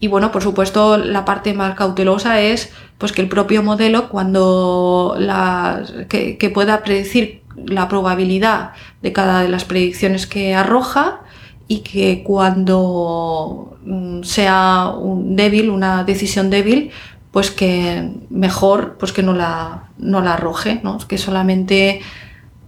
Y 0.00 0.08
bueno, 0.08 0.30
por 0.30 0.42
supuesto, 0.42 0.96
la 0.96 1.24
parte 1.24 1.54
más 1.54 1.74
cautelosa 1.74 2.40
es 2.40 2.70
pues 2.98 3.12
que 3.12 3.22
el 3.22 3.28
propio 3.28 3.62
modelo, 3.62 4.08
cuando 4.08 5.16
la, 5.18 5.82
que, 6.08 6.50
pueda 6.54 6.82
predecir 6.82 7.42
la 7.56 7.88
probabilidad 7.88 8.72
de 9.02 9.12
cada 9.12 9.42
de 9.42 9.48
las 9.48 9.64
predicciones 9.64 10.26
que 10.26 10.54
arroja 10.54 11.22
y 11.66 11.80
que 11.80 12.22
cuando 12.22 13.78
mm, 13.84 14.22
sea 14.22 14.92
un 14.96 15.34
débil, 15.34 15.70
una 15.70 16.04
decisión 16.04 16.50
débil, 16.50 16.90
pues 17.32 17.50
que 17.50 18.10
mejor 18.30 18.96
pues 18.98 19.12
que 19.12 19.22
no 19.22 19.32
la, 19.32 19.88
no 19.98 20.20
la 20.20 20.34
arroje, 20.34 20.80
¿no? 20.84 20.98
que 20.98 21.18
solamente 21.18 22.00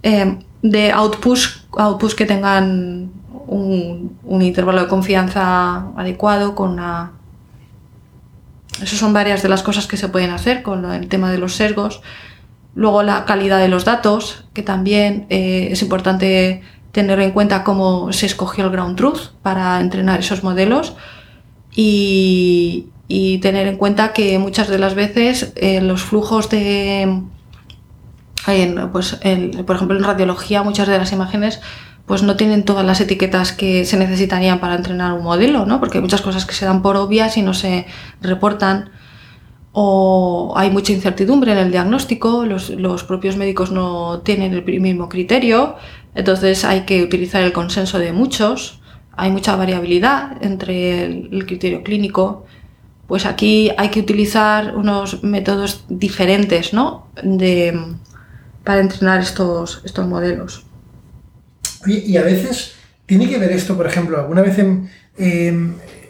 eh, 0.03 0.39
de 0.63 0.93
outputs, 0.93 1.67
outputs 1.77 2.15
que 2.15 2.27
tengan 2.27 3.11
un, 3.47 4.19
intervalo 4.43 4.83
de 4.83 4.89
confianza 4.89 5.89
adecuado 5.97 6.55
con 6.55 6.73
una... 6.73 7.13
Esas 8.83 8.99
son 8.99 9.13
varias 9.13 9.43
de 9.43 9.49
las 9.49 9.63
cosas 9.63 9.87
que 9.87 9.97
se 9.97 10.09
pueden 10.09 10.31
hacer 10.31 10.63
con 10.63 10.91
el 10.91 11.09
tema 11.09 11.31
de 11.31 11.39
los 11.39 11.55
sesgos. 11.57 12.01
Luego 12.75 13.03
la 13.03 13.25
calidad 13.25 13.59
de 13.59 13.69
los 13.69 13.85
datos, 13.85 14.45
que 14.55 14.63
también 14.63 15.27
eh, 15.29 15.69
es 15.73 15.83
importante 15.83 16.63
tener 16.93 17.21
en 17.21 17.33
cuenta 17.33 17.63
cómo 17.63 18.13
se 18.13 18.27
escogió 18.27 18.65
el 18.65 18.71
ground 18.71 18.97
truth 18.97 19.33
para 19.43 19.81
entrenar 19.81 20.21
esos 20.21 20.43
modelos 20.43 20.95
y, 21.75 22.87
tener 23.43 23.67
en 23.67 23.77
cuenta 23.77 24.13
que 24.13 24.39
muchas 24.39 24.69
de 24.69 24.79
las 24.79 24.95
veces 24.95 25.53
eh, 25.57 25.81
los 25.81 26.03
flujos 26.03 26.49
de, 26.49 27.23
pues, 28.93 29.19
por 29.67 29.77
ejemplo, 29.77 29.97
en 29.97 30.05
radiología 30.05 30.63
muchas 30.63 30.89
de 30.89 30.99
las 30.99 31.13
imágenes 31.13 31.61
pues 32.11 32.25
no 32.25 32.37
tienen 32.37 32.65
todas 32.65 32.85
las 32.85 33.01
etiquetas 33.01 33.53
que 33.53 33.85
se 33.85 33.97
necesitarían 33.97 34.59
para 34.59 34.75
entrenar 34.75 35.13
un 35.13 35.23
modelo, 35.23 35.65
¿no? 35.65 35.79
Porque 35.79 35.99
hay 35.99 36.03
muchas 36.03 36.23
cosas 36.23 36.45
que 36.45 36.55
se 36.55 36.65
dan 36.65 36.83
por 36.83 36.97
obvias 36.97 37.37
y 37.37 37.43
no 37.43 37.55
se 37.55 37.87
reportan 38.21 38.91
o 39.71 40.53
hay 40.57 40.71
mucha 40.71 40.93
incertidumbre 40.93 41.53
en 41.53 41.59
el 41.59 41.71
diagnóstico, 41.71 42.45
los, 42.45 42.71
los, 42.71 43.05
propios 43.05 43.37
médicos 43.37 43.71
no 43.71 44.23
tienen 44.23 44.55
el 44.55 44.81
mismo 44.81 45.09
criterio, 45.09 45.77
entonces 46.17 46.65
hay 46.65 46.81
que 46.81 47.05
utilizar 47.05 47.43
el 47.43 47.53
consenso 47.53 48.01
de 48.01 48.13
muchos, 48.13 48.81
hay 49.17 49.31
mucha 49.31 49.55
variabilidad 49.55 50.43
entre 50.43 51.05
el, 51.05 51.29
el 51.31 51.47
criterio 51.47 51.85
clínico, 51.85 52.45
pues 53.07 53.27
aquí 53.27 53.71
hay 53.77 53.91
que 53.91 54.01
utilizar 54.01 54.77
unos 54.77 55.23
métodos 55.23 55.85
diferentes 55.89 56.73
¿no? 56.73 57.07
de, 57.23 57.79
para 58.65 58.81
entrenar 58.81 59.21
estos, 59.21 59.83
estos 59.85 60.07
modelos. 60.07 60.67
Oye, 61.85 62.03
y 62.07 62.17
a 62.17 62.23
veces 62.23 62.75
tiene 63.07 63.29
que 63.29 63.39
ver 63.39 63.53
esto, 63.53 63.77
por 63.77 63.87
ejemplo, 63.87 64.19
alguna 64.19 64.43
vez 64.43 64.59
he, 64.59 65.53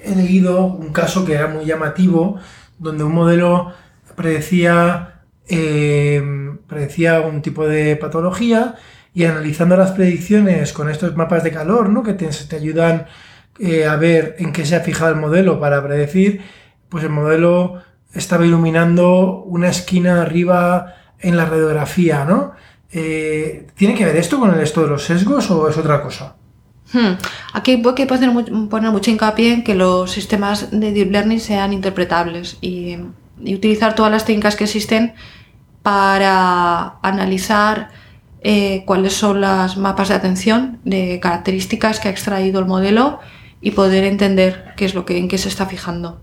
he 0.05 0.15
leído 0.17 0.67
un 0.67 0.93
caso 0.93 1.25
que 1.25 1.35
era 1.35 1.47
muy 1.47 1.65
llamativo, 1.65 2.39
donde 2.79 3.05
un 3.05 3.13
modelo 3.13 3.73
predecía, 4.17 5.23
eh, 5.49 6.23
predecía 6.67 7.21
un 7.21 7.43
tipo 7.43 7.67
de 7.67 7.97
patología 7.97 8.75
y 9.15 9.25
analizando 9.25 9.77
las 9.77 9.93
predicciones 9.93 10.73
con 10.73 10.89
estos 10.89 11.17
mapas 11.17 11.45
de 11.45 11.53
calor, 11.53 11.89
¿no? 11.89 12.03
que 12.03 12.15
te, 12.15 12.27
te 12.27 12.57
ayudan 12.57 13.07
eh, 13.59 13.87
a 13.87 13.97
ver 13.97 14.37
en 14.39 14.53
qué 14.53 14.65
se 14.65 14.77
ha 14.77 14.81
fijado 14.81 15.13
el 15.13 15.21
modelo 15.21 15.61
para 15.61 15.83
predecir, 15.83 16.43
pues 16.89 17.05
el 17.05 17.11
modelo 17.11 17.83
estaba 18.15 18.47
iluminando 18.47 19.43
una 19.45 19.69
esquina 19.69 20.23
arriba 20.23 20.95
en 21.21 21.37
la 21.37 21.45
radiografía, 21.45 22.25
¿no? 22.25 22.53
Eh, 22.93 23.69
¿Tiene 23.75 23.95
que 23.95 24.05
ver 24.05 24.17
esto 24.17 24.39
con 24.41 24.53
el 24.53 24.61
esto 24.61 24.83
de 24.83 24.89
los 24.89 25.05
sesgos 25.05 25.51
o 25.51 25.69
es 25.69 25.77
otra 25.77 26.03
cosa? 26.03 26.37
Hmm. 26.93 27.15
Aquí 27.53 27.71
hay 27.73 27.95
que 27.95 28.07
poner, 28.07 28.31
poner, 28.69 28.91
mucho 28.91 29.11
hincapié 29.11 29.53
en 29.55 29.65
que 29.65 29.75
los 29.75 30.11
sistemas 30.11 30.71
de 30.73 30.93
Deep 30.93 31.13
Learning 31.13 31.41
sean 31.41 31.73
interpretables 31.73 32.59
y, 32.61 32.99
utilizar 33.41 33.95
todas 33.95 34.13
las 34.13 34.27
técnicas 34.27 34.55
que 34.55 34.65
existen 34.65 35.15
para 35.83 36.99
analizar 37.01 37.89
eh, 38.43 38.83
cuáles 38.85 39.15
son 39.15 39.41
las 39.41 39.79
mapas 39.79 40.09
de 40.09 40.15
atención 40.15 40.79
de 40.85 41.21
características 41.23 42.01
que 42.01 42.09
ha 42.09 42.11
extraído 42.11 42.61
el 42.61 42.67
modelo 42.67 43.19
y 43.63 43.71
poder 43.71 44.05
entender 44.05 44.75
qué 44.77 44.85
es 44.85 44.95
lo 44.95 45.07
que, 45.07 45.17
en 45.17 45.29
qué 45.29 45.39
se 45.39 45.49
está 45.49 45.65
fijando. 45.65 46.21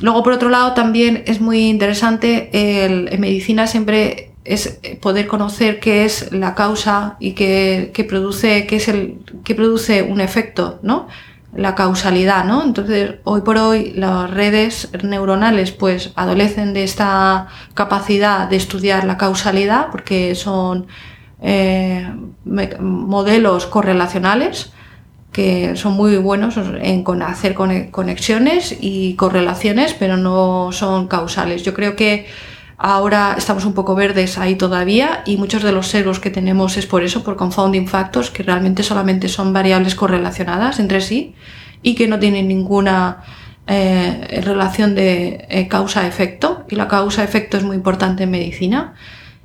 Luego, 0.00 0.22
por 0.22 0.32
otro 0.32 0.48
lado, 0.48 0.74
también 0.74 1.22
es 1.26 1.40
muy 1.40 1.68
interesante, 1.68 2.50
en 2.52 3.20
medicina 3.20 3.66
siempre 3.66 4.34
es 4.44 4.80
poder 5.00 5.26
conocer 5.26 5.80
qué 5.80 6.04
es 6.04 6.32
la 6.32 6.54
causa 6.54 7.16
y 7.18 7.32
qué, 7.32 7.90
qué 7.94 8.04
produce, 8.04 8.66
qué 8.66 8.76
es 8.76 8.88
el, 8.88 9.18
qué 9.42 9.54
produce 9.54 10.02
un 10.02 10.20
efecto, 10.20 10.78
¿no? 10.82 11.08
La 11.56 11.74
causalidad, 11.74 12.44
¿no? 12.44 12.62
Entonces, 12.62 13.14
hoy 13.24 13.40
por 13.42 13.56
hoy 13.56 13.92
las 13.94 14.30
redes 14.30 14.90
neuronales 15.02 15.70
pues 15.70 16.12
adolecen 16.16 16.74
de 16.74 16.84
esta 16.84 17.46
capacidad 17.74 18.48
de 18.48 18.56
estudiar 18.56 19.04
la 19.04 19.16
causalidad 19.16 19.88
porque 19.90 20.34
son 20.34 20.88
eh, 21.40 22.12
modelos 22.44 23.66
correlacionales 23.66 24.72
que 25.34 25.74
son 25.74 25.94
muy 25.94 26.16
buenos 26.16 26.54
en 26.56 27.04
hacer 27.22 27.54
conexiones 27.54 28.76
y 28.80 29.14
correlaciones, 29.14 29.92
pero 29.92 30.16
no 30.16 30.70
son 30.70 31.08
causales. 31.08 31.64
Yo 31.64 31.74
creo 31.74 31.96
que 31.96 32.26
ahora 32.78 33.34
estamos 33.36 33.64
un 33.64 33.74
poco 33.74 33.96
verdes 33.96 34.38
ahí 34.38 34.54
todavía 34.54 35.24
y 35.26 35.36
muchos 35.36 35.64
de 35.64 35.72
los 35.72 35.88
sesgos 35.88 36.20
que 36.20 36.30
tenemos 36.30 36.76
es 36.76 36.86
por 36.86 37.02
eso, 37.02 37.24
por 37.24 37.34
confounding 37.34 37.88
factors, 37.88 38.30
que 38.30 38.44
realmente 38.44 38.84
solamente 38.84 39.28
son 39.28 39.52
variables 39.52 39.96
correlacionadas 39.96 40.78
entre 40.78 41.00
sí 41.00 41.34
y 41.82 41.96
que 41.96 42.06
no 42.06 42.20
tienen 42.20 42.46
ninguna 42.46 43.24
eh, 43.66 44.40
relación 44.44 44.94
de 44.94 45.46
eh, 45.48 45.66
causa-efecto. 45.66 46.64
Y 46.68 46.76
la 46.76 46.86
causa-efecto 46.86 47.56
es 47.56 47.64
muy 47.64 47.74
importante 47.74 48.22
en 48.22 48.30
medicina. 48.30 48.94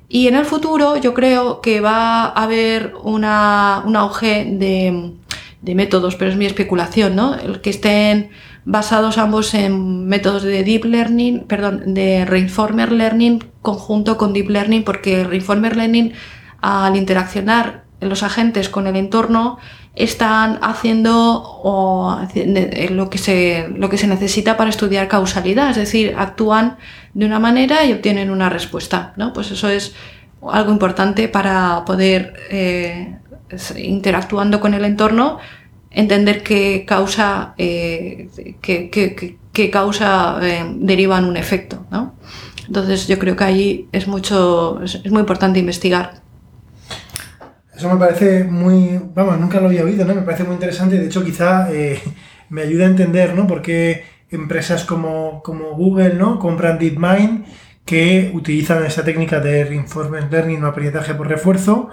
Y 0.08 0.28
en 0.28 0.36
el 0.36 0.46
futuro 0.46 0.98
yo 0.98 1.16
creo 1.16 1.62
que 1.62 1.82
va 1.82 2.26
a 2.26 2.44
haber 2.44 2.94
una, 3.04 3.82
un 3.88 3.96
auge 3.96 4.46
de 4.46 5.18
de 5.62 5.76
métodos, 5.76 6.16
pero 6.16 6.32
es 6.32 6.38
mi 6.38 6.46
especulación, 6.46 7.16
¿no? 7.16 7.36
El 7.36 7.62
que 7.62 7.70
estén 7.70 8.30
basados 8.66 9.18
ambos 9.18 9.54
en 9.54 10.08
métodos 10.08 10.44
de 10.44 10.64
deep 10.64 10.86
learning, 10.86 11.46
perdón, 11.48 11.94
de 11.94 12.26
reinformer 12.26 12.92
learning 12.92 13.44
conjunto 13.62 14.18
con 14.18 14.34
deep 14.34 14.50
learning, 14.50 14.84
porque 14.84 15.24
reinformer 15.24 15.76
learning 15.76 16.14
al 16.62 16.96
interaccionar 16.96 17.84
los 18.00 18.24
agentes 18.24 18.70
con 18.70 18.88
el 18.88 18.96
entorno 18.96 19.58
están 19.96 20.60
haciendo 20.62 21.44
o, 21.44 22.18
lo, 22.92 23.10
que 23.10 23.18
se, 23.18 23.68
lo 23.76 23.90
que 23.90 23.98
se 23.98 24.08
necesita 24.08 24.56
para 24.56 24.70
estudiar 24.70 25.10
causalidad, 25.10 25.72
es 25.72 25.76
decir, 25.76 26.16
actúan 26.18 26.78
de 27.14 27.26
una 27.26 27.40
manera 27.40 27.84
y 27.84 27.92
obtienen 27.92 28.30
una 28.30 28.50
respuesta, 28.50 29.14
¿no? 29.18 29.34
Pues 29.34 29.52
eso 29.52 29.68
es 29.68 29.94
algo 30.42 30.72
importante 30.72 31.28
para 31.28 31.84
poder 31.86 32.34
eh, 32.50 33.19
interactuando 33.76 34.60
con 34.60 34.74
el 34.74 34.86
entorno, 34.86 35.40
entender 35.92 36.44
qué 36.44 36.86
causa, 36.88 37.54
eh, 37.58 38.30
qué, 38.62 39.70
causa 39.72 40.40
eh, 40.42 40.66
deriva 40.76 41.18
en 41.18 41.26
un 41.26 41.38
efecto. 41.38 41.86
¿no? 41.92 42.16
Entonces 42.68 43.08
yo 43.08 43.18
creo 43.18 43.36
que 43.36 43.44
ahí 43.44 43.90
es, 43.92 44.08
mucho, 44.08 44.82
es, 44.84 45.10
muy 45.12 45.22
importante 45.22 45.60
investigar. 45.60 46.22
Eso 47.76 47.90
me 47.90 48.00
parece 48.00 48.44
muy, 48.44 49.00
vamos, 49.16 49.40
nunca 49.40 49.60
lo 49.60 49.68
había 49.68 49.84
¿no? 49.84 50.16
Me 50.16 50.22
parece 50.22 50.44
muy 50.44 50.54
interesante. 50.54 51.00
De 51.00 51.06
hecho, 51.06 51.24
quizá 51.24 51.72
eh, 51.72 52.02
me 52.50 52.62
ayuda 52.62 52.86
a 52.86 52.90
entender, 52.90 53.34
¿no? 53.36 53.48
Por 53.48 53.62
qué 53.62 54.04
empresas 54.30 54.84
como, 54.84 55.42
como 55.42 55.76
Google, 55.76 56.16
¿no? 56.16 56.40
Compran 56.40 56.78
DeepMind 56.78 57.46
que 57.86 58.32
utilizan 58.36 58.86
esa 58.86 59.04
técnica 59.04 59.40
de 59.40 59.64
reinforcement 59.64 60.32
learning 60.32 60.64
o 60.64 60.68
aprendizaje 60.68 61.16
por 61.16 61.28
refuerzo 61.28 61.90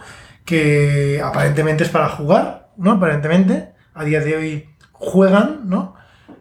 que 0.47 1.21
aparentemente 1.23 1.85
es 1.85 1.91
para 1.91 2.09
jugar, 2.09 2.71
¿no? 2.79 2.93
Aparentemente, 2.93 3.73
a 3.93 4.05
día 4.05 4.21
de 4.21 4.37
hoy 4.37 4.69
juegan, 4.93 5.69
¿no? 5.69 5.97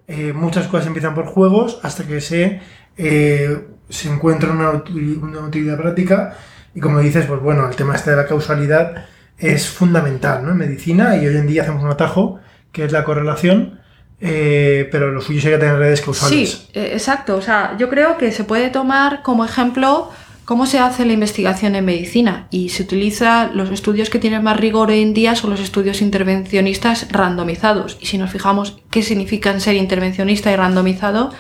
Eh, 0.08 0.32
muchas 0.34 0.68
cosas 0.68 0.88
empiezan 0.88 1.16
por 1.16 1.26
juegos 1.26 1.80
hasta 1.82 2.06
que 2.06 2.22
se, 2.22 2.62
eh, 2.96 3.68
se 3.90 4.10
encuentra 4.10 4.52
una, 4.52 4.70
utilidad 4.72 5.78
práctica 5.78 6.38
y 6.76 6.80
como 6.80 7.00
dices, 7.00 7.26
pues 7.26 7.42
bueno, 7.42 7.68
el 7.68 7.76
tema 7.76 7.96
este 7.96 8.12
de 8.12 8.18
la 8.18 8.28
causalidad 8.28 9.06
es 9.40 9.68
fundamental, 9.68 10.46
¿no? 10.46 10.52
En 10.52 10.58
medicina 10.58 11.18
y 11.18 11.26
hoy 11.26 11.36
en 11.36 11.48
día 11.48 11.64
hacemos 11.64 11.84
un 11.84 11.90
atajo 11.90 12.40
que 12.72 12.86
es 12.86 12.92
la 12.92 13.04
correlación, 13.04 13.80
eh, 14.22 14.88
pero 14.92 15.12
lo 15.12 15.22
suyo 15.22 15.42
sería 15.42 15.60
tener 15.60 15.78
redes 15.78 16.02
causales. 16.02 16.50
Sí, 16.50 16.70
exacto. 16.76 17.38
O 17.38 17.42
sea, 17.42 17.76
yo 17.80 17.90
creo 17.90 18.18
que 18.18 18.32
se 18.32 18.44
puede 18.44 18.70
tomar 18.70 19.24
como 19.24 19.44
ejemplo 19.44 20.12
¿Cómo 20.46 20.68
se 20.68 20.78
hace 20.78 21.06
la 21.06 21.14
investigación 21.14 21.74
en 21.74 21.86
medicina? 21.86 22.48
Y 22.52 22.70
se 22.70 22.84
utiliza, 22.84 23.50
los 23.52 23.72
estudios 23.72 24.12
que 24.12 24.20
tienen 24.20 24.44
más 24.44 24.60
rigor 24.60 24.90
hoy 24.90 25.02
en 25.02 25.16
día 25.16 25.34
son 25.34 25.50
los 25.50 25.60
estudios 25.60 26.04
intervencionistas 26.04 27.08
randomizados. 27.12 27.98
Y 28.00 28.06
si 28.06 28.20
nos 28.20 28.30
fijamos 28.30 28.78
qué 28.92 29.02
significan 29.02 29.60
ser 29.60 29.76
intervencionista 29.76 30.52
y 30.52 30.56
randomizado, 30.56 31.32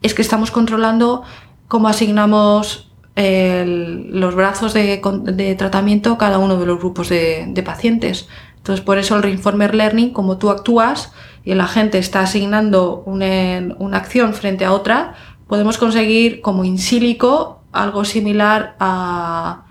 es 0.00 0.14
que 0.14 0.22
estamos 0.22 0.50
controlando 0.50 1.24
cómo 1.68 1.88
asignamos 1.88 2.90
los 3.16 4.34
brazos 4.34 4.72
de, 4.72 5.54
tratamiento 5.58 6.12
a 6.12 6.18
cada 6.18 6.38
uno 6.38 6.56
de 6.56 6.64
los 6.64 6.78
grupos 6.78 7.10
de, 7.10 7.62
pacientes. 7.66 8.28
Entonces, 8.56 8.82
por 8.82 8.96
eso 8.96 9.14
el 9.14 9.22
Reinformer 9.22 9.74
Learning, 9.74 10.10
como 10.10 10.38
tú 10.38 10.48
actúas 10.48 11.12
y 11.44 11.52
el 11.52 11.60
agente 11.60 11.98
está 11.98 12.20
asignando 12.20 13.02
una, 13.04 13.74
una 13.78 13.98
acción 13.98 14.32
frente 14.32 14.64
a 14.64 14.72
otra, 14.72 15.16
podemos 15.46 15.76
conseguir 15.76 16.40
como 16.40 16.64
in 16.64 16.78
silico 16.78 17.63
algo 17.74 18.04
similar 18.04 18.76
a, 18.78 19.64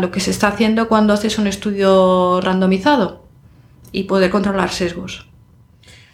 lo 0.00 0.10
que 0.10 0.20
se 0.20 0.30
está 0.30 0.48
haciendo 0.48 0.88
cuando 0.88 1.12
haces 1.12 1.38
un 1.38 1.48
estudio 1.48 2.40
randomizado 2.40 3.26
y 3.90 4.04
poder 4.04 4.30
controlar 4.30 4.70
sesgos. 4.70 5.28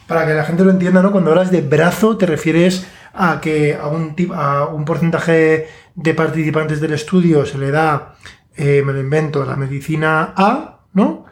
Para 0.07 0.27
que 0.27 0.33
la 0.33 0.45
gente 0.45 0.65
lo 0.65 0.71
entienda, 0.71 1.03
¿no? 1.03 1.13
Cuando 1.13 1.31
hablas 1.31 1.51
de 1.51 1.61
brazo 1.61 2.17
te 2.17 2.27
refieres 2.27 2.87
a 3.13 3.41
que 3.41 3.75
a 3.75 3.89
un, 3.89 4.15
a 4.35 4.67
un 4.67 4.85
porcentaje 4.85 5.69
de 5.95 6.15
participantes 6.15 6.81
del 6.81 6.95
estudio 6.95 7.45
se 7.45 7.59
le 7.59 7.71
da, 7.71 8.15
eh, 8.57 8.83
me 8.85 8.93
lo 8.93 9.01
invento, 9.01 9.45
la 9.45 9.57
medicina 9.57 10.33
A, 10.37 10.81
¿no? 10.95 11.27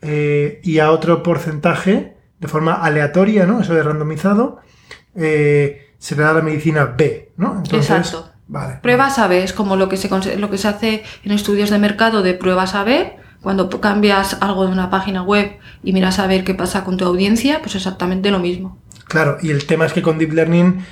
Eh, 0.00 0.60
y 0.62 0.78
a 0.78 0.92
otro 0.92 1.22
porcentaje, 1.22 2.16
de 2.38 2.48
forma 2.48 2.74
aleatoria, 2.74 3.44
¿no? 3.44 3.60
Eso 3.60 3.74
de 3.74 3.82
randomizado, 3.82 4.60
eh, 5.14 5.90
se 5.98 6.16
le 6.16 6.22
da 6.22 6.32
la 6.32 6.42
medicina 6.42 6.86
B, 6.86 7.32
¿no? 7.36 7.56
Entonces, 7.56 7.90
Exacto. 7.90 8.29
Pruebas 8.82 9.18
A-B 9.18 9.42
es 9.42 9.52
como 9.52 9.76
lo 9.76 9.88
que, 9.88 9.96
se, 9.96 10.36
lo 10.36 10.50
que 10.50 10.58
se 10.58 10.68
hace 10.68 11.02
en 11.24 11.32
estudios 11.32 11.70
de 11.70 11.78
mercado 11.78 12.22
de 12.22 12.34
pruebas 12.34 12.74
A-B. 12.74 13.16
Cuando 13.40 13.70
cambias 13.80 14.36
algo 14.40 14.66
de 14.66 14.72
una 14.72 14.90
página 14.90 15.22
web 15.22 15.58
y 15.82 15.92
miras 15.92 16.18
a 16.18 16.26
ver 16.26 16.44
qué 16.44 16.54
pasa 16.54 16.84
con 16.84 16.98
tu 16.98 17.06
audiencia, 17.06 17.60
pues 17.62 17.74
exactamente 17.74 18.30
lo 18.30 18.38
mismo. 18.38 18.78
Claro, 19.06 19.38
y 19.40 19.50
el 19.50 19.66
tema 19.66 19.86
es 19.86 19.92
que 19.92 20.02
con 20.02 20.18
Deep 20.18 20.32
Learning 20.32 20.84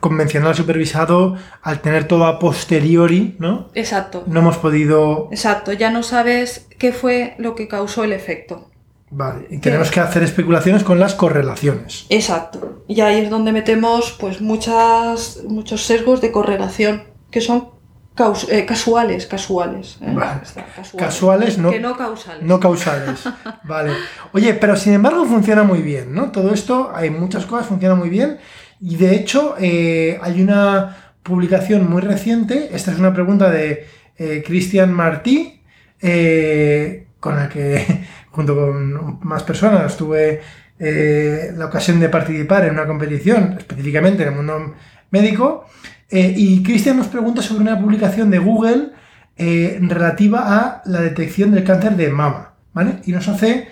convencional 0.00 0.54
supervisado, 0.54 1.36
al 1.62 1.80
tener 1.80 2.06
todo 2.06 2.26
a 2.26 2.38
posteriori, 2.38 3.36
¿no? 3.38 3.70
Exacto. 3.74 4.24
No 4.26 4.40
hemos 4.40 4.56
podido... 4.56 5.28
Exacto, 5.30 5.72
ya 5.72 5.90
no 5.90 6.02
sabes 6.02 6.68
qué 6.78 6.92
fue 6.92 7.34
lo 7.38 7.54
que 7.54 7.68
causó 7.68 8.04
el 8.04 8.12
efecto. 8.12 8.71
Vale, 9.14 9.46
y 9.50 9.58
tenemos 9.58 9.90
que 9.90 10.00
hacer 10.00 10.22
especulaciones 10.22 10.84
con 10.84 10.98
las 10.98 11.14
correlaciones. 11.14 12.06
Exacto. 12.08 12.82
Y 12.88 13.02
ahí 13.02 13.20
es 13.20 13.28
donde 13.30 13.52
metemos 13.52 14.16
pues 14.18 14.40
muchas, 14.40 15.40
muchos 15.46 15.84
sesgos 15.84 16.22
de 16.22 16.32
correlación, 16.32 17.04
que 17.30 17.42
son 17.42 17.68
caus- 18.16 18.48
eh, 18.50 18.64
casuales, 18.64 19.26
casuales. 19.26 19.98
¿eh? 20.00 20.12
Vale. 20.14 20.40
Está, 20.42 20.64
Casuales, 20.96 21.58
no- 21.58 21.70
Que 21.70 21.78
no 21.80 21.94
causales. 21.94 22.42
No 22.42 22.58
causales. 22.58 23.24
Vale. 23.64 23.92
Oye, 24.32 24.54
pero 24.54 24.76
sin 24.76 24.94
embargo 24.94 25.26
funciona 25.26 25.62
muy 25.62 25.82
bien, 25.82 26.14
¿no? 26.14 26.30
Todo 26.30 26.54
esto, 26.54 26.90
hay 26.94 27.10
muchas 27.10 27.44
cosas, 27.44 27.66
funciona 27.66 27.94
muy 27.94 28.08
bien. 28.08 28.38
Y 28.80 28.96
de 28.96 29.14
hecho, 29.14 29.56
eh, 29.60 30.18
hay 30.22 30.40
una 30.40 31.12
publicación 31.22 31.88
muy 31.90 32.00
reciente. 32.00 32.70
Esta 32.72 32.92
es 32.92 32.98
una 32.98 33.12
pregunta 33.12 33.50
de 33.50 33.86
eh, 34.16 34.42
Cristian 34.46 34.90
Martí, 34.90 35.62
eh, 36.00 37.06
con 37.20 37.38
el 37.38 37.48
que, 37.50 38.04
junto 38.32 38.56
con 38.56 39.20
más 39.22 39.42
personas, 39.44 39.96
tuve 39.96 40.40
eh, 40.78 41.52
la 41.56 41.66
ocasión 41.66 42.00
de 42.00 42.08
participar 42.08 42.64
en 42.64 42.72
una 42.72 42.86
competición, 42.86 43.56
específicamente 43.58 44.22
en 44.22 44.30
el 44.30 44.34
mundo 44.34 44.74
médico. 45.10 45.66
Eh, 46.10 46.34
y 46.36 46.62
Cristian 46.62 46.96
nos 46.96 47.06
pregunta 47.06 47.42
sobre 47.42 47.62
una 47.62 47.78
publicación 47.78 48.30
de 48.30 48.38
Google 48.38 48.90
eh, 49.36 49.78
relativa 49.80 50.58
a 50.58 50.82
la 50.86 51.00
detección 51.00 51.52
del 51.52 51.64
cáncer 51.64 51.96
de 51.96 52.08
mama, 52.10 52.54
¿vale? 52.72 53.00
Y 53.04 53.12
nos 53.12 53.28
hace 53.28 53.68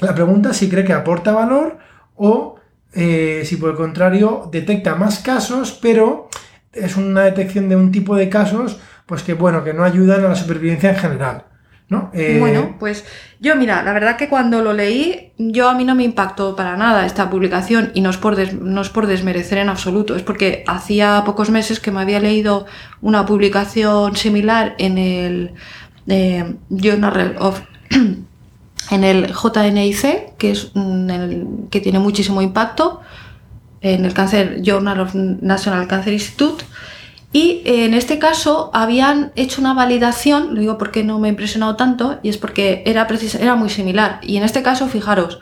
la 0.00 0.14
pregunta 0.14 0.52
si 0.52 0.68
cree 0.68 0.84
que 0.84 0.92
aporta 0.92 1.32
valor 1.32 1.78
o 2.14 2.60
si 2.92 3.56
por 3.56 3.70
el 3.70 3.76
contrario 3.76 4.48
detecta 4.52 4.94
más 4.94 5.18
casos, 5.18 5.76
pero 5.82 6.28
es 6.72 6.96
una 6.96 7.22
detección 7.22 7.68
de 7.68 7.74
un 7.74 7.90
tipo 7.90 8.14
de 8.14 8.28
casos, 8.28 8.78
pues 9.06 9.24
que 9.24 9.34
bueno, 9.34 9.64
que 9.64 9.74
no 9.74 9.82
ayudan 9.82 10.24
a 10.24 10.28
la 10.28 10.34
supervivencia 10.36 10.90
en 10.90 10.96
general, 10.96 11.44
¿no? 11.88 12.10
Eh, 12.12 12.36
Bueno, 12.38 12.76
pues 12.78 13.04
yo 13.40 13.56
mira, 13.56 13.82
la 13.82 13.92
verdad 13.92 14.16
que 14.16 14.28
cuando 14.28 14.60
lo 14.62 14.72
leí, 14.72 15.32
yo 15.38 15.68
a 15.70 15.74
mí 15.74 15.84
no 15.84 15.94
me 15.94 16.04
impactó 16.04 16.54
para 16.54 16.76
nada 16.76 17.06
esta 17.06 17.30
publicación 17.30 17.90
y 17.94 18.00
no 18.02 18.10
es 18.10 18.16
por, 18.18 18.36
des- 18.36 18.54
no 18.54 18.80
es 18.82 18.88
por 18.90 19.06
desmerecer 19.06 19.58
en 19.58 19.68
absoluto, 19.70 20.14
es 20.14 20.22
porque 20.22 20.64
hacía 20.66 21.22
pocos 21.24 21.48
meses 21.50 21.80
que 21.80 21.90
me 21.90 22.00
había 22.00 22.20
leído 22.20 22.66
una 23.00 23.24
publicación 23.24 24.16
similar 24.16 24.74
en 24.78 24.98
el 24.98 25.52
eh, 26.08 26.54
Journal 26.68 27.36
of 27.38 27.60
en 28.90 29.04
el 29.04 29.32
JNIC, 29.32 30.36
que 30.38 30.50
es 30.52 30.70
el 30.74 31.46
que 31.70 31.80
tiene 31.80 31.98
muchísimo 31.98 32.40
impacto, 32.42 33.00
en 33.80 34.04
el 34.04 34.12
cáncer 34.14 34.60
Journal 34.62 35.00
of 35.00 35.14
National 35.14 35.86
Cancer 35.86 36.12
Institute. 36.12 36.64
Y 37.32 37.60
eh, 37.64 37.84
en 37.84 37.94
este 37.94 38.18
caso 38.18 38.70
habían 38.72 39.32
hecho 39.36 39.60
una 39.60 39.74
validación, 39.74 40.54
lo 40.54 40.60
digo 40.60 40.78
porque 40.78 41.04
no 41.04 41.18
me 41.18 41.28
ha 41.28 41.30
impresionado 41.30 41.76
tanto, 41.76 42.18
y 42.22 42.30
es 42.30 42.38
porque 42.38 42.82
era, 42.86 43.06
precis- 43.06 43.34
era 43.38 43.54
muy 43.54 43.68
similar. 43.68 44.20
Y 44.22 44.36
en 44.38 44.44
este 44.44 44.62
caso, 44.62 44.88
fijaros, 44.88 45.38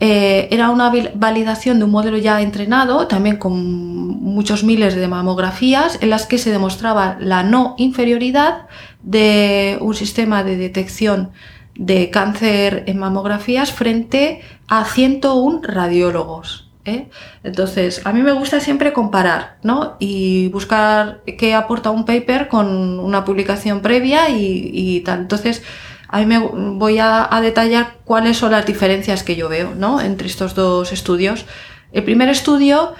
eh, 0.00 0.48
era 0.50 0.70
una 0.70 0.90
validación 1.14 1.78
de 1.78 1.84
un 1.84 1.90
modelo 1.90 2.16
ya 2.18 2.40
entrenado, 2.40 3.06
también 3.06 3.36
con 3.36 3.52
muchos 3.54 4.64
miles 4.64 4.94
de 4.94 5.08
mamografías, 5.08 5.98
en 6.00 6.10
las 6.10 6.26
que 6.26 6.38
se 6.38 6.50
demostraba 6.50 7.16
la 7.20 7.42
no 7.42 7.74
inferioridad 7.78 8.66
de 9.02 9.78
un 9.80 9.94
sistema 9.94 10.42
de 10.42 10.56
detección 10.56 11.30
de 11.74 12.10
cáncer 12.10 12.84
en 12.86 12.98
mamografías 12.98 13.72
frente 13.72 14.40
a 14.68 14.84
101 14.86 15.60
radiólogos. 15.62 16.65
¿Eh? 16.86 17.08
Entonces, 17.44 18.00
a 18.04 18.12
mí 18.12 18.22
me 18.22 18.32
gusta 18.32 18.60
siempre 18.60 18.92
comparar, 18.92 19.58
¿no? 19.62 19.96
Y 19.98 20.48
buscar 20.48 21.20
qué 21.38 21.54
aporta 21.54 21.90
un 21.90 22.04
paper 22.04 22.48
con 22.48 22.98
una 22.98 23.24
publicación 23.24 23.80
previa 23.82 24.30
y, 24.30 24.70
y 24.72 25.00
tal. 25.00 25.20
Entonces, 25.20 25.62
a 26.08 26.20
mí 26.20 26.26
me 26.26 26.38
voy 26.38 26.98
a, 26.98 27.28
a 27.30 27.40
detallar 27.40 27.96
cuáles 28.04 28.36
son 28.36 28.52
las 28.52 28.64
diferencias 28.64 29.22
que 29.22 29.36
yo 29.36 29.48
veo, 29.48 29.74
¿no? 29.74 30.00
Entre 30.00 30.28
estos 30.28 30.54
dos 30.54 30.92
estudios. 30.92 31.44
El 31.92 32.04
primer 32.04 32.28
estudio 32.28 32.94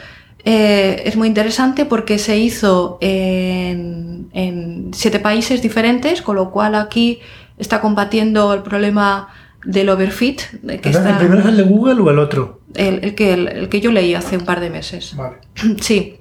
eh, 0.44 1.02
es 1.04 1.16
muy 1.16 1.28
interesante 1.28 1.84
porque 1.84 2.18
se 2.18 2.38
hizo 2.38 2.98
en, 3.00 4.28
en 4.32 4.90
siete 4.92 5.18
países 5.20 5.62
diferentes, 5.62 6.22
con 6.22 6.36
lo 6.36 6.50
cual 6.50 6.74
aquí 6.74 7.20
está 7.58 7.80
combatiendo 7.80 8.52
el 8.52 8.62
problema 8.62 9.28
del 9.64 9.88
overfit. 9.88 10.42
¿El 10.66 10.80
primero 10.80 11.40
es 11.40 11.46
el 11.46 11.56
de 11.56 11.62
Google 11.62 12.00
o 12.00 12.10
el 12.10 12.18
otro? 12.18 12.60
El, 12.76 13.04
el 13.04 13.14
que, 13.14 13.32
el, 13.32 13.48
el 13.48 13.68
que 13.68 13.80
yo 13.80 13.92
leí 13.92 14.14
hace 14.14 14.36
un 14.36 14.44
par 14.44 14.60
de 14.60 14.70
meses. 14.70 15.14
Vale. 15.16 15.36
Sí. 15.80 16.20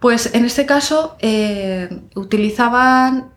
Pues 0.00 0.32
en 0.34 0.44
este 0.44 0.64
caso 0.64 1.16
eh, 1.20 1.88
utilizaban 2.14 3.30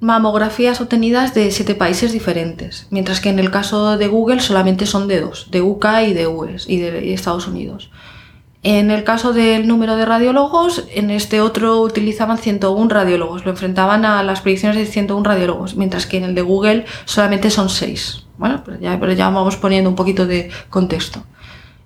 mamografías 0.00 0.80
obtenidas 0.80 1.34
de 1.34 1.50
siete 1.50 1.74
países 1.74 2.12
diferentes, 2.12 2.86
mientras 2.90 3.20
que 3.20 3.28
en 3.28 3.38
el 3.38 3.50
caso 3.50 3.96
de 3.96 4.08
Google 4.08 4.40
solamente 4.40 4.86
son 4.86 5.06
de 5.08 5.20
dos, 5.20 5.50
de 5.50 5.60
UK 5.60 5.86
y 6.08 6.12
de 6.14 6.26
US 6.26 6.68
y 6.68 6.78
de 6.78 7.12
Estados 7.12 7.46
Unidos. 7.46 7.90
En 8.62 8.90
el 8.90 9.04
caso 9.04 9.32
del 9.32 9.68
número 9.68 9.96
de 9.96 10.04
radiólogos, 10.04 10.84
en 10.92 11.10
este 11.10 11.40
otro 11.40 11.80
utilizaban 11.80 12.38
101 12.38 12.90
radiólogos, 12.90 13.44
lo 13.44 13.52
enfrentaban 13.52 14.04
a 14.04 14.22
las 14.22 14.40
predicciones 14.40 14.78
de 14.78 14.86
101 14.86 15.24
radiólogos, 15.24 15.76
mientras 15.76 16.06
que 16.06 16.18
en 16.18 16.24
el 16.24 16.34
de 16.34 16.42
Google 16.42 16.84
solamente 17.04 17.50
son 17.50 17.70
6. 17.70 18.26
Bueno, 18.40 18.62
ya, 18.80 18.98
pero 18.98 19.12
ya 19.12 19.28
vamos 19.28 19.56
poniendo 19.56 19.90
un 19.90 19.96
poquito 19.96 20.26
de 20.26 20.50
contexto. 20.70 21.22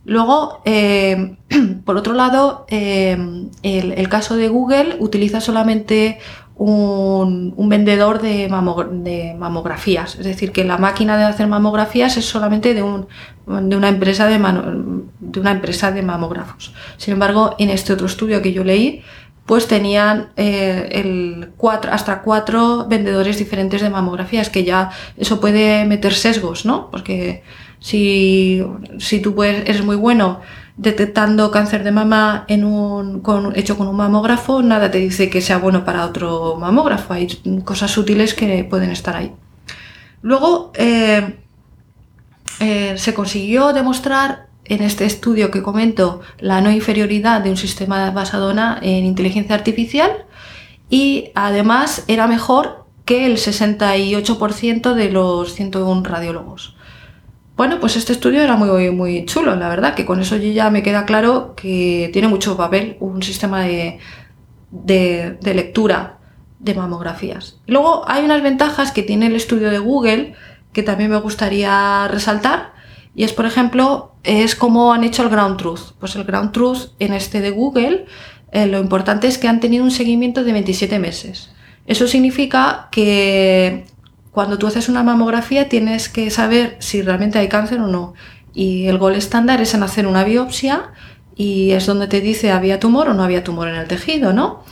Luego, 0.04 0.62
eh, 0.64 1.36
por 1.84 1.96
otro 1.96 2.14
lado, 2.14 2.64
eh, 2.68 3.18
el, 3.64 4.08
caso 4.08 4.36
de 4.36 4.46
Google 4.48 4.96
utiliza 5.00 5.40
solamente 5.40 6.20
un, 6.54 7.52
vendedor 7.68 8.22
de, 8.22 8.48
mamo- 8.48 8.88
de 8.88 9.34
mamografías. 9.36 10.14
Es 10.14 10.24
decir, 10.24 10.52
que 10.52 10.62
la 10.62 10.78
máquina 10.78 11.16
de 11.16 11.24
hacer 11.24 11.48
mamografías 11.48 12.16
es 12.16 12.24
solamente 12.24 12.72
de, 12.72 12.84
un, 12.84 13.08
de, 13.48 13.76
una, 13.76 13.88
empresa 13.88 14.28
de 14.28 14.36
una 14.36 15.50
empresa 15.50 15.90
de 15.90 16.02
mamógrafos. 16.02 16.72
Sin 16.98 17.14
embargo, 17.14 17.56
en 17.58 17.70
este 17.70 17.92
otro 17.94 18.06
estudio 18.06 18.42
que 18.42 18.52
yo 18.52 18.62
leí, 18.62 19.02
pues 19.46 19.68
tenían 19.68 20.30
eh, 20.36 21.48
hasta 21.90 22.22
cuatro 22.22 22.86
vendedores 22.88 23.38
diferentes 23.38 23.82
de 23.82 23.90
mamografías, 23.90 24.48
que 24.48 24.64
ya 24.64 24.90
eso 25.16 25.40
puede 25.40 25.84
meter 25.84 26.14
sesgos, 26.14 26.64
¿no? 26.64 26.90
Porque 26.90 27.42
si, 27.78 28.64
si 28.98 29.20
tú 29.20 29.42
eres 29.42 29.84
muy 29.84 29.96
bueno 29.96 30.40
detectando 30.76 31.50
cáncer 31.50 31.84
de 31.84 31.92
mama 31.92 32.46
en 32.48 32.64
un, 32.64 33.20
con- 33.20 33.54
hecho 33.54 33.76
con 33.76 33.86
un 33.86 33.96
mamógrafo, 33.96 34.62
nada 34.62 34.90
te 34.90 34.98
dice 34.98 35.28
que 35.30 35.40
sea 35.40 35.58
bueno 35.58 35.84
para 35.84 36.04
otro 36.06 36.56
mamógrafo. 36.58 37.12
Hay 37.12 37.26
cosas 37.64 37.90
sutiles 37.90 38.34
que 38.34 38.64
pueden 38.64 38.90
estar 38.90 39.14
ahí. 39.14 39.32
Luego, 40.22 40.72
eh, 40.74 41.38
eh, 42.60 42.94
se 42.96 43.12
consiguió 43.14 43.72
demostrar 43.72 44.46
en 44.66 44.82
este 44.82 45.04
estudio 45.04 45.50
que 45.50 45.62
comento 45.62 46.20
la 46.38 46.60
no 46.60 46.70
inferioridad 46.70 47.40
de 47.40 47.50
un 47.50 47.56
sistema 47.56 48.10
basado 48.10 48.52
en 48.82 49.04
inteligencia 49.04 49.54
artificial 49.54 50.24
y 50.90 51.30
además 51.34 52.04
era 52.08 52.26
mejor 52.26 52.84
que 53.04 53.26
el 53.26 53.36
68% 53.36 54.94
de 54.94 55.10
los 55.10 55.54
101 55.54 56.02
radiólogos. 56.04 56.76
Bueno, 57.56 57.78
pues 57.78 57.96
este 57.96 58.12
estudio 58.12 58.42
era 58.42 58.56
muy, 58.56 58.90
muy 58.90 59.24
chulo, 59.26 59.54
la 59.54 59.68
verdad, 59.68 59.94
que 59.94 60.04
con 60.04 60.20
eso 60.20 60.36
ya 60.36 60.70
me 60.70 60.82
queda 60.82 61.04
claro 61.04 61.54
que 61.54 62.10
tiene 62.12 62.28
mucho 62.28 62.56
papel 62.56 62.96
un 63.00 63.22
sistema 63.22 63.62
de, 63.62 63.98
de, 64.70 65.38
de 65.40 65.54
lectura 65.54 66.18
de 66.58 66.74
mamografías. 66.74 67.60
Luego 67.66 68.04
hay 68.08 68.24
unas 68.24 68.42
ventajas 68.42 68.90
que 68.90 69.02
tiene 69.02 69.26
el 69.26 69.36
estudio 69.36 69.70
de 69.70 69.78
Google 69.78 70.34
que 70.72 70.82
también 70.82 71.10
me 71.10 71.16
gustaría 71.18 72.08
resaltar. 72.08 72.73
Y 73.14 73.24
es, 73.24 73.32
por 73.32 73.46
ejemplo, 73.46 74.12
es 74.24 74.56
como 74.56 74.92
han 74.92 75.04
hecho 75.04 75.22
el 75.22 75.28
Ground 75.28 75.56
Truth. 75.56 75.92
Pues 76.00 76.16
el 76.16 76.24
Ground 76.24 76.52
Truth 76.52 76.90
en 76.98 77.12
este 77.12 77.40
de 77.40 77.50
Google, 77.50 78.06
eh, 78.52 78.66
lo 78.66 78.80
importante 78.80 79.28
es 79.28 79.38
que 79.38 79.48
han 79.48 79.60
tenido 79.60 79.84
un 79.84 79.90
seguimiento 79.90 80.42
de 80.42 80.52
27 80.52 80.98
meses. 80.98 81.50
Eso 81.86 82.08
significa 82.08 82.88
que 82.90 83.84
cuando 84.30 84.58
tú 84.58 84.66
haces 84.66 84.88
una 84.88 85.02
mamografía 85.02 85.68
tienes 85.68 86.08
que 86.08 86.30
saber 86.30 86.76
si 86.80 87.02
realmente 87.02 87.38
hay 87.38 87.48
cáncer 87.48 87.80
o 87.80 87.86
no. 87.86 88.14
Y 88.52 88.86
el 88.86 88.98
gol 88.98 89.14
estándar 89.14 89.60
es 89.60 89.74
en 89.74 89.82
hacer 89.82 90.06
una 90.06 90.24
biopsia 90.24 90.92
y 91.36 91.72
es 91.72 91.86
donde 91.86 92.06
te 92.06 92.20
dice 92.20 92.50
había 92.50 92.80
tumor 92.80 93.08
o 93.08 93.14
no 93.14 93.22
había 93.22 93.44
tumor 93.44 93.68
en 93.68 93.76
el 93.76 93.86
tejido, 93.86 94.32
¿no? 94.32 94.64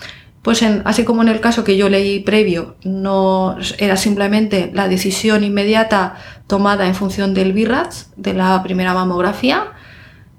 Pues 0.42 0.60
en- 0.62 0.82
así 0.84 1.04
como 1.04 1.22
en 1.22 1.28
el 1.28 1.40
caso 1.40 1.62
que 1.62 1.76
yo 1.76 1.88
leí 1.88 2.18
previo, 2.20 2.74
no 2.84 3.56
era 3.78 3.96
simplemente 3.96 4.70
la 4.74 4.88
decisión 4.88 5.44
inmediata 5.44 6.16
tomada 6.48 6.86
en 6.88 6.94
función 6.96 7.32
del 7.32 7.52
BIRATS, 7.52 8.10
de 8.16 8.34
la 8.34 8.60
primera 8.64 8.92
mamografía, 8.92 9.66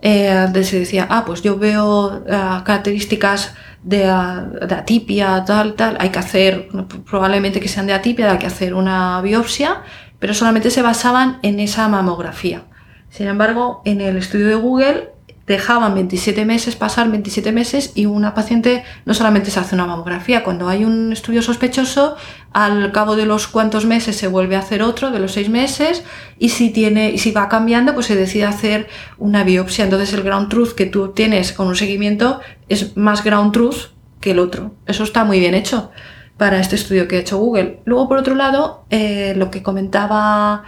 eh, 0.01 0.33
donde 0.43 0.65
se 0.65 0.79
decía, 0.79 1.07
ah, 1.09 1.23
pues 1.25 1.41
yo 1.41 1.57
veo 1.57 2.21
ah, 2.29 2.63
características 2.65 3.53
de, 3.83 4.05
ah, 4.05 4.45
de 4.67 4.75
atipia, 4.75 5.45
tal, 5.45 5.75
tal, 5.75 5.95
hay 6.01 6.09
que 6.09 6.19
hacer, 6.19 6.67
probablemente 7.09 7.61
que 7.61 7.69
sean 7.69 7.87
de 7.87 7.93
atipia, 7.93 8.29
hay 8.29 8.37
que 8.39 8.47
hacer 8.47 8.73
una 8.73 9.21
biopsia, 9.21 9.83
pero 10.19 10.33
solamente 10.33 10.69
se 10.69 10.81
basaban 10.81 11.39
en 11.43 11.61
esa 11.61 11.87
mamografía. 11.87 12.63
Sin 13.09 13.27
embargo, 13.27 13.81
en 13.85 14.01
el 14.01 14.17
estudio 14.17 14.47
de 14.47 14.55
Google 14.55 15.12
dejaban 15.45 15.93
27 15.93 16.45
meses, 16.45 16.75
pasar 16.75 17.09
27 17.09 17.51
meses 17.51 17.91
y 17.95 18.05
una 18.05 18.33
paciente 18.33 18.83
no 19.05 19.13
solamente 19.13 19.51
se 19.51 19.59
hace 19.59 19.75
una 19.75 19.85
mamografía, 19.85 20.43
cuando 20.43 20.69
hay 20.69 20.85
un 20.85 21.11
estudio 21.11 21.41
sospechoso, 21.41 22.15
al 22.53 22.91
cabo 22.91 23.15
de 23.15 23.25
los 23.25 23.47
cuantos 23.47 23.85
meses 23.85 24.15
se 24.15 24.27
vuelve 24.27 24.55
a 24.55 24.59
hacer 24.59 24.81
otro, 24.81 25.11
de 25.11 25.19
los 25.19 25.33
seis 25.33 25.49
meses, 25.49 26.03
y 26.39 26.49
si, 26.49 26.69
tiene, 26.69 27.11
y 27.11 27.17
si 27.17 27.31
va 27.31 27.49
cambiando, 27.49 27.93
pues 27.93 28.05
se 28.05 28.15
decide 28.15 28.45
hacer 28.45 28.87
una 29.17 29.43
biopsia. 29.43 29.83
Entonces 29.83 30.13
el 30.13 30.23
ground 30.23 30.49
truth 30.49 30.73
que 30.73 30.85
tú 30.85 31.09
tienes 31.09 31.51
con 31.51 31.67
un 31.67 31.75
seguimiento 31.75 32.39
es 32.69 32.95
más 32.95 33.23
ground 33.23 33.51
truth 33.51 33.91
que 34.21 34.31
el 34.31 34.39
otro. 34.39 34.73
Eso 34.85 35.03
está 35.03 35.25
muy 35.25 35.39
bien 35.39 35.55
hecho 35.55 35.91
para 36.37 36.59
este 36.59 36.75
estudio 36.75 37.07
que 37.07 37.17
ha 37.17 37.19
hecho 37.19 37.37
Google. 37.37 37.81
Luego, 37.85 38.07
por 38.07 38.17
otro 38.17 38.35
lado, 38.35 38.85
eh, 38.89 39.33
lo 39.35 39.51
que 39.51 39.61
comentaba 39.61 40.63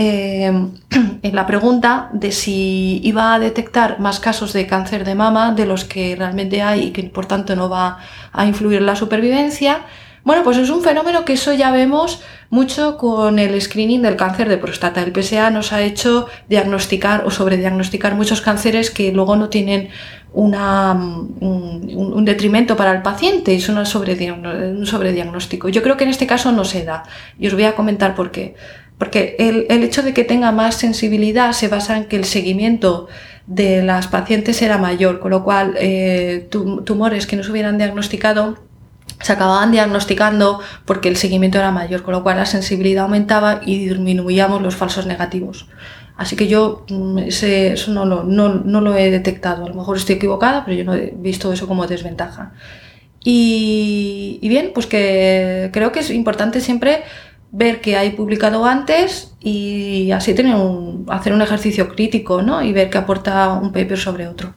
eh, 0.00 0.46
en 1.22 1.34
la 1.34 1.44
pregunta 1.44 2.08
de 2.12 2.30
si 2.30 3.00
iba 3.02 3.34
a 3.34 3.40
detectar 3.40 3.98
más 3.98 4.20
casos 4.20 4.52
de 4.52 4.64
cáncer 4.64 5.04
de 5.04 5.16
mama 5.16 5.52
de 5.52 5.66
los 5.66 5.84
que 5.84 6.14
realmente 6.14 6.62
hay 6.62 6.84
y 6.84 6.90
que 6.92 7.02
por 7.02 7.26
tanto 7.26 7.56
no 7.56 7.68
va 7.68 7.98
a 8.32 8.46
influir 8.46 8.80
la 8.80 8.94
supervivencia. 8.94 9.80
Bueno, 10.22 10.44
pues 10.44 10.56
es 10.58 10.70
un 10.70 10.82
fenómeno 10.82 11.24
que 11.24 11.32
eso 11.32 11.52
ya 11.52 11.72
vemos 11.72 12.22
mucho 12.48 12.96
con 12.96 13.40
el 13.40 13.60
screening 13.60 14.02
del 14.02 14.14
cáncer 14.14 14.48
de 14.48 14.58
próstata. 14.58 15.02
El 15.02 15.12
PSA 15.12 15.50
nos 15.50 15.72
ha 15.72 15.82
hecho 15.82 16.28
diagnosticar 16.48 17.26
o 17.26 17.32
sobrediagnosticar 17.32 18.14
muchos 18.14 18.40
cánceres 18.40 18.92
que 18.92 19.10
luego 19.10 19.34
no 19.34 19.48
tienen 19.48 19.88
una, 20.32 20.92
un, 20.92 22.24
detrimento 22.24 22.76
para 22.76 22.92
el 22.92 23.02
paciente 23.02 23.52
y 23.52 23.60
son 23.60 23.78
un 23.78 23.86
sobrediagnóstico. 24.86 25.68
Yo 25.70 25.82
creo 25.82 25.96
que 25.96 26.04
en 26.04 26.10
este 26.10 26.28
caso 26.28 26.52
no 26.52 26.64
se 26.64 26.84
da 26.84 27.02
y 27.36 27.48
os 27.48 27.54
voy 27.54 27.64
a 27.64 27.74
comentar 27.74 28.14
por 28.14 28.30
qué. 28.30 28.54
Porque 28.98 29.36
el, 29.38 29.66
el, 29.70 29.84
hecho 29.84 30.02
de 30.02 30.12
que 30.12 30.24
tenga 30.24 30.50
más 30.50 30.74
sensibilidad 30.74 31.52
se 31.52 31.68
basa 31.68 31.96
en 31.96 32.06
que 32.06 32.16
el 32.16 32.24
seguimiento 32.24 33.08
de 33.46 33.82
las 33.82 34.08
pacientes 34.08 34.60
era 34.60 34.76
mayor, 34.76 35.20
con 35.20 35.30
lo 35.30 35.44
cual 35.44 35.74
eh, 35.78 36.48
tumores 36.50 37.26
que 37.26 37.36
no 37.36 37.44
se 37.44 37.50
hubieran 37.50 37.78
diagnosticado 37.78 38.58
se 39.20 39.32
acababan 39.32 39.72
diagnosticando 39.72 40.60
porque 40.84 41.08
el 41.08 41.16
seguimiento 41.16 41.58
era 41.58 41.72
mayor, 41.72 42.02
con 42.02 42.12
lo 42.12 42.22
cual 42.22 42.36
la 42.36 42.46
sensibilidad 42.46 43.04
aumentaba 43.04 43.60
y 43.64 43.78
disminuíamos 43.88 44.62
los 44.62 44.76
falsos 44.76 45.06
negativos. 45.06 45.66
Así 46.16 46.36
que 46.36 46.46
yo 46.46 46.84
mm, 46.88 47.18
eso 47.28 47.92
no 47.92 48.04
lo, 48.04 48.24
no, 48.24 48.48
no 48.48 48.80
lo 48.80 48.96
he 48.96 49.10
detectado. 49.10 49.64
A 49.64 49.68
lo 49.68 49.74
mejor 49.74 49.96
estoy 49.96 50.16
equivocada, 50.16 50.64
pero 50.64 50.76
yo 50.76 50.84
no 50.84 50.94
he 50.94 51.14
visto 51.16 51.52
eso 51.52 51.66
como 51.66 51.86
desventaja. 51.86 52.52
Y, 53.24 54.38
y 54.40 54.48
bien, 54.48 54.70
pues 54.74 54.86
que 54.86 55.70
creo 55.72 55.90
que 55.92 56.00
es 56.00 56.10
importante 56.10 56.60
siempre 56.60 57.02
ver 57.50 57.80
que 57.80 57.96
hay 57.96 58.10
publicado 58.10 58.64
antes 58.64 59.32
y 59.40 60.10
así 60.12 60.34
tener 60.34 60.54
un, 60.54 61.06
hacer 61.08 61.32
un 61.32 61.42
ejercicio 61.42 61.88
crítico 61.88 62.42
¿no? 62.42 62.62
y 62.62 62.72
ver 62.72 62.90
que 62.90 62.98
aporta 62.98 63.52
un 63.54 63.72
paper 63.72 63.98
sobre 63.98 64.28
otro. 64.28 64.52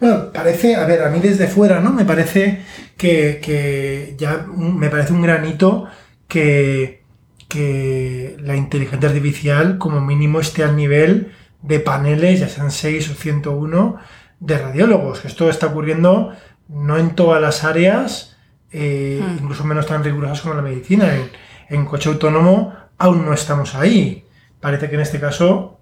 Bueno, 0.00 0.32
parece, 0.32 0.76
a 0.76 0.86
ver, 0.86 1.02
a 1.02 1.10
mí 1.10 1.20
desde 1.20 1.48
fuera, 1.48 1.80
¿no? 1.80 1.92
Me 1.92 2.04
parece 2.04 2.62
que, 2.96 3.40
que 3.42 4.14
ya 4.18 4.46
me 4.48 4.88
parece 4.88 5.12
un 5.12 5.20
granito 5.20 5.86
que, 6.28 7.02
que 7.48 8.36
la 8.40 8.56
inteligencia 8.56 9.08
artificial 9.08 9.76
como 9.76 10.00
mínimo 10.00 10.40
esté 10.40 10.64
al 10.64 10.76
nivel 10.76 11.32
de 11.62 11.80
paneles, 11.80 12.40
ya 12.40 12.48
sean 12.48 12.70
6 12.70 13.10
o 13.10 13.14
101, 13.14 13.96
de 14.40 14.58
radiólogos. 14.58 15.24
Esto 15.24 15.50
está 15.50 15.66
ocurriendo 15.66 16.32
no 16.68 16.96
en 16.96 17.14
todas 17.14 17.40
las 17.40 17.64
áreas, 17.64 18.36
eh, 18.72 19.20
hmm. 19.22 19.44
incluso 19.44 19.64
menos 19.64 19.86
tan 19.86 20.02
rigurosas 20.02 20.40
como 20.40 20.54
la 20.54 20.62
medicina. 20.62 21.14
En, 21.14 21.30
en 21.68 21.84
coche 21.84 22.08
autónomo 22.08 22.74
aún 22.98 23.24
no 23.24 23.32
estamos 23.32 23.74
ahí. 23.74 24.24
Parece 24.60 24.88
que 24.88 24.94
en 24.94 25.02
este 25.02 25.20
caso 25.20 25.78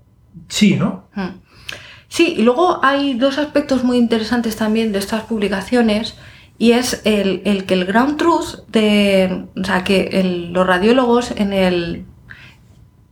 sí, 0.49 0.77
¿no? 0.77 1.09
Hmm. 1.15 1.41
Sí, 2.09 2.35
y 2.39 2.43
luego 2.43 2.81
hay 2.85 3.15
dos 3.15 3.39
aspectos 3.39 3.83
muy 3.83 3.99
interesantes 3.99 4.57
también 4.57 4.93
de 4.93 4.99
estas 4.99 5.25
publicaciones 5.25 6.17
y 6.59 6.73
es 6.73 7.03
el, 7.05 7.65
que 7.67 7.75
el 7.75 7.85
ground 7.85 8.17
truth 8.17 8.67
de, 8.69 9.47
o 9.61 9.65
sea, 9.65 9.83
que 9.83 10.49
los 10.53 10.67
radiólogos 10.67 11.33
en 11.33 11.53
el, 11.53 12.05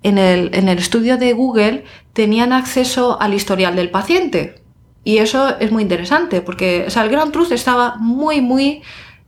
en 0.02 0.18
el, 0.18 0.54
en 0.54 0.68
el 0.68 0.78
estudio 0.78 1.16
de 1.16 1.32
Google 1.32 1.84
tenían 2.12 2.52
acceso 2.52 3.20
al 3.20 3.34
historial 3.34 3.74
del 3.74 3.90
paciente. 3.90 4.62
Y 5.04 5.18
eso 5.18 5.58
es 5.58 5.72
muy 5.72 5.82
interesante 5.82 6.40
porque 6.40 6.86
el 6.86 7.08
ground 7.08 7.32
truth 7.32 7.50
estaba 7.50 7.96
muy, 7.96 8.40
muy 8.40 8.82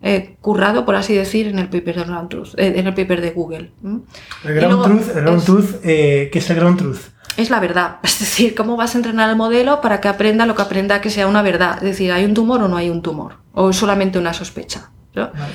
eh, 0.06 0.36
currado, 0.42 0.84
por 0.84 0.96
así 0.96 1.14
decir, 1.14 1.46
en 1.48 1.58
el 1.58 1.70
paper 1.70 1.96
de 1.96 2.04
Ground 2.04 2.28
Truth, 2.28 2.48
eh, 2.58 2.74
en 2.76 2.86
el 2.86 2.92
paper 2.92 3.22
de 3.22 3.30
Google. 3.30 3.72
El 4.44 4.54
Ground 4.54 4.84
Truth, 4.84 5.16
el 5.16 5.22
ground 5.22 5.44
truth 5.44 5.70
eh, 5.82 6.28
¿qué 6.30 6.40
es 6.40 6.50
el 6.50 6.56
Ground 6.56 6.78
Truth? 6.78 6.98
Es 7.38 7.48
la 7.48 7.58
verdad. 7.58 7.96
Es 8.02 8.20
decir, 8.20 8.54
cómo 8.54 8.76
vas 8.76 8.94
a 8.94 8.98
entrenar 8.98 9.30
el 9.30 9.36
modelo 9.36 9.80
para 9.80 10.02
que 10.02 10.08
aprenda 10.08 10.44
lo 10.44 10.54
que 10.54 10.60
aprenda 10.60 11.00
que 11.00 11.08
sea 11.08 11.26
una 11.26 11.40
verdad. 11.40 11.78
Es 11.78 11.84
decir, 11.84 12.12
¿hay 12.12 12.26
un 12.26 12.34
tumor 12.34 12.62
o 12.62 12.68
no 12.68 12.76
hay 12.76 12.90
un 12.90 13.00
tumor? 13.00 13.38
¿O 13.54 13.70
es 13.70 13.76
solamente 13.76 14.18
una 14.18 14.34
sospecha? 14.34 14.90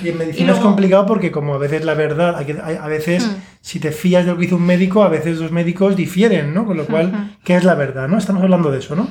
Y 0.04 0.10
en 0.10 0.18
medicina 0.18 0.54
es 0.54 0.60
complicado 0.60 1.06
porque 1.06 1.32
como 1.32 1.54
a 1.54 1.58
veces 1.58 1.84
la 1.84 1.94
verdad, 1.94 2.36
a 2.38 2.88
veces 2.88 3.28
hmm. 3.28 3.42
si 3.62 3.80
te 3.80 3.92
fías 3.92 4.26
de 4.26 4.32
lo 4.32 4.38
que 4.38 4.46
hizo 4.46 4.56
un 4.56 4.66
médico, 4.66 5.04
a 5.04 5.10
veces 5.10 5.38
los 5.38 5.52
médicos 5.52 5.96
difieren, 5.96 6.54
¿no? 6.54 6.66
Con 6.66 6.78
lo 6.78 6.86
cual, 6.86 7.38
¿qué 7.44 7.58
es 7.58 7.64
la 7.66 7.76
verdad? 7.76 8.08
¿no? 8.08 8.18
Estamos 8.18 8.42
hablando 8.42 8.72
de 8.72 8.80
eso, 8.80 8.96
¿no? 8.96 9.10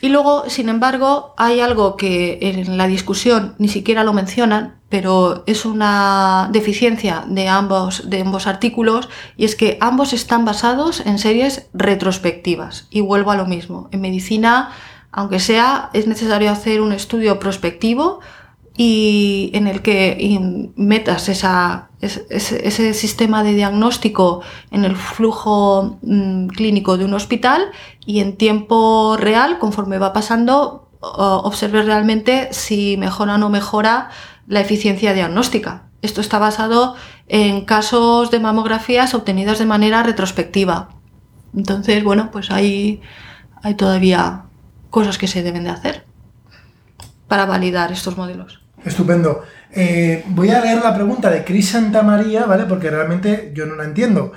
Y 0.00 0.08
luego, 0.08 0.48
sin 0.48 0.68
embargo, 0.68 1.34
hay 1.36 1.60
algo 1.60 1.96
que 1.96 2.38
en 2.40 2.78
la 2.78 2.86
discusión 2.86 3.54
ni 3.58 3.68
siquiera 3.68 4.02
lo 4.02 4.12
mencionan, 4.12 4.76
pero 4.88 5.44
es 5.46 5.64
una 5.64 6.48
deficiencia 6.52 7.24
de 7.28 7.48
ambos, 7.48 8.08
de 8.08 8.22
ambos 8.22 8.46
artículos, 8.46 9.08
y 9.36 9.44
es 9.44 9.56
que 9.56 9.76
ambos 9.80 10.12
están 10.12 10.44
basados 10.44 11.00
en 11.04 11.18
series 11.18 11.68
retrospectivas. 11.74 12.86
Y 12.90 13.02
vuelvo 13.02 13.30
a 13.30 13.36
lo 13.36 13.46
mismo. 13.46 13.88
En 13.92 14.00
medicina, 14.00 14.70
aunque 15.12 15.38
sea, 15.38 15.90
es 15.92 16.06
necesario 16.06 16.50
hacer 16.50 16.80
un 16.80 16.92
estudio 16.92 17.38
prospectivo 17.38 18.20
y 18.82 19.50
en 19.52 19.66
el 19.66 19.82
que 19.82 20.40
metas 20.74 21.28
ese, 21.28 22.94
sistema 22.94 23.42
de 23.42 23.52
diagnóstico 23.52 24.40
en 24.70 24.86
el 24.86 24.96
flujo 24.96 25.98
mm, 26.00 26.46
clínico 26.46 26.96
de 26.96 27.04
un 27.04 27.12
hospital 27.12 27.72
y 28.06 28.20
en 28.20 28.38
tiempo 28.38 29.18
real, 29.18 29.58
conforme 29.58 29.98
va 29.98 30.14
pasando, 30.14 30.88
observes 31.02 31.84
realmente 31.84 32.48
si 32.52 32.96
mejora 32.96 33.34
o 33.34 33.38
no 33.38 33.50
mejora 33.50 34.08
la 34.46 34.62
eficiencia 34.62 35.12
diagnóstica. 35.12 35.82
Esto 36.00 36.22
está 36.22 36.38
basado 36.38 36.96
en 37.28 37.66
casos 37.66 38.30
de 38.30 38.40
mamografías 38.40 39.12
obtenidas 39.12 39.58
de 39.58 39.66
manera 39.66 40.02
retrospectiva. 40.02 40.88
Entonces, 41.54 42.02
bueno, 42.02 42.30
pues 42.30 42.50
hay, 42.50 43.02
hay 43.62 43.74
todavía 43.74 44.44
cosas 44.88 45.18
que 45.18 45.28
se 45.28 45.42
deben 45.42 45.64
de 45.64 45.70
hacer 45.70 46.06
para 47.28 47.44
validar 47.44 47.92
estos 47.92 48.16
modelos. 48.16 48.59
Estupendo. 48.84 49.42
Eh, 49.72 50.24
voy 50.28 50.50
a 50.50 50.60
leer 50.60 50.82
la 50.82 50.94
pregunta 50.94 51.30
de 51.30 51.44
Cris 51.44 51.70
Santamaría, 51.70 52.46
¿vale? 52.46 52.64
Porque 52.64 52.90
realmente 52.90 53.52
yo 53.54 53.66
no 53.66 53.76
la 53.76 53.84
entiendo. 53.84 54.32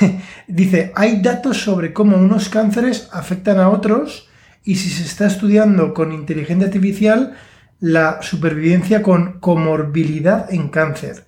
Dice, 0.46 0.92
¿hay 0.94 1.20
datos 1.20 1.58
sobre 1.62 1.92
cómo 1.92 2.16
unos 2.16 2.48
cánceres 2.48 3.08
afectan 3.12 3.58
a 3.58 3.70
otros 3.70 4.28
y 4.64 4.76
si 4.76 4.90
se 4.90 5.04
está 5.04 5.26
estudiando 5.26 5.94
con 5.94 6.12
inteligencia 6.12 6.66
artificial 6.66 7.34
la 7.80 8.22
supervivencia 8.22 9.02
con 9.02 9.40
comorbilidad 9.40 10.52
en 10.52 10.68
cáncer? 10.68 11.26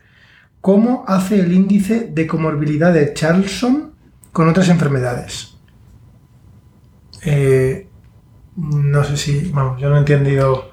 ¿Cómo 0.61 1.05
hace 1.09 1.41
el 1.41 1.53
índice 1.53 2.09
de 2.12 2.27
comorbilidad 2.27 2.93
de 2.93 3.14
Charlson 3.14 3.95
con 4.33 4.49
otras 4.49 4.68
enfermedades? 4.68 5.57
Eh, 7.25 7.89
no 8.57 9.05
sé 9.05 9.16
si, 9.16 9.51
vamos, 9.53 9.81
yo 9.81 9.89
no 9.89 9.97
he 9.97 10.01
entendido 10.01 10.70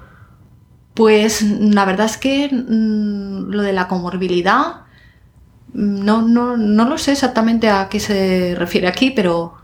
pues 0.98 1.42
la 1.42 1.84
verdad 1.84 2.06
es 2.06 2.16
que 2.16 2.48
mm, 2.50 3.52
lo 3.52 3.62
de 3.62 3.72
la 3.72 3.86
comorbilidad 3.86 4.80
mm, 5.72 6.04
no, 6.04 6.22
no, 6.22 6.56
no, 6.56 6.88
lo 6.88 6.98
sé 6.98 7.12
exactamente 7.12 7.70
a 7.70 7.88
qué 7.88 8.00
se 8.00 8.56
refiere 8.58 8.88
aquí, 8.88 9.12
pero 9.12 9.54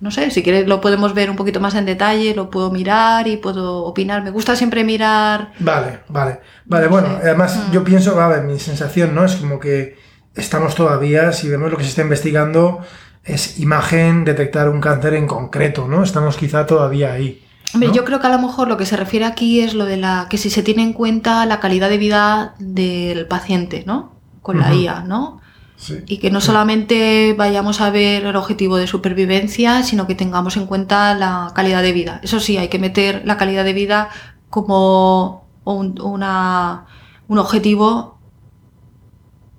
no 0.00 0.12
sé, 0.12 0.30
si 0.30 0.40
quieres 0.44 0.68
lo 0.68 0.80
podemos 0.80 1.14
ver 1.14 1.30
un 1.30 1.36
poquito 1.36 1.58
más 1.58 1.74
en 1.74 1.84
detalle, 1.84 2.32
lo 2.32 2.48
puedo 2.48 2.70
mirar 2.70 3.26
y 3.26 3.38
puedo 3.38 3.86
opinar. 3.86 4.22
Me 4.22 4.30
gusta 4.30 4.54
siempre 4.54 4.84
mirar. 4.84 5.50
Vale, 5.58 5.98
vale. 6.10 6.38
Vale, 6.66 6.86
bueno, 6.86 7.08
además 7.20 7.56
mm. 7.56 7.72
yo 7.72 7.82
pienso, 7.82 8.14
ver, 8.28 8.44
mi 8.44 8.60
sensación, 8.60 9.16
¿no? 9.16 9.24
Es 9.24 9.34
como 9.34 9.58
que 9.58 9.98
estamos 10.36 10.76
todavía, 10.76 11.32
si 11.32 11.48
vemos 11.48 11.72
lo 11.72 11.76
que 11.76 11.82
se 11.82 11.90
está 11.90 12.02
investigando, 12.02 12.82
es 13.24 13.58
imagen, 13.58 14.24
detectar 14.24 14.68
un 14.68 14.80
cáncer 14.80 15.14
en 15.14 15.26
concreto, 15.26 15.88
¿no? 15.88 16.04
Estamos 16.04 16.36
quizá 16.36 16.66
todavía 16.66 17.14
ahí. 17.14 17.44
Hombre, 17.74 17.90
yo 17.92 18.04
creo 18.04 18.20
que 18.20 18.26
a 18.26 18.30
lo 18.30 18.38
mejor 18.38 18.68
lo 18.68 18.76
que 18.76 18.86
se 18.86 18.96
refiere 18.96 19.26
aquí 19.26 19.60
es 19.60 19.74
lo 19.74 19.84
de 19.84 19.98
la 19.98 20.26
que 20.30 20.38
si 20.38 20.48
se 20.48 20.62
tiene 20.62 20.82
en 20.82 20.92
cuenta 20.92 21.44
la 21.46 21.60
calidad 21.60 21.90
de 21.90 21.98
vida 21.98 22.54
del 22.58 23.26
paciente, 23.26 23.84
¿no? 23.86 24.12
Con 24.40 24.58
la 24.58 24.74
IA, 24.74 25.00
¿no? 25.00 25.40
Sí, 25.76 26.02
y 26.06 26.18
que 26.18 26.30
no 26.30 26.40
solamente 26.40 27.34
vayamos 27.36 27.80
a 27.80 27.90
ver 27.90 28.24
el 28.24 28.34
objetivo 28.34 28.78
de 28.78 28.86
supervivencia, 28.86 29.82
sino 29.84 30.06
que 30.06 30.14
tengamos 30.14 30.56
en 30.56 30.66
cuenta 30.66 31.14
la 31.14 31.52
calidad 31.54 31.82
de 31.82 31.92
vida. 31.92 32.20
Eso 32.24 32.40
sí, 32.40 32.56
hay 32.56 32.68
que 32.68 32.78
meter 32.78 33.22
la 33.24 33.36
calidad 33.36 33.64
de 33.64 33.74
vida 33.74 34.08
como 34.50 35.46
un, 35.64 36.00
una, 36.00 36.86
un 37.28 37.38
objetivo 37.38 38.18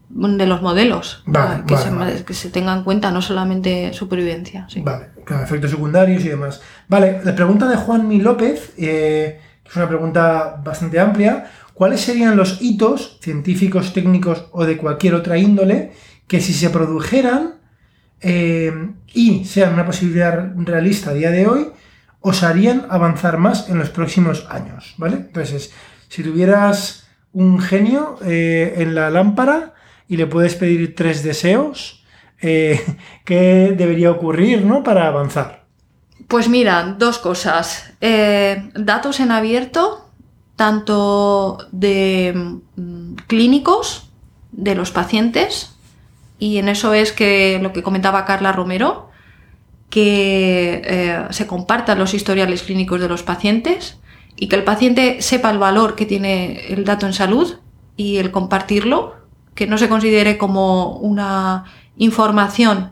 de 0.09 0.45
los 0.47 0.61
modelos. 0.61 1.23
Vale, 1.25 1.63
que, 1.65 1.75
vale, 1.75 1.85
se, 1.85 1.95
vale. 1.95 2.25
que 2.25 2.33
se 2.33 2.49
tenga 2.49 2.73
en 2.73 2.83
cuenta, 2.83 3.11
no 3.11 3.21
solamente 3.21 3.93
supervivencia. 3.93 4.65
sí. 4.67 4.81
Vale, 4.81 5.09
claro, 5.23 5.43
efectos 5.43 5.71
secundarios 5.71 6.25
y 6.25 6.29
demás. 6.29 6.61
Vale, 6.89 7.21
la 7.23 7.35
pregunta 7.35 7.69
de 7.69 7.75
Juanmi 7.75 8.19
López, 8.19 8.73
eh, 8.75 9.39
que 9.63 9.69
es 9.69 9.75
una 9.75 9.87
pregunta 9.87 10.59
bastante 10.63 10.99
amplia. 10.99 11.45
¿Cuáles 11.75 12.01
serían 12.01 12.35
los 12.35 12.63
hitos 12.63 13.19
científicos, 13.21 13.93
técnicos 13.93 14.47
o 14.51 14.65
de 14.65 14.75
cualquier 14.75 15.13
otra 15.13 15.37
índole 15.37 15.91
que 16.27 16.41
si 16.41 16.51
se 16.51 16.71
produjeran 16.71 17.59
eh, 18.21 18.73
y 19.13 19.45
sean 19.45 19.73
una 19.73 19.85
posibilidad 19.85 20.51
realista 20.55 21.11
a 21.11 21.13
día 21.13 21.29
de 21.29 21.45
hoy, 21.45 21.67
os 22.21 22.41
harían 22.41 22.87
avanzar 22.89 23.37
más 23.37 23.69
en 23.69 23.77
los 23.77 23.91
próximos 23.91 24.47
años? 24.49 24.95
¿Vale? 24.97 25.17
Entonces, 25.17 25.71
si 26.07 26.23
tuvieras 26.23 27.07
un 27.33 27.59
genio 27.59 28.17
eh, 28.25 28.73
en 28.77 28.95
la 28.95 29.11
lámpara 29.11 29.75
y 30.07 30.17
le 30.17 30.25
puedes 30.25 30.55
pedir 30.55 30.95
tres 30.95 31.21
deseos, 31.21 32.03
¿qué 32.41 33.75
debería 33.77 34.09
ocurrir 34.09 34.65
¿no? 34.65 34.81
para 34.81 35.07
avanzar? 35.07 35.68
Pues 36.29 36.47
mira, 36.47 36.95
dos 36.99 37.17
cosas. 37.17 37.91
Eh, 38.01 38.69
datos 38.75 39.19
en 39.19 39.31
abierto, 39.31 40.05
tanto 40.55 41.57
de 41.71 42.53
mm, 42.75 43.15
clínicos, 43.25 44.11
de 44.51 44.75
los 44.75 44.91
pacientes, 44.91 45.75
y 46.37 46.59
en 46.59 46.69
eso 46.69 46.93
es 46.93 47.13
que 47.13 47.57
lo 47.63 47.73
que 47.73 47.81
comentaba 47.81 48.25
Carla 48.25 48.51
Romero, 48.51 49.09
que 49.89 50.83
eh, 50.85 51.25
se 51.31 51.47
compartan 51.47 51.97
los 51.97 52.13
historiales 52.13 52.61
clínicos 52.61 53.01
de 53.01 53.09
los 53.09 53.23
pacientes 53.23 53.97
y 54.35 54.49
que 54.49 54.55
el 54.55 54.63
paciente 54.63 55.23
sepa 55.23 55.49
el 55.49 55.57
valor 55.57 55.95
que 55.95 56.05
tiene 56.05 56.67
el 56.67 56.85
dato 56.85 57.07
en 57.07 57.13
salud 57.13 57.55
y 57.97 58.17
el 58.17 58.29
compartirlo, 58.29 59.15
que 59.55 59.65
no 59.65 59.79
se 59.79 59.89
considere 59.89 60.37
como 60.37 60.97
una 60.97 61.65
información 61.97 62.91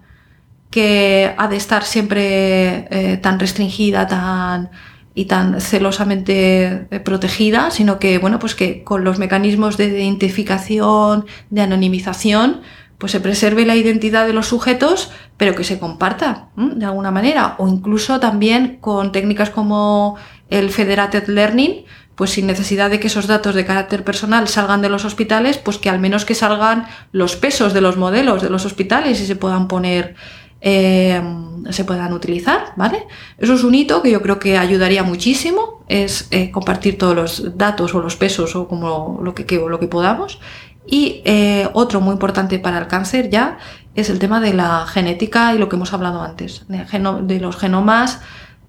que 0.70 1.34
ha 1.38 1.48
de 1.48 1.56
estar 1.56 1.84
siempre 1.84 2.88
eh, 2.90 3.18
tan 3.18 3.40
restringida 3.40 4.08
tan, 4.08 4.70
y 5.18 5.26
tan 5.26 5.60
celosamente 5.62 6.88
eh, 6.92 7.00
protegida, 7.00 7.72
sino 7.72 7.98
que, 7.98 8.20
bueno, 8.20 8.38
pues 8.38 8.54
que 8.54 8.84
con 8.84 9.04
los 9.04 9.18
mecanismos 9.18 9.76
de 9.76 9.88
identificación, 9.88 11.26
de 11.50 11.62
anonimización, 11.62 12.62
pues 13.00 13.14
se 13.14 13.20
preserve 13.20 13.66
la 13.66 13.76
identidad 13.76 14.28
de 14.28 14.34
los 14.34 14.46
sujetos, 14.46 15.12
pero 15.38 15.56
que 15.56 15.64
se 15.64 15.80
comparta 15.80 16.50
de 16.56 16.86
alguna 16.86 17.10
manera, 17.10 17.56
o 17.58 17.68
incluso 17.68 18.20
también 18.20 18.78
con 18.80 19.12
técnicas 19.12 19.50
como 19.50 20.18
el 20.50 20.70
Federated 20.70 21.28
Learning, 21.28 21.86
pues 22.14 22.32
sin 22.32 22.46
necesidad 22.46 22.92
de 22.92 23.00
que 23.00 23.08
esos 23.08 23.26
datos 23.26 23.56
de 23.56 23.66
carácter 23.66 24.04
personal 24.04 24.48
salgan 24.48 24.84
de 24.84 24.90
los 24.90 25.04
hospitales, 25.04 25.58
pues 25.58 25.80
que 25.80 25.90
al 25.90 26.00
menos 26.00 26.26
que 26.26 26.36
salgan 26.36 26.86
los 27.12 27.36
pesos 27.36 27.74
de 27.74 27.82
los 27.82 27.98
modelos 27.98 28.44
de 28.44 28.52
los 28.52 28.66
hospitales 28.66 29.20
y 29.20 29.26
se 29.26 29.36
puedan 29.36 29.68
poner 29.68 30.16
eh, 30.62 31.22
se 31.70 31.84
puedan 31.84 32.14
utilizar, 32.14 32.74
¿vale? 32.76 33.06
Eso 33.38 33.54
es 33.54 33.64
un 33.64 33.76
hito 33.76 34.02
que 34.02 34.12
yo 34.12 34.22
creo 34.22 34.40
que 34.40 34.58
ayudaría 34.58 35.04
muchísimo, 35.04 35.84
es 35.88 36.28
eh, 36.32 36.50
compartir 36.52 36.98
todos 36.98 37.16
los 37.16 37.58
datos 37.58 37.94
o 37.94 38.02
los 38.02 38.16
pesos 38.16 38.56
o 38.56 38.68
como 38.68 39.20
lo 39.24 39.34
que, 39.36 39.46
que- 39.46 39.58
lo 39.68 39.80
que 39.80 39.88
podamos. 39.88 40.40
Y 40.86 41.22
eh, 41.26 41.68
otro 41.74 42.00
muy 42.00 42.14
importante 42.14 42.60
para 42.60 42.78
el 42.80 42.88
cáncer 42.88 43.30
ya 43.30 43.58
es 43.96 44.10
el 44.10 44.20
tema 44.20 44.40
de 44.40 44.54
la 44.54 44.86
genética 44.88 45.54
y 45.54 45.58
lo 45.58 45.68
que 45.68 45.76
hemos 45.76 45.92
hablado 45.94 46.22
antes, 46.22 46.66
de, 46.70 46.86
geno- 46.86 47.22
de 47.22 47.40
los 47.42 47.58
genomas, 47.58 48.22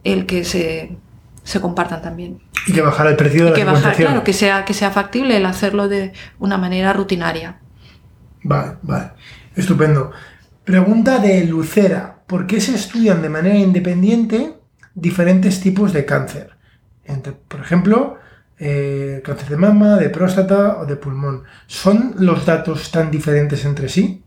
el 0.02 0.26
que 0.26 0.42
se, 0.44 0.96
se 1.44 1.60
compartan 1.60 2.02
también. 2.02 2.40
Y 2.66 2.72
que 2.72 2.82
bajar 2.82 3.06
el 3.06 3.16
precio 3.16 3.44
de 3.44 3.46
Y 3.48 3.50
la 3.50 3.56
que 3.56 3.64
bajar, 3.64 3.94
claro, 3.94 4.24
que 4.24 4.32
sea, 4.32 4.64
que 4.64 4.74
sea 4.74 4.90
factible 4.90 5.36
el 5.36 5.46
hacerlo 5.46 5.86
de 5.88 6.12
una 6.40 6.58
manera 6.58 6.92
rutinaria. 6.92 7.58
Vale, 8.42 8.76
vale. 8.82 9.10
Estupendo. 9.54 10.10
Pregunta 10.72 11.18
de 11.18 11.44
Lucera. 11.46 12.18
¿Por 12.26 12.46
qué 12.46 12.60
se 12.60 12.74
estudian 12.74 13.22
de 13.22 13.30
manera 13.30 13.56
independiente 13.56 14.58
diferentes 14.94 15.60
tipos 15.62 15.94
de 15.94 16.04
cáncer? 16.04 16.50
Por 17.48 17.60
ejemplo, 17.60 18.18
eh, 18.58 19.22
cáncer 19.24 19.48
de 19.48 19.56
mama, 19.56 19.96
de 19.96 20.10
próstata 20.10 20.76
o 20.76 20.84
de 20.84 20.96
pulmón. 20.96 21.44
¿Son 21.66 22.14
los 22.18 22.44
datos 22.44 22.90
tan 22.90 23.10
diferentes 23.10 23.64
entre 23.64 23.88
sí? 23.88 24.20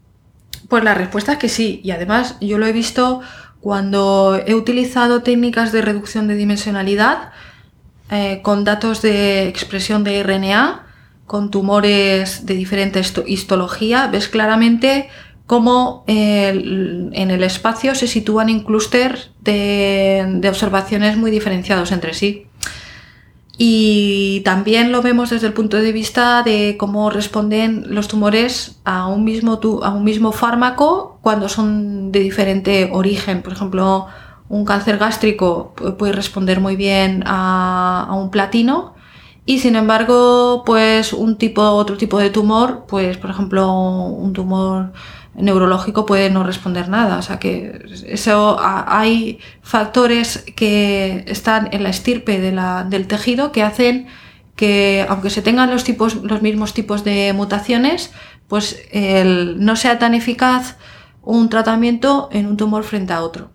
Pues 0.67 0.83
la 0.83 0.95
respuesta 0.95 1.33
es 1.33 1.37
que 1.37 1.47
sí. 1.47 1.79
Y 1.83 1.91
además 1.91 2.37
yo 2.41 2.57
lo 2.57 2.65
he 2.65 2.73
visto 2.73 3.21
cuando 3.59 4.41
he 4.43 4.55
utilizado 4.55 5.21
técnicas 5.21 5.71
de 5.71 5.83
reducción 5.83 6.27
de 6.27 6.33
dimensionalidad 6.37 7.33
eh, 8.09 8.39
con 8.41 8.63
datos 8.63 9.03
de 9.03 9.47
expresión 9.47 10.03
de 10.03 10.23
RNA, 10.23 10.87
con 11.27 11.51
tumores 11.51 12.47
de 12.47 12.55
diferente 12.55 12.99
histo- 12.99 13.25
histología. 13.27 14.07
Ves 14.07 14.27
claramente 14.27 15.07
cómo 15.51 16.05
eh, 16.07 16.47
en 17.11 17.29
el 17.29 17.43
espacio 17.43 17.93
se 17.93 18.07
sitúan 18.07 18.47
en 18.47 18.61
clúster 18.63 19.31
de, 19.41 20.39
observaciones 20.47 21.17
muy 21.17 21.29
diferenciados 21.29 21.91
entre 21.91 22.13
sí. 22.13 22.45
Y 23.57 24.39
también 24.45 24.93
lo 24.93 25.01
vemos 25.01 25.29
desde 25.29 25.47
el 25.47 25.51
punto 25.53 25.75
de 25.75 25.91
vista 25.91 26.41
de 26.43 26.77
cómo 26.79 27.09
responden 27.09 27.83
los 27.93 28.07
tumores 28.07 28.79
a 28.85 29.07
un 29.07 29.25
mismo, 29.25 29.59
a 29.83 29.89
un 29.89 30.05
mismo 30.05 30.31
fármaco 30.31 31.19
cuando 31.21 31.49
son 31.49 32.13
de 32.13 32.21
diferente 32.21 32.89
origen. 32.93 33.41
Por 33.41 33.51
ejemplo, 33.51 34.07
un 34.47 34.63
cáncer 34.63 34.97
gástrico 34.99 35.73
pu- 35.75 35.97
puede 35.97 36.13
responder 36.13 36.61
muy 36.61 36.77
bien 36.77 37.23
a, 37.25 38.07
a 38.09 38.13
un 38.15 38.31
platino 38.31 38.93
y 39.45 39.59
sin 39.59 39.75
embargo, 39.75 40.63
pues 40.65 41.11
un 41.11 41.35
tipo, 41.35 41.61
otro 41.61 41.97
tipo 41.97 42.19
de 42.19 42.29
tumor, 42.29 42.85
pues 42.87 43.17
por 43.17 43.31
ejemplo, 43.31 43.69
un 43.73 44.31
tumor 44.31 44.93
neurológico 45.35 46.05
puede 46.05 46.29
no 46.29 46.43
responder 46.43 46.89
nada. 46.89 47.17
O 47.17 47.21
sea 47.21 47.39
que 47.39 47.85
eso 48.07 48.57
hay 48.61 49.39
factores 49.61 50.43
que 50.55 51.23
están 51.27 51.69
en 51.71 51.83
la 51.83 51.89
estirpe 51.89 52.39
de 52.39 52.51
la- 52.51 52.83
del 52.83 53.07
tejido 53.07 53.51
que 53.51 53.63
hacen 53.63 54.07
que 54.55 55.05
aunque 55.09 55.29
se 55.29 55.41
tengan 55.41 55.71
los 55.71 55.83
tipos, 55.83 56.15
los 56.15 56.41
mismos 56.41 56.73
tipos 56.73 57.03
de 57.03 57.33
mutaciones, 57.33 58.11
pues 58.47 58.77
no 59.57 59.75
sea 59.75 59.97
tan 59.97 60.13
eficaz 60.13 60.75
un 61.23 61.49
tratamiento 61.49 62.29
en 62.31 62.47
un 62.47 62.57
tumor 62.57 62.83
frente 62.83 63.13
a 63.13 63.21
otro. 63.21 63.49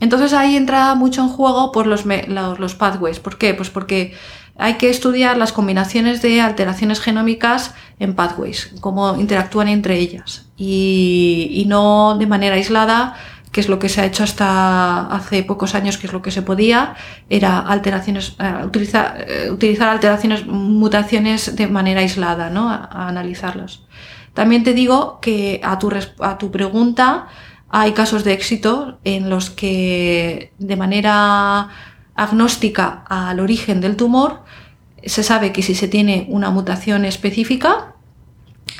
Entonces 0.00 0.32
ahí 0.34 0.56
entra 0.56 0.94
mucho 0.94 1.22
en 1.22 1.28
juego 1.28 1.72
pues, 1.72 1.86
los, 1.86 2.04
los, 2.04 2.58
los 2.58 2.74
pathways. 2.74 3.20
¿Por 3.20 3.38
qué? 3.38 3.54
Pues 3.54 3.70
porque 3.70 4.12
hay 4.56 4.74
que 4.74 4.90
estudiar 4.90 5.36
las 5.36 5.52
combinaciones 5.52 6.22
de 6.22 6.40
alteraciones 6.40 7.00
genómicas 7.00 7.74
en 7.98 8.14
pathways, 8.14 8.72
cómo 8.80 9.16
interactúan 9.16 9.68
entre 9.68 9.98
ellas. 9.98 10.46
Y, 10.56 11.48
y 11.50 11.64
no 11.66 12.16
de 12.18 12.26
manera 12.26 12.54
aislada, 12.54 13.14
que 13.50 13.60
es 13.60 13.68
lo 13.68 13.78
que 13.78 13.88
se 13.88 14.00
ha 14.00 14.04
hecho 14.04 14.24
hasta 14.24 15.06
hace 15.06 15.42
pocos 15.44 15.74
años, 15.74 15.96
que 15.96 16.08
es 16.08 16.12
lo 16.12 16.22
que 16.22 16.30
se 16.32 16.42
podía, 16.42 16.94
era 17.30 17.60
alteraciones, 17.60 18.36
eh, 18.40 18.64
utilizar, 18.64 19.24
eh, 19.28 19.48
utilizar 19.50 19.88
alteraciones, 19.88 20.46
mutaciones 20.46 21.54
de 21.54 21.68
manera 21.68 22.00
aislada, 22.00 22.50
¿no? 22.50 22.68
A, 22.68 22.88
a 22.90 23.08
analizarlas. 23.08 23.82
También 24.34 24.64
te 24.64 24.74
digo 24.74 25.20
que 25.20 25.60
a 25.62 25.78
tu, 25.78 25.90
a 26.20 26.38
tu 26.38 26.50
pregunta, 26.50 27.28
hay 27.70 27.92
casos 27.92 28.24
de 28.24 28.32
éxito 28.32 28.98
en 29.04 29.30
los 29.30 29.50
que 29.50 30.52
de 30.58 30.76
manera 30.76 31.68
agnóstica 32.14 33.04
al 33.08 33.40
origen 33.40 33.80
del 33.80 33.96
tumor 33.96 34.44
se 35.04 35.22
sabe 35.22 35.52
que 35.52 35.62
si 35.62 35.74
se 35.74 35.88
tiene 35.88 36.26
una 36.30 36.50
mutación 36.50 37.04
específica, 37.04 37.94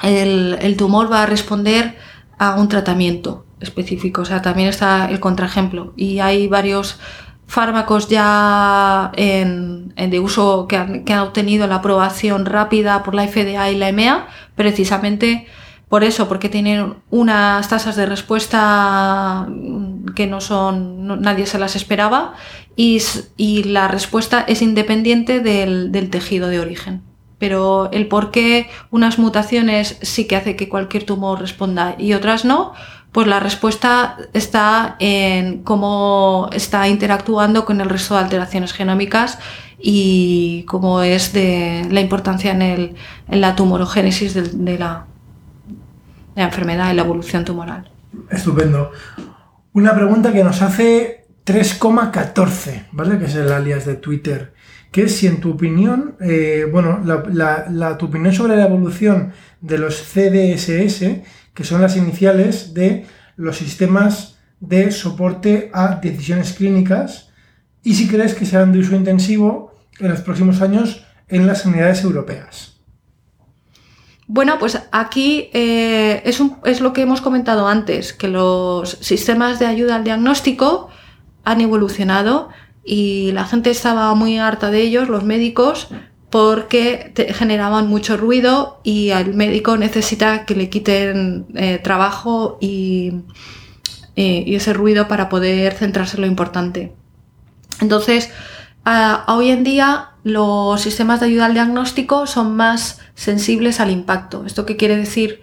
el, 0.02 0.56
el 0.60 0.76
tumor 0.76 1.10
va 1.10 1.22
a 1.22 1.26
responder 1.26 1.96
a 2.38 2.56
un 2.56 2.68
tratamiento 2.68 3.44
específico. 3.60 4.22
O 4.22 4.24
sea, 4.24 4.42
también 4.42 4.68
está 4.68 5.06
el 5.10 5.20
contraejemplo. 5.20 5.92
Y 5.96 6.20
hay 6.20 6.48
varios 6.48 6.98
fármacos 7.46 8.08
ya 8.08 9.12
en, 9.16 9.92
en 9.96 10.10
de 10.10 10.20
uso 10.20 10.66
que 10.66 10.76
han, 10.76 11.04
que 11.04 11.12
han 11.12 11.20
obtenido 11.20 11.66
la 11.66 11.76
aprobación 11.76 12.46
rápida 12.46 13.02
por 13.02 13.14
la 13.14 13.28
FDA 13.28 13.70
y 13.70 13.76
la 13.76 13.88
EMEA, 13.90 14.26
precisamente 14.54 15.46
por 15.94 16.02
eso, 16.02 16.26
porque 16.26 16.48
tienen 16.48 16.94
unas 17.10 17.68
tasas 17.68 17.94
de 17.94 18.04
respuesta 18.04 19.46
que 20.16 20.26
no 20.26 20.40
son, 20.40 21.20
nadie 21.22 21.46
se 21.46 21.56
las 21.56 21.76
esperaba 21.76 22.34
y, 22.74 23.00
la 23.62 23.86
respuesta 23.86 24.44
es 24.48 24.60
independiente 24.60 25.38
del, 25.38 26.10
tejido 26.10 26.48
de 26.48 26.58
origen. 26.58 27.02
Pero 27.38 27.92
el 27.92 28.08
por 28.08 28.32
qué 28.32 28.68
unas 28.90 29.20
mutaciones 29.20 29.96
sí 30.02 30.26
que 30.26 30.34
hace 30.34 30.56
que 30.56 30.68
cualquier 30.68 31.06
tumor 31.06 31.40
responda 31.40 31.94
y 31.96 32.14
otras 32.14 32.44
no, 32.44 32.72
pues 33.12 33.28
la 33.28 33.38
respuesta 33.38 34.16
está 34.32 34.96
en 34.98 35.62
cómo 35.62 36.50
está 36.52 36.88
interactuando 36.88 37.64
con 37.64 37.80
el 37.80 37.88
resto 37.88 38.14
de 38.14 38.20
alteraciones 38.24 38.72
genómicas 38.72 39.38
y 39.80 40.64
cómo 40.66 41.02
es 41.02 41.32
de 41.32 41.86
la 41.88 42.00
importancia 42.00 42.50
en, 42.50 42.96
la 43.28 43.54
tumorogénesis 43.54 44.34
del- 44.34 44.64
de, 44.64 44.76
la, 44.76 45.06
de 45.06 45.13
la 46.34 46.44
enfermedad 46.44 46.92
y 46.92 46.96
la 46.96 47.02
evolución 47.02 47.44
tumoral. 47.44 47.90
Estupendo. 48.30 48.90
Una 49.72 49.94
pregunta 49.94 50.32
que 50.32 50.44
nos 50.44 50.62
hace 50.62 51.26
3,14, 51.44 52.86
¿vale? 52.92 53.18
Que 53.18 53.26
es 53.26 53.34
el 53.34 53.52
alias 53.52 53.84
de 53.84 53.96
Twitter. 53.96 54.54
Que 54.90 55.02
es 55.02 55.16
si 55.16 55.26
en 55.26 55.40
tu 55.40 55.52
opinión, 55.52 56.16
eh, 56.20 56.66
bueno, 56.70 57.00
la, 57.04 57.98
tu 57.98 58.06
opinión 58.06 58.32
sobre 58.32 58.56
la 58.56 58.66
evolución 58.66 59.32
de 59.60 59.78
los 59.78 59.96
CDSS, 59.96 61.22
que 61.52 61.64
son 61.64 61.80
las 61.82 61.96
iniciales 61.96 62.74
de 62.74 63.06
los 63.36 63.56
sistemas 63.56 64.38
de 64.60 64.92
soporte 64.92 65.70
a 65.74 65.96
decisiones 65.96 66.52
clínicas, 66.52 67.30
y 67.82 67.94
si 67.94 68.08
crees 68.08 68.34
que 68.34 68.46
serán 68.46 68.72
de 68.72 68.78
uso 68.78 68.94
intensivo 68.94 69.74
en 69.98 70.08
los 70.08 70.20
próximos 70.20 70.62
años 70.62 71.04
en 71.28 71.46
las 71.46 71.62
sanidades 71.62 72.02
europeas. 72.04 72.73
Bueno, 74.26 74.58
pues 74.58 74.80
aquí 74.90 75.50
eh, 75.52 76.22
es, 76.24 76.80
lo 76.80 76.92
que 76.92 77.02
hemos 77.02 77.20
comentado 77.20 77.68
antes, 77.68 78.12
que 78.14 78.28
los 78.28 78.90
sistemas 79.00 79.58
de 79.58 79.66
ayuda 79.66 79.96
al 79.96 80.04
diagnóstico 80.04 80.88
han 81.44 81.60
evolucionado 81.60 82.48
y 82.84 83.32
la 83.32 83.44
gente 83.44 83.70
estaba 83.70 84.14
muy 84.14 84.38
harta 84.38 84.70
de 84.70 84.80
ellos, 84.80 85.08
los 85.10 85.24
médicos, 85.24 85.88
porque 86.30 87.12
generaban 87.34 87.86
mucho 87.86 88.16
ruido 88.16 88.80
y 88.82 89.10
el 89.10 89.34
médico 89.34 89.76
necesita 89.76 90.46
que 90.46 90.56
le 90.56 90.70
quiten 90.70 91.46
eh, 91.54 91.78
trabajo 91.78 92.56
y, 92.60 93.12
y, 94.16 94.54
ese 94.54 94.72
ruido 94.72 95.06
para 95.06 95.28
poder 95.28 95.74
centrarse 95.74 96.16
en 96.16 96.22
lo 96.22 96.26
importante. 96.26 96.92
Entonces, 97.80 98.30
hoy 99.26 99.50
en 99.50 99.64
día 99.64 100.10
los 100.24 100.80
sistemas 100.80 101.20
de 101.20 101.26
ayuda 101.26 101.46
al 101.46 101.54
diagnóstico 101.54 102.26
son 102.26 102.56
más 102.56 103.00
sensibles 103.14 103.80
al 103.80 103.90
impacto. 103.90 104.44
¿Esto 104.46 104.66
qué 104.66 104.76
quiere 104.76 104.96
decir? 104.96 105.42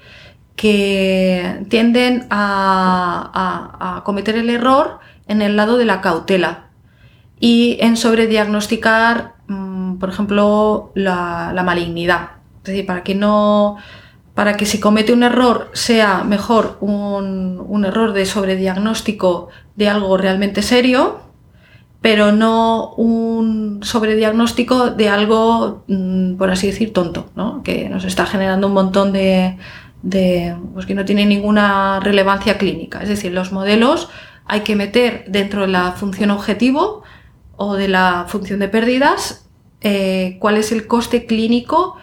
Que 0.55 1.65
tienden 1.69 2.27
a, 2.29 4.01
cometer 4.03 4.35
el 4.35 4.49
error 4.49 4.99
en 5.27 5.41
el 5.41 5.55
lado 5.55 5.77
de 5.77 5.85
la 5.85 6.01
cautela 6.01 6.65
y 7.39 7.77
en 7.79 7.95
sobrediagnosticar, 7.97 9.35
mm, 9.47 9.97
por 9.97 10.09
ejemplo, 10.09 10.91
la, 10.95 11.59
malignidad. 11.63 12.31
Es 12.57 12.63
decir, 12.65 12.85
para 12.85 13.03
que 13.03 13.15
no. 13.15 13.77
Para 14.35 14.55
que 14.55 14.65
si 14.65 14.79
comete 14.79 15.13
un 15.13 15.23
error 15.23 15.69
sea 15.73 16.23
mejor 16.23 16.77
un, 16.79 17.63
un 17.67 17.85
error 17.85 18.13
de 18.13 18.25
sobrediagnóstico 18.25 19.49
de 19.75 19.89
algo 19.89 20.15
realmente 20.17 20.61
serio, 20.61 21.30
pero 22.01 22.31
no 22.31 22.93
un 22.95 23.79
sobrediagnóstico 23.83 24.89
de 24.89 25.09
algo, 25.09 25.83
mm, 25.87 26.35
por 26.35 26.49
así 26.49 26.67
decir, 26.67 26.93
tonto, 26.93 27.29
¿no? 27.35 27.61
que 27.63 27.89
nos 27.89 28.05
está 28.05 28.25
generando 28.25 28.67
un 28.67 28.73
montón 28.73 29.13
de, 29.13 29.57
de 30.01 30.55
pues 30.73 30.85
que 30.85 30.95
no 30.95 31.05
tiene 31.05 31.25
ninguna 31.25 31.99
relevancia 31.99 32.57
clínica. 32.57 33.01
Es 33.03 33.09
decir, 33.09 33.31
los 33.31 33.51
modelos 33.51 34.09
hay 34.45 34.61
que 34.61 34.75
meter 34.75 35.25
dentro 35.27 35.61
de 35.61 35.67
la 35.67 35.91
función 35.91 36.31
objetivo 36.31 37.03
o 37.55 37.75
de 37.75 37.87
la 37.87 38.25
función 38.27 38.59
de 38.59 38.67
pérdidas 38.67 39.47
eh, 39.81 40.37
cuál 40.39 40.57
es 40.57 40.71
el 40.71 40.85
coste 40.85 41.25
clínico 41.25 41.97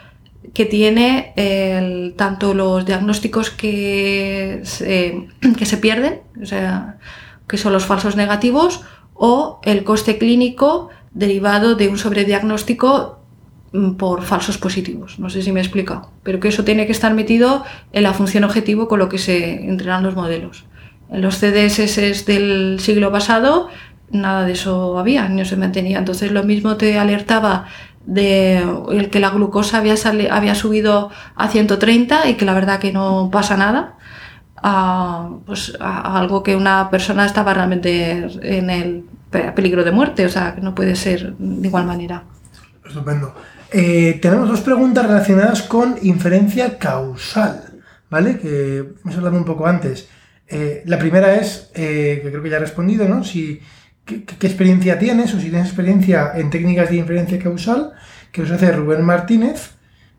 que 0.53 0.65
tiene 0.65 1.33
el, 1.37 2.15
tanto 2.17 2.55
los 2.55 2.85
diagnósticos 2.85 3.51
que 3.51 4.61
se, 4.65 5.29
que 5.59 5.67
se 5.67 5.77
pierden, 5.77 6.23
o 6.43 6.47
sea, 6.47 6.99
que 7.47 7.57
son 7.57 7.73
los 7.73 7.85
falsos 7.87 8.17
negativos, 8.17 8.83
o 9.19 9.61
el 9.65 9.85
coste 9.85 10.17
clínico 10.17 10.89
derivado 11.13 11.75
de 11.75 11.89
un 11.89 11.99
sobrediagnóstico 11.99 13.19
mm, 13.73 13.93
por 13.93 14.23
falsos 14.23 14.59
positivos. 14.59 15.19
No 15.19 15.29
sé 15.29 15.43
si 15.43 15.53
me 15.53 15.61
he 15.61 15.63
explicado, 15.63 16.11
pero 16.23 16.41
que 16.41 16.49
eso 16.49 16.65
tiene 16.65 16.87
que 16.87 16.93
estar 16.93 17.13
metido 17.13 17.65
en 17.93 18.05
la 18.05 18.15
función 18.15 18.45
objetivo 18.45 18.89
con 18.89 18.99
lo 18.99 19.09
que 19.09 19.19
se 19.19 19.65
entrenan 19.65 20.03
los 20.03 20.15
modelos. 20.15 20.65
En 21.11 21.23
los 21.23 21.39
CDSS 21.39 22.27
del 22.27 22.79
siglo 22.81 23.11
pasado 23.11 23.69
nada 24.11 24.45
de 24.45 24.53
eso 24.53 24.99
había, 24.99 25.29
no 25.29 25.45
se 25.45 25.57
mantenía. 25.57 25.99
Entonces 25.99 26.33
lo 26.33 26.43
mismo 26.45 26.77
te 26.77 26.99
alertaba 26.99 27.67
de 28.07 28.65
el 28.91 29.11
que 29.11 29.21
la 29.21 29.31
glucosa 29.31 29.79
había 29.79 30.55
subido 30.55 31.11
a 31.35 31.49
130 31.49 32.29
y 32.31 32.35
que 32.35 32.47
la 32.47 32.55
verdad 32.55 32.81
que 32.81 32.93
no 32.93 33.29
pasa 33.31 33.57
nada 33.57 33.98
a, 34.63 35.31
pues, 35.47 35.77
a 35.81 36.19
algo 36.19 36.43
que 36.43 36.57
una 36.57 36.91
persona 36.91 37.27
estaba 37.27 37.55
realmente 37.55 38.29
en 38.43 38.71
el 38.71 39.05
peligro 39.55 39.85
de 39.85 39.93
muerte, 39.93 40.27
o 40.27 40.29
sea, 40.29 40.55
que 40.55 40.61
no 40.61 40.75
puede 40.75 40.97
ser 40.97 41.35
de 41.37 41.69
igual 41.69 41.87
manera. 41.87 42.25
Estupendo. 42.87 43.35
Eh, 43.71 44.19
tenemos 44.23 44.49
dos 44.49 44.63
preguntas 44.63 45.07
relacionadas 45.07 45.63
con 45.63 45.97
inferencia 46.03 46.79
causal, 46.79 47.83
¿vale? 48.09 48.39
Que 48.39 48.79
hemos 49.05 49.17
hablado 49.17 49.37
un 49.37 49.45
poco 49.45 49.67
antes. 49.67 50.09
Eh, 50.47 50.83
la 50.87 50.99
primera 50.99 51.35
es, 51.37 51.71
eh, 51.75 52.21
que 52.23 52.31
creo 52.31 52.43
que 52.43 52.49
ya 52.49 52.57
he 52.57 52.61
respondido, 52.61 53.07
¿no? 53.07 53.23
Si, 53.25 53.61
qué, 54.07 54.25
experiencia 54.41 54.99
tienes 54.99 55.35
o 55.35 55.41
si 55.41 55.51
tienes 55.51 55.67
experiencia 55.67 56.33
en 56.35 56.49
técnicas 56.49 56.89
de 56.89 56.97
inferencia 56.97 57.39
causal, 57.39 57.93
que 58.33 58.41
nos 58.43 58.51
hace 58.51 58.73
Rubén 58.73 59.05
Martínez. 59.05 59.73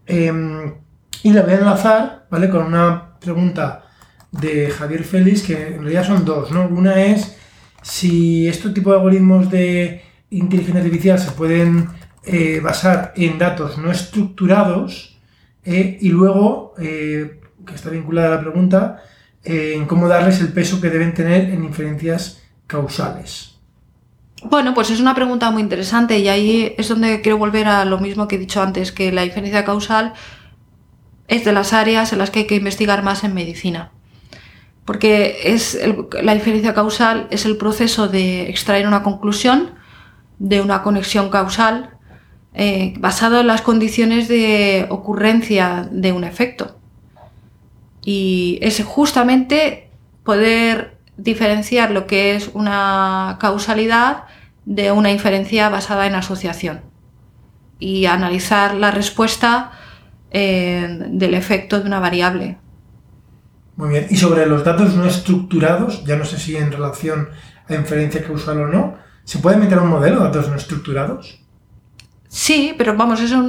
Em, 0.05 0.75
y 1.23 1.33
la 1.33 1.41
voy 1.41 1.53
a 1.53 1.57
enlazar, 1.57 2.27
¿vale? 2.29 2.49
Con 2.49 2.67
una 2.67 3.17
pregunta 3.19 3.88
de 4.32 4.69
Javier 4.69 5.03
Félix, 5.03 5.43
que 5.43 5.67
en 5.67 5.82
realidad 5.82 6.05
son 6.05 6.25
dos, 6.25 6.51
¿no? 6.51 6.67
Una 6.67 7.03
es 7.03 7.36
si 7.82 8.47
este 8.47 8.69
tipo 8.69 8.91
de 8.91 8.97
algoritmos 8.97 9.49
de 9.49 10.03
inteligencia 10.30 10.82
artificial 10.82 11.19
se 11.19 11.32
pueden 11.32 11.89
eh, 12.23 12.59
basar 12.61 13.13
en 13.15 13.38
datos 13.39 13.77
no 13.77 13.91
estructurados 13.91 15.17
eh, 15.63 15.97
y 16.01 16.09
luego, 16.09 16.73
eh, 16.80 17.39
que 17.65 17.75
está 17.75 17.89
vinculada 17.89 18.27
a 18.27 18.36
la 18.36 18.41
pregunta, 18.41 19.03
en 19.41 19.86
cómo 19.86 20.07
darles 20.07 20.41
el 20.41 20.49
peso 20.49 20.82
que 20.82 20.89
deben 20.89 21.13
tener 21.13 21.49
en 21.49 21.63
inferencias 21.63 22.43
causales. 22.67 23.55
Bueno, 24.43 24.73
pues 24.73 24.91
es 24.91 24.99
una 24.99 25.15
pregunta 25.15 25.49
muy 25.49 25.61
interesante 25.61 26.19
y 26.19 26.27
ahí 26.27 26.75
es 26.77 26.89
donde 26.89 27.21
quiero 27.21 27.38
volver 27.38 27.67
a 27.67 27.86
lo 27.86 27.99
mismo 27.99 28.27
que 28.27 28.36
he 28.36 28.39
dicho 28.39 28.61
antes, 28.61 28.91
que 28.91 29.11
la 29.11 29.25
inferencia 29.25 29.63
causal 29.63 30.13
es 31.27 31.45
de 31.45 31.53
las 31.53 31.73
áreas 31.73 32.11
en 32.11 32.19
las 32.19 32.32
que 32.32 32.39
hay 32.39 32.47
que 32.47 32.57
investigar 32.57 33.01
más 33.01 33.23
en 33.23 33.34
medicina 33.34 33.91
porque 34.89 35.53
es 35.53 35.79
la 36.23 36.33
inferencia 36.33 36.73
causal 36.73 37.27
es 37.29 37.45
el 37.45 37.57
proceso 37.57 38.07
de 38.07 38.49
extraer 38.49 38.87
una 38.87 39.03
conclusión 39.03 39.75
de 40.39 40.61
una 40.61 40.81
conexión 40.81 41.29
causal 41.29 41.91
eh, 42.55 42.95
basado 42.97 43.39
en 43.39 43.45
las 43.45 43.61
condiciones 43.61 44.27
de 44.27 44.87
ocurrencia 44.89 45.87
de 45.91 46.11
un 46.11 46.23
efecto. 46.23 46.79
Y 48.03 48.57
es 48.63 48.83
justamente 48.83 49.91
poder 50.23 50.97
diferenciar 51.17 51.91
lo 51.91 52.07
que 52.07 52.35
es 52.35 52.49
una 52.55 53.37
causalidad 53.39 54.23
de 54.65 54.91
una 54.91 55.11
inferencia 55.11 55.69
basada 55.69 56.07
en 56.07 56.15
asociación 56.15 56.81
y 57.77 58.07
analizar 58.07 58.73
la 58.73 58.89
respuesta 58.89 59.69
eh, 60.31 60.87
del 61.11 61.35
efecto 61.35 61.79
de 61.79 61.85
una 61.85 61.99
variable. 61.99 62.57
Muy 63.80 63.91
bien. 63.91 64.07
Y 64.09 64.17
sobre 64.17 64.45
los 64.45 64.65
datos 64.65 64.93
no 64.93 65.05
estructurados, 65.05 66.03
ya 66.03 66.17
no 66.17 66.25
sé 66.25 66.38
si 66.38 66.57
en 66.57 66.69
relación 66.69 67.30
a 67.69 67.75
inferencia 67.75 68.21
causal 68.21 68.59
o 68.59 68.67
no, 68.67 68.95
¿se 69.23 69.38
puede 69.38 69.55
meter 69.55 69.80
un 69.80 69.88
modelo 69.88 70.17
de 70.17 70.25
datos 70.25 70.49
no 70.49 70.57
estructurados? 70.57 71.39
Sí, 72.27 72.75
pero 72.77 72.97
vamos, 72.97 73.21
eso 73.21 73.41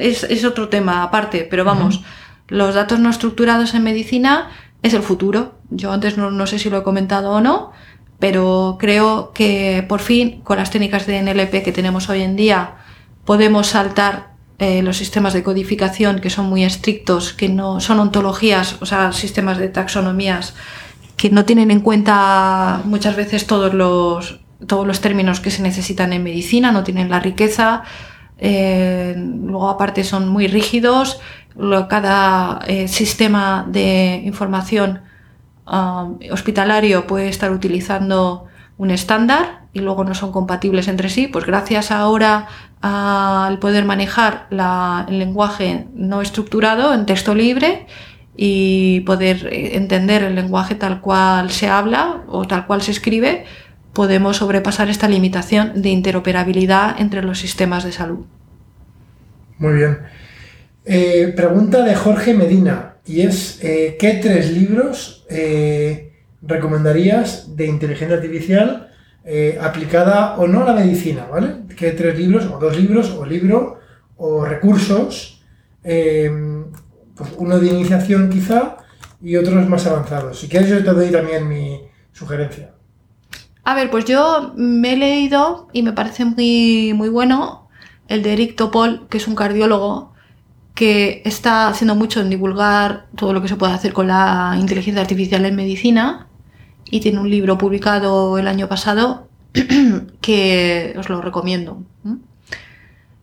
es, 0.00 0.24
es 0.24 0.44
otro 0.44 0.68
tema 0.68 1.04
aparte, 1.04 1.46
pero 1.48 1.64
vamos, 1.64 2.02
los 2.48 2.74
datos 2.74 2.98
no 2.98 3.08
estructurados 3.08 3.72
en 3.74 3.84
medicina 3.84 4.48
es 4.82 4.94
el 4.94 5.02
futuro. 5.04 5.60
Yo 5.70 5.92
antes 5.92 6.18
no, 6.18 6.32
no 6.32 6.48
sé 6.48 6.58
si 6.58 6.68
lo 6.68 6.78
he 6.78 6.82
comentado 6.82 7.30
o 7.30 7.40
no, 7.40 7.70
pero 8.18 8.78
creo 8.80 9.30
que 9.32 9.86
por 9.88 10.00
fin 10.00 10.40
con 10.40 10.56
las 10.56 10.72
técnicas 10.72 11.06
de 11.06 11.22
NLP 11.22 11.62
que 11.62 11.70
tenemos 11.70 12.08
hoy 12.08 12.22
en 12.22 12.34
día 12.34 12.78
podemos 13.24 13.68
saltar 13.68 14.34
eh, 14.58 14.82
los 14.82 14.96
sistemas 14.96 15.34
de 15.34 15.42
codificación 15.42 16.20
que 16.20 16.30
son 16.30 16.46
muy 16.46 16.64
estrictos, 16.64 17.32
que 17.32 17.48
no 17.48 17.80
son 17.80 18.00
ontologías, 18.00 18.76
o 18.80 18.86
sea, 18.86 19.12
sistemas 19.12 19.58
de 19.58 19.68
taxonomías 19.68 20.54
que 21.16 21.30
no 21.30 21.44
tienen 21.44 21.70
en 21.70 21.80
cuenta 21.80 22.80
muchas 22.84 23.16
veces 23.16 23.46
todos 23.46 23.74
los, 23.74 24.40
todos 24.66 24.86
los 24.86 25.00
términos 25.00 25.40
que 25.40 25.50
se 25.50 25.62
necesitan 25.62 26.12
en 26.12 26.22
medicina, 26.22 26.72
no 26.72 26.84
tienen 26.84 27.10
la 27.10 27.20
riqueza, 27.20 27.82
eh, 28.38 29.14
luego 29.16 29.68
aparte 29.70 30.04
son 30.04 30.28
muy 30.28 30.46
rígidos, 30.46 31.20
cada 31.88 32.60
eh, 32.66 32.86
sistema 32.86 33.66
de 33.66 34.20
información 34.24 35.00
um, 35.66 36.18
hospitalario 36.30 37.06
puede 37.06 37.28
estar 37.28 37.50
utilizando 37.50 38.46
un 38.78 38.90
estándar 38.90 39.62
y 39.72 39.80
luego 39.80 40.04
no 40.04 40.14
son 40.14 40.32
compatibles 40.32 40.88
entre 40.88 41.08
sí, 41.08 41.26
pues 41.28 41.46
gracias 41.46 41.90
ahora 41.90 42.48
al 42.80 43.58
poder 43.58 43.84
manejar 43.84 44.46
el 44.50 45.18
lenguaje 45.18 45.86
no 45.94 46.22
estructurado 46.22 46.92
en 46.94 47.06
texto 47.06 47.34
libre 47.34 47.86
y 48.36 49.00
poder 49.00 49.48
eh, 49.50 49.76
entender 49.76 50.22
el 50.22 50.34
lenguaje 50.34 50.74
tal 50.74 51.00
cual 51.00 51.50
se 51.50 51.68
habla 51.68 52.22
o 52.28 52.46
tal 52.46 52.66
cual 52.66 52.82
se 52.82 52.90
escribe, 52.90 53.44
podemos 53.94 54.36
sobrepasar 54.36 54.90
esta 54.90 55.08
limitación 55.08 55.80
de 55.80 55.88
interoperabilidad 55.88 57.00
entre 57.00 57.22
los 57.22 57.38
sistemas 57.38 57.84
de 57.84 57.92
salud. 57.92 58.26
Muy 59.58 59.72
bien. 59.74 59.98
Eh, 60.84 61.32
pregunta 61.34 61.82
de 61.82 61.94
Jorge 61.94 62.34
Medina 62.34 62.96
y 63.06 63.22
es, 63.22 63.58
eh, 63.64 63.96
¿qué 63.98 64.20
tres 64.22 64.52
libros 64.52 65.24
recomendarías 66.46 67.56
de 67.56 67.66
inteligencia 67.66 68.16
artificial 68.16 68.90
eh, 69.24 69.58
aplicada 69.60 70.36
o 70.36 70.46
no 70.46 70.62
a 70.62 70.66
la 70.66 70.80
medicina, 70.80 71.26
¿vale? 71.30 71.66
Que 71.76 71.90
tres 71.92 72.16
libros, 72.16 72.46
o 72.46 72.58
dos 72.58 72.76
libros, 72.76 73.10
o 73.10 73.26
libro, 73.26 73.80
o 74.16 74.44
recursos, 74.44 75.42
eh, 75.82 76.30
pues 77.14 77.30
uno 77.36 77.58
de 77.58 77.66
iniciación 77.66 78.30
quizá 78.30 78.76
y 79.20 79.36
otros 79.36 79.68
más 79.68 79.86
avanzados. 79.86 80.38
Si 80.38 80.48
quieres 80.48 80.68
yo 80.68 80.78
te 80.78 80.92
doy 80.92 81.10
también 81.10 81.48
mi 81.48 81.80
sugerencia. 82.12 82.72
A 83.64 83.74
ver, 83.74 83.90
pues 83.90 84.04
yo 84.04 84.52
me 84.56 84.92
he 84.92 84.96
leído 84.96 85.66
y 85.72 85.82
me 85.82 85.92
parece 85.92 86.24
muy, 86.24 86.92
muy 86.94 87.08
bueno 87.08 87.68
el 88.06 88.22
de 88.22 88.32
Eric 88.32 88.54
Topol, 88.54 89.08
que 89.08 89.18
es 89.18 89.26
un 89.26 89.34
cardiólogo 89.34 90.12
que 90.76 91.22
está 91.24 91.66
haciendo 91.66 91.96
mucho 91.96 92.20
en 92.20 92.30
divulgar 92.30 93.06
todo 93.16 93.32
lo 93.32 93.42
que 93.42 93.48
se 93.48 93.56
puede 93.56 93.72
hacer 93.72 93.92
con 93.92 94.06
la 94.06 94.56
inteligencia 94.60 95.00
artificial 95.00 95.44
en 95.44 95.56
medicina 95.56 96.28
y 96.90 97.00
tiene 97.00 97.20
un 97.20 97.30
libro 97.30 97.58
publicado 97.58 98.38
el 98.38 98.48
año 98.48 98.68
pasado 98.68 99.28
que 100.20 100.94
os 100.98 101.08
lo 101.08 101.20
recomiendo. 101.20 101.82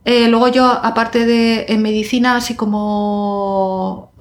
Eh, 0.05 0.27
luego 0.27 0.49
yo, 0.49 0.65
aparte 0.65 1.25
de 1.25 1.65
en 1.69 1.81
medicina, 1.81 2.35
así 2.35 2.55
como 2.55 4.11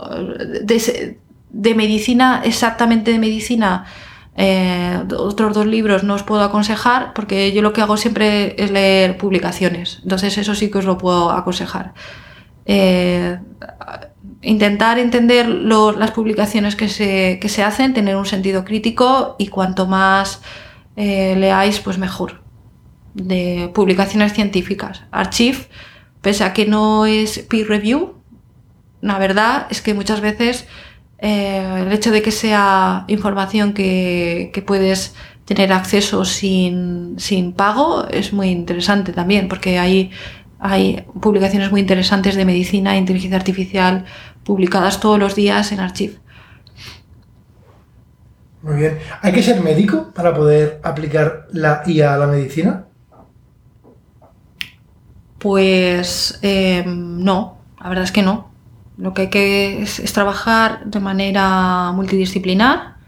de, 0.62 1.18
de 1.50 1.74
medicina, 1.74 2.42
exactamente 2.44 3.10
de 3.10 3.18
medicina, 3.18 3.86
eh, 4.34 5.04
otros 5.18 5.54
dos 5.54 5.66
libros 5.66 6.04
no 6.04 6.14
os 6.14 6.22
puedo 6.22 6.42
aconsejar 6.42 7.12
porque 7.12 7.52
yo 7.52 7.60
lo 7.60 7.74
que 7.74 7.82
hago 7.82 7.96
siempre 7.96 8.54
es 8.62 8.70
leer 8.70 9.18
publicaciones. 9.18 10.00
Entonces 10.02 10.38
eso 10.38 10.54
sí 10.54 10.70
que 10.70 10.78
os 10.78 10.84
lo 10.84 10.98
puedo 10.98 11.30
aconsejar. 11.30 11.92
Eh, 12.64 13.38
intentar 14.40 14.98
entender 14.98 15.48
las 15.48 16.10
publicaciones 16.12 16.76
que 16.76 16.88
se, 16.88 17.38
que 17.40 17.48
se, 17.48 17.62
hacen, 17.62 17.94
tener 17.94 18.16
un 18.16 18.26
sentido 18.26 18.64
crítico 18.64 19.36
y 19.38 19.48
cuanto 19.48 19.86
más 19.86 20.42
eh, 20.96 21.34
leáis, 21.36 21.80
pues 21.80 21.98
mejor. 21.98 22.42
De 23.14 23.70
publicaciones 23.74 24.32
científicas. 24.32 25.02
Archive, 25.10 25.58
pese 26.22 26.44
a 26.44 26.52
que 26.52 26.66
no 26.66 27.06
es 27.06 27.40
peer 27.40 27.68
review, 27.68 28.14
la 29.02 29.18
verdad 29.18 29.66
es 29.68 29.82
que 29.82 29.92
muchas 29.94 30.20
veces 30.20 30.66
eh, 31.18 31.84
el 31.86 31.92
hecho 31.92 32.10
de 32.10 32.22
que 32.22 32.30
sea 32.30 33.04
información 33.08 33.74
que, 33.74 34.64
puedes 34.66 35.14
tener 35.44 35.72
acceso 35.72 36.24
sin, 36.24 37.16
pago 37.56 38.08
es 38.08 38.32
muy 38.32 38.48
interesante 38.48 39.12
también, 39.12 39.48
porque 39.48 39.78
hay, 39.78 40.10
hay 40.62 41.04
publicaciones 41.20 41.72
muy 41.72 41.80
interesantes 41.80 42.36
de 42.36 42.44
medicina 42.44 42.94
e 42.94 42.98
inteligencia 42.98 43.36
artificial 43.36 44.04
publicadas 44.44 45.00
todos 45.00 45.18
los 45.18 45.34
días 45.34 45.72
en 45.72 45.80
Archive. 45.80 46.14
Muy 48.62 48.76
bien. 48.76 48.98
¿Hay 49.20 49.32
que 49.32 49.42
ser 49.42 49.60
médico 49.60 50.12
para 50.14 50.32
poder 50.32 50.80
aplicar 50.84 51.48
la 51.50 51.82
IA 51.84 52.14
a 52.14 52.16
la 52.16 52.28
medicina? 52.28 52.84
Pues 55.38 56.38
eh, 56.42 56.84
no, 56.86 57.58
la 57.80 57.88
verdad 57.88 58.04
es 58.04 58.12
que 58.12 58.22
no. 58.22 58.52
Lo 58.96 59.14
que 59.14 59.22
hay 59.22 59.30
que 59.30 59.82
es, 59.82 60.12
trabajar 60.12 60.84
de 60.84 61.00
manera 61.00 61.90
multidisciplinar 61.90 62.98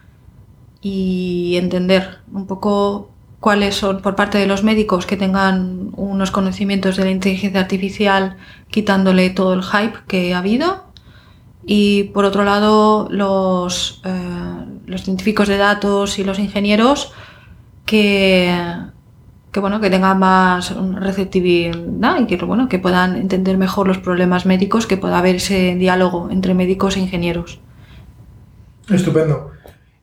y 0.80 1.55
entender 1.57 2.18
un 2.32 2.48
poco 2.48 3.13
cuáles 3.45 3.74
son 3.74 4.01
por 4.01 4.16
parte 4.16 4.38
de 4.38 4.47
los 4.47 4.64
médicos 4.64 5.05
que 5.05 5.18
tengan 5.18 5.90
unos 5.97 6.30
conocimientos 6.30 6.97
de 6.97 7.05
la 7.05 7.11
inteligencia 7.11 7.61
artificial 7.61 8.38
quitándole 8.70 9.28
todo 9.28 9.53
el 9.53 9.62
hype 9.62 9.99
que 10.09 10.32
ha 10.32 10.38
habido 10.38 10.86
y 11.66 12.05
por 12.14 12.24
otro 12.24 12.45
lado 12.45 13.07
los, 13.11 14.01
eh, 14.07 14.64
los 14.86 15.03
científicos 15.03 15.47
de 15.47 15.59
datos 15.59 16.18
y 16.18 16.24
los 16.24 16.38
ingenieros 16.38 17.12
que, 17.84 18.51
que 19.53 19.61
bueno, 19.61 19.78
que 19.78 19.90
tengan 19.90 20.18
más 20.18 20.74
receptividad 20.95 22.20
y 22.20 22.26
que 22.26 22.42
bueno, 22.47 22.70
que 22.70 22.78
puedan 22.78 23.14
entender 23.14 23.59
mejor 23.59 23.86
los 23.86 23.99
problemas 23.99 24.47
médicos, 24.47 24.86
que 24.86 24.97
pueda 24.97 25.18
haber 25.18 25.36
ese 25.36 25.74
diálogo 25.74 26.30
entre 26.30 26.55
médicos 26.55 26.97
e 26.97 27.01
ingenieros. 27.01 27.61
Estupendo. 28.88 29.53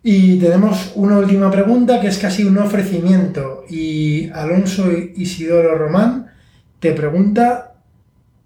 Y 0.04 0.40
tenemos 0.40 0.94
una 0.96 1.18
última 1.18 1.52
pregunta 1.52 2.02
que 2.02 2.08
es 2.08 2.18
casi 2.18 2.44
un 2.44 2.58
ofrecimiento. 2.58 3.64
Y 3.70 4.30
Alonso 4.32 4.92
Isidoro 4.92 5.78
Román 5.78 6.32
te 6.80 6.94
pregunta 6.94 7.76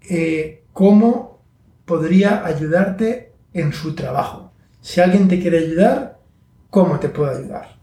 eh, 0.08 0.64
cómo 0.72 1.42
podría 1.84 2.44
ayudarte 2.44 3.32
en 3.54 3.72
su 3.72 3.94
trabajo. 3.94 4.52
Si 4.80 5.00
alguien 5.00 5.28
te 5.28 5.40
quiere 5.40 5.58
ayudar, 5.58 6.18
¿cómo 6.70 6.98
te 6.98 7.08
puede 7.08 7.38
ayudar? 7.38 7.76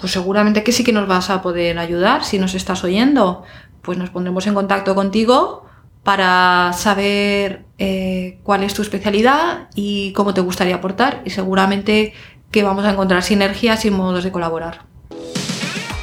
pues 0.00 0.12
seguramente 0.12 0.64
que 0.64 0.72
sí 0.72 0.82
que 0.82 0.92
nos 0.92 1.06
vas 1.06 1.30
a 1.30 1.42
poder 1.42 1.78
ayudar. 1.78 2.24
Si 2.24 2.38
nos 2.38 2.54
estás 2.54 2.82
oyendo, 2.84 3.44
pues 3.82 3.98
nos 3.98 4.10
pondremos 4.10 4.46
en 4.46 4.54
contacto 4.54 4.94
contigo 4.94 5.66
para 6.02 6.72
saber 6.72 7.66
eh, 7.76 8.38
cuál 8.42 8.64
es 8.64 8.72
tu 8.72 8.80
especialidad 8.80 9.68
y 9.74 10.12
cómo 10.14 10.32
te 10.32 10.40
gustaría 10.40 10.76
aportar. 10.76 11.20
Y 11.26 11.30
seguramente 11.30 12.14
que 12.50 12.62
vamos 12.62 12.84
a 12.84 12.90
encontrar 12.90 13.22
sinergias 13.22 13.84
y 13.84 13.90
modos 13.90 14.24
de 14.24 14.32
colaborar. 14.32 14.82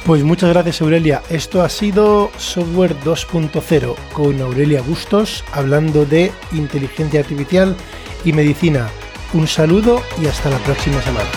Pues 0.06 0.24
muchas 0.24 0.50
gracias 0.50 0.80
Aurelia. 0.80 1.22
Esto 1.28 1.62
ha 1.62 1.68
sido 1.68 2.30
Software 2.38 2.96
2.0 3.04 3.94
con 4.12 4.40
Aurelia 4.40 4.80
Bustos 4.80 5.44
hablando 5.52 6.06
de 6.06 6.32
inteligencia 6.52 7.20
artificial 7.20 7.76
y 8.24 8.32
medicina. 8.32 8.88
Un 9.34 9.46
saludo 9.46 10.02
y 10.22 10.26
hasta 10.26 10.48
la 10.48 10.58
próxima 10.58 11.02
semana 11.02 11.28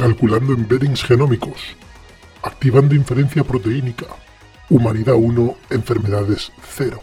calculando 0.00 0.54
embeddings 0.54 1.02
genómicos, 1.04 1.76
activando 2.42 2.94
inferencia 2.94 3.44
proteínica, 3.44 4.06
humanidad 4.70 5.14
1, 5.14 5.56
enfermedades 5.68 6.50
0. 6.74 7.02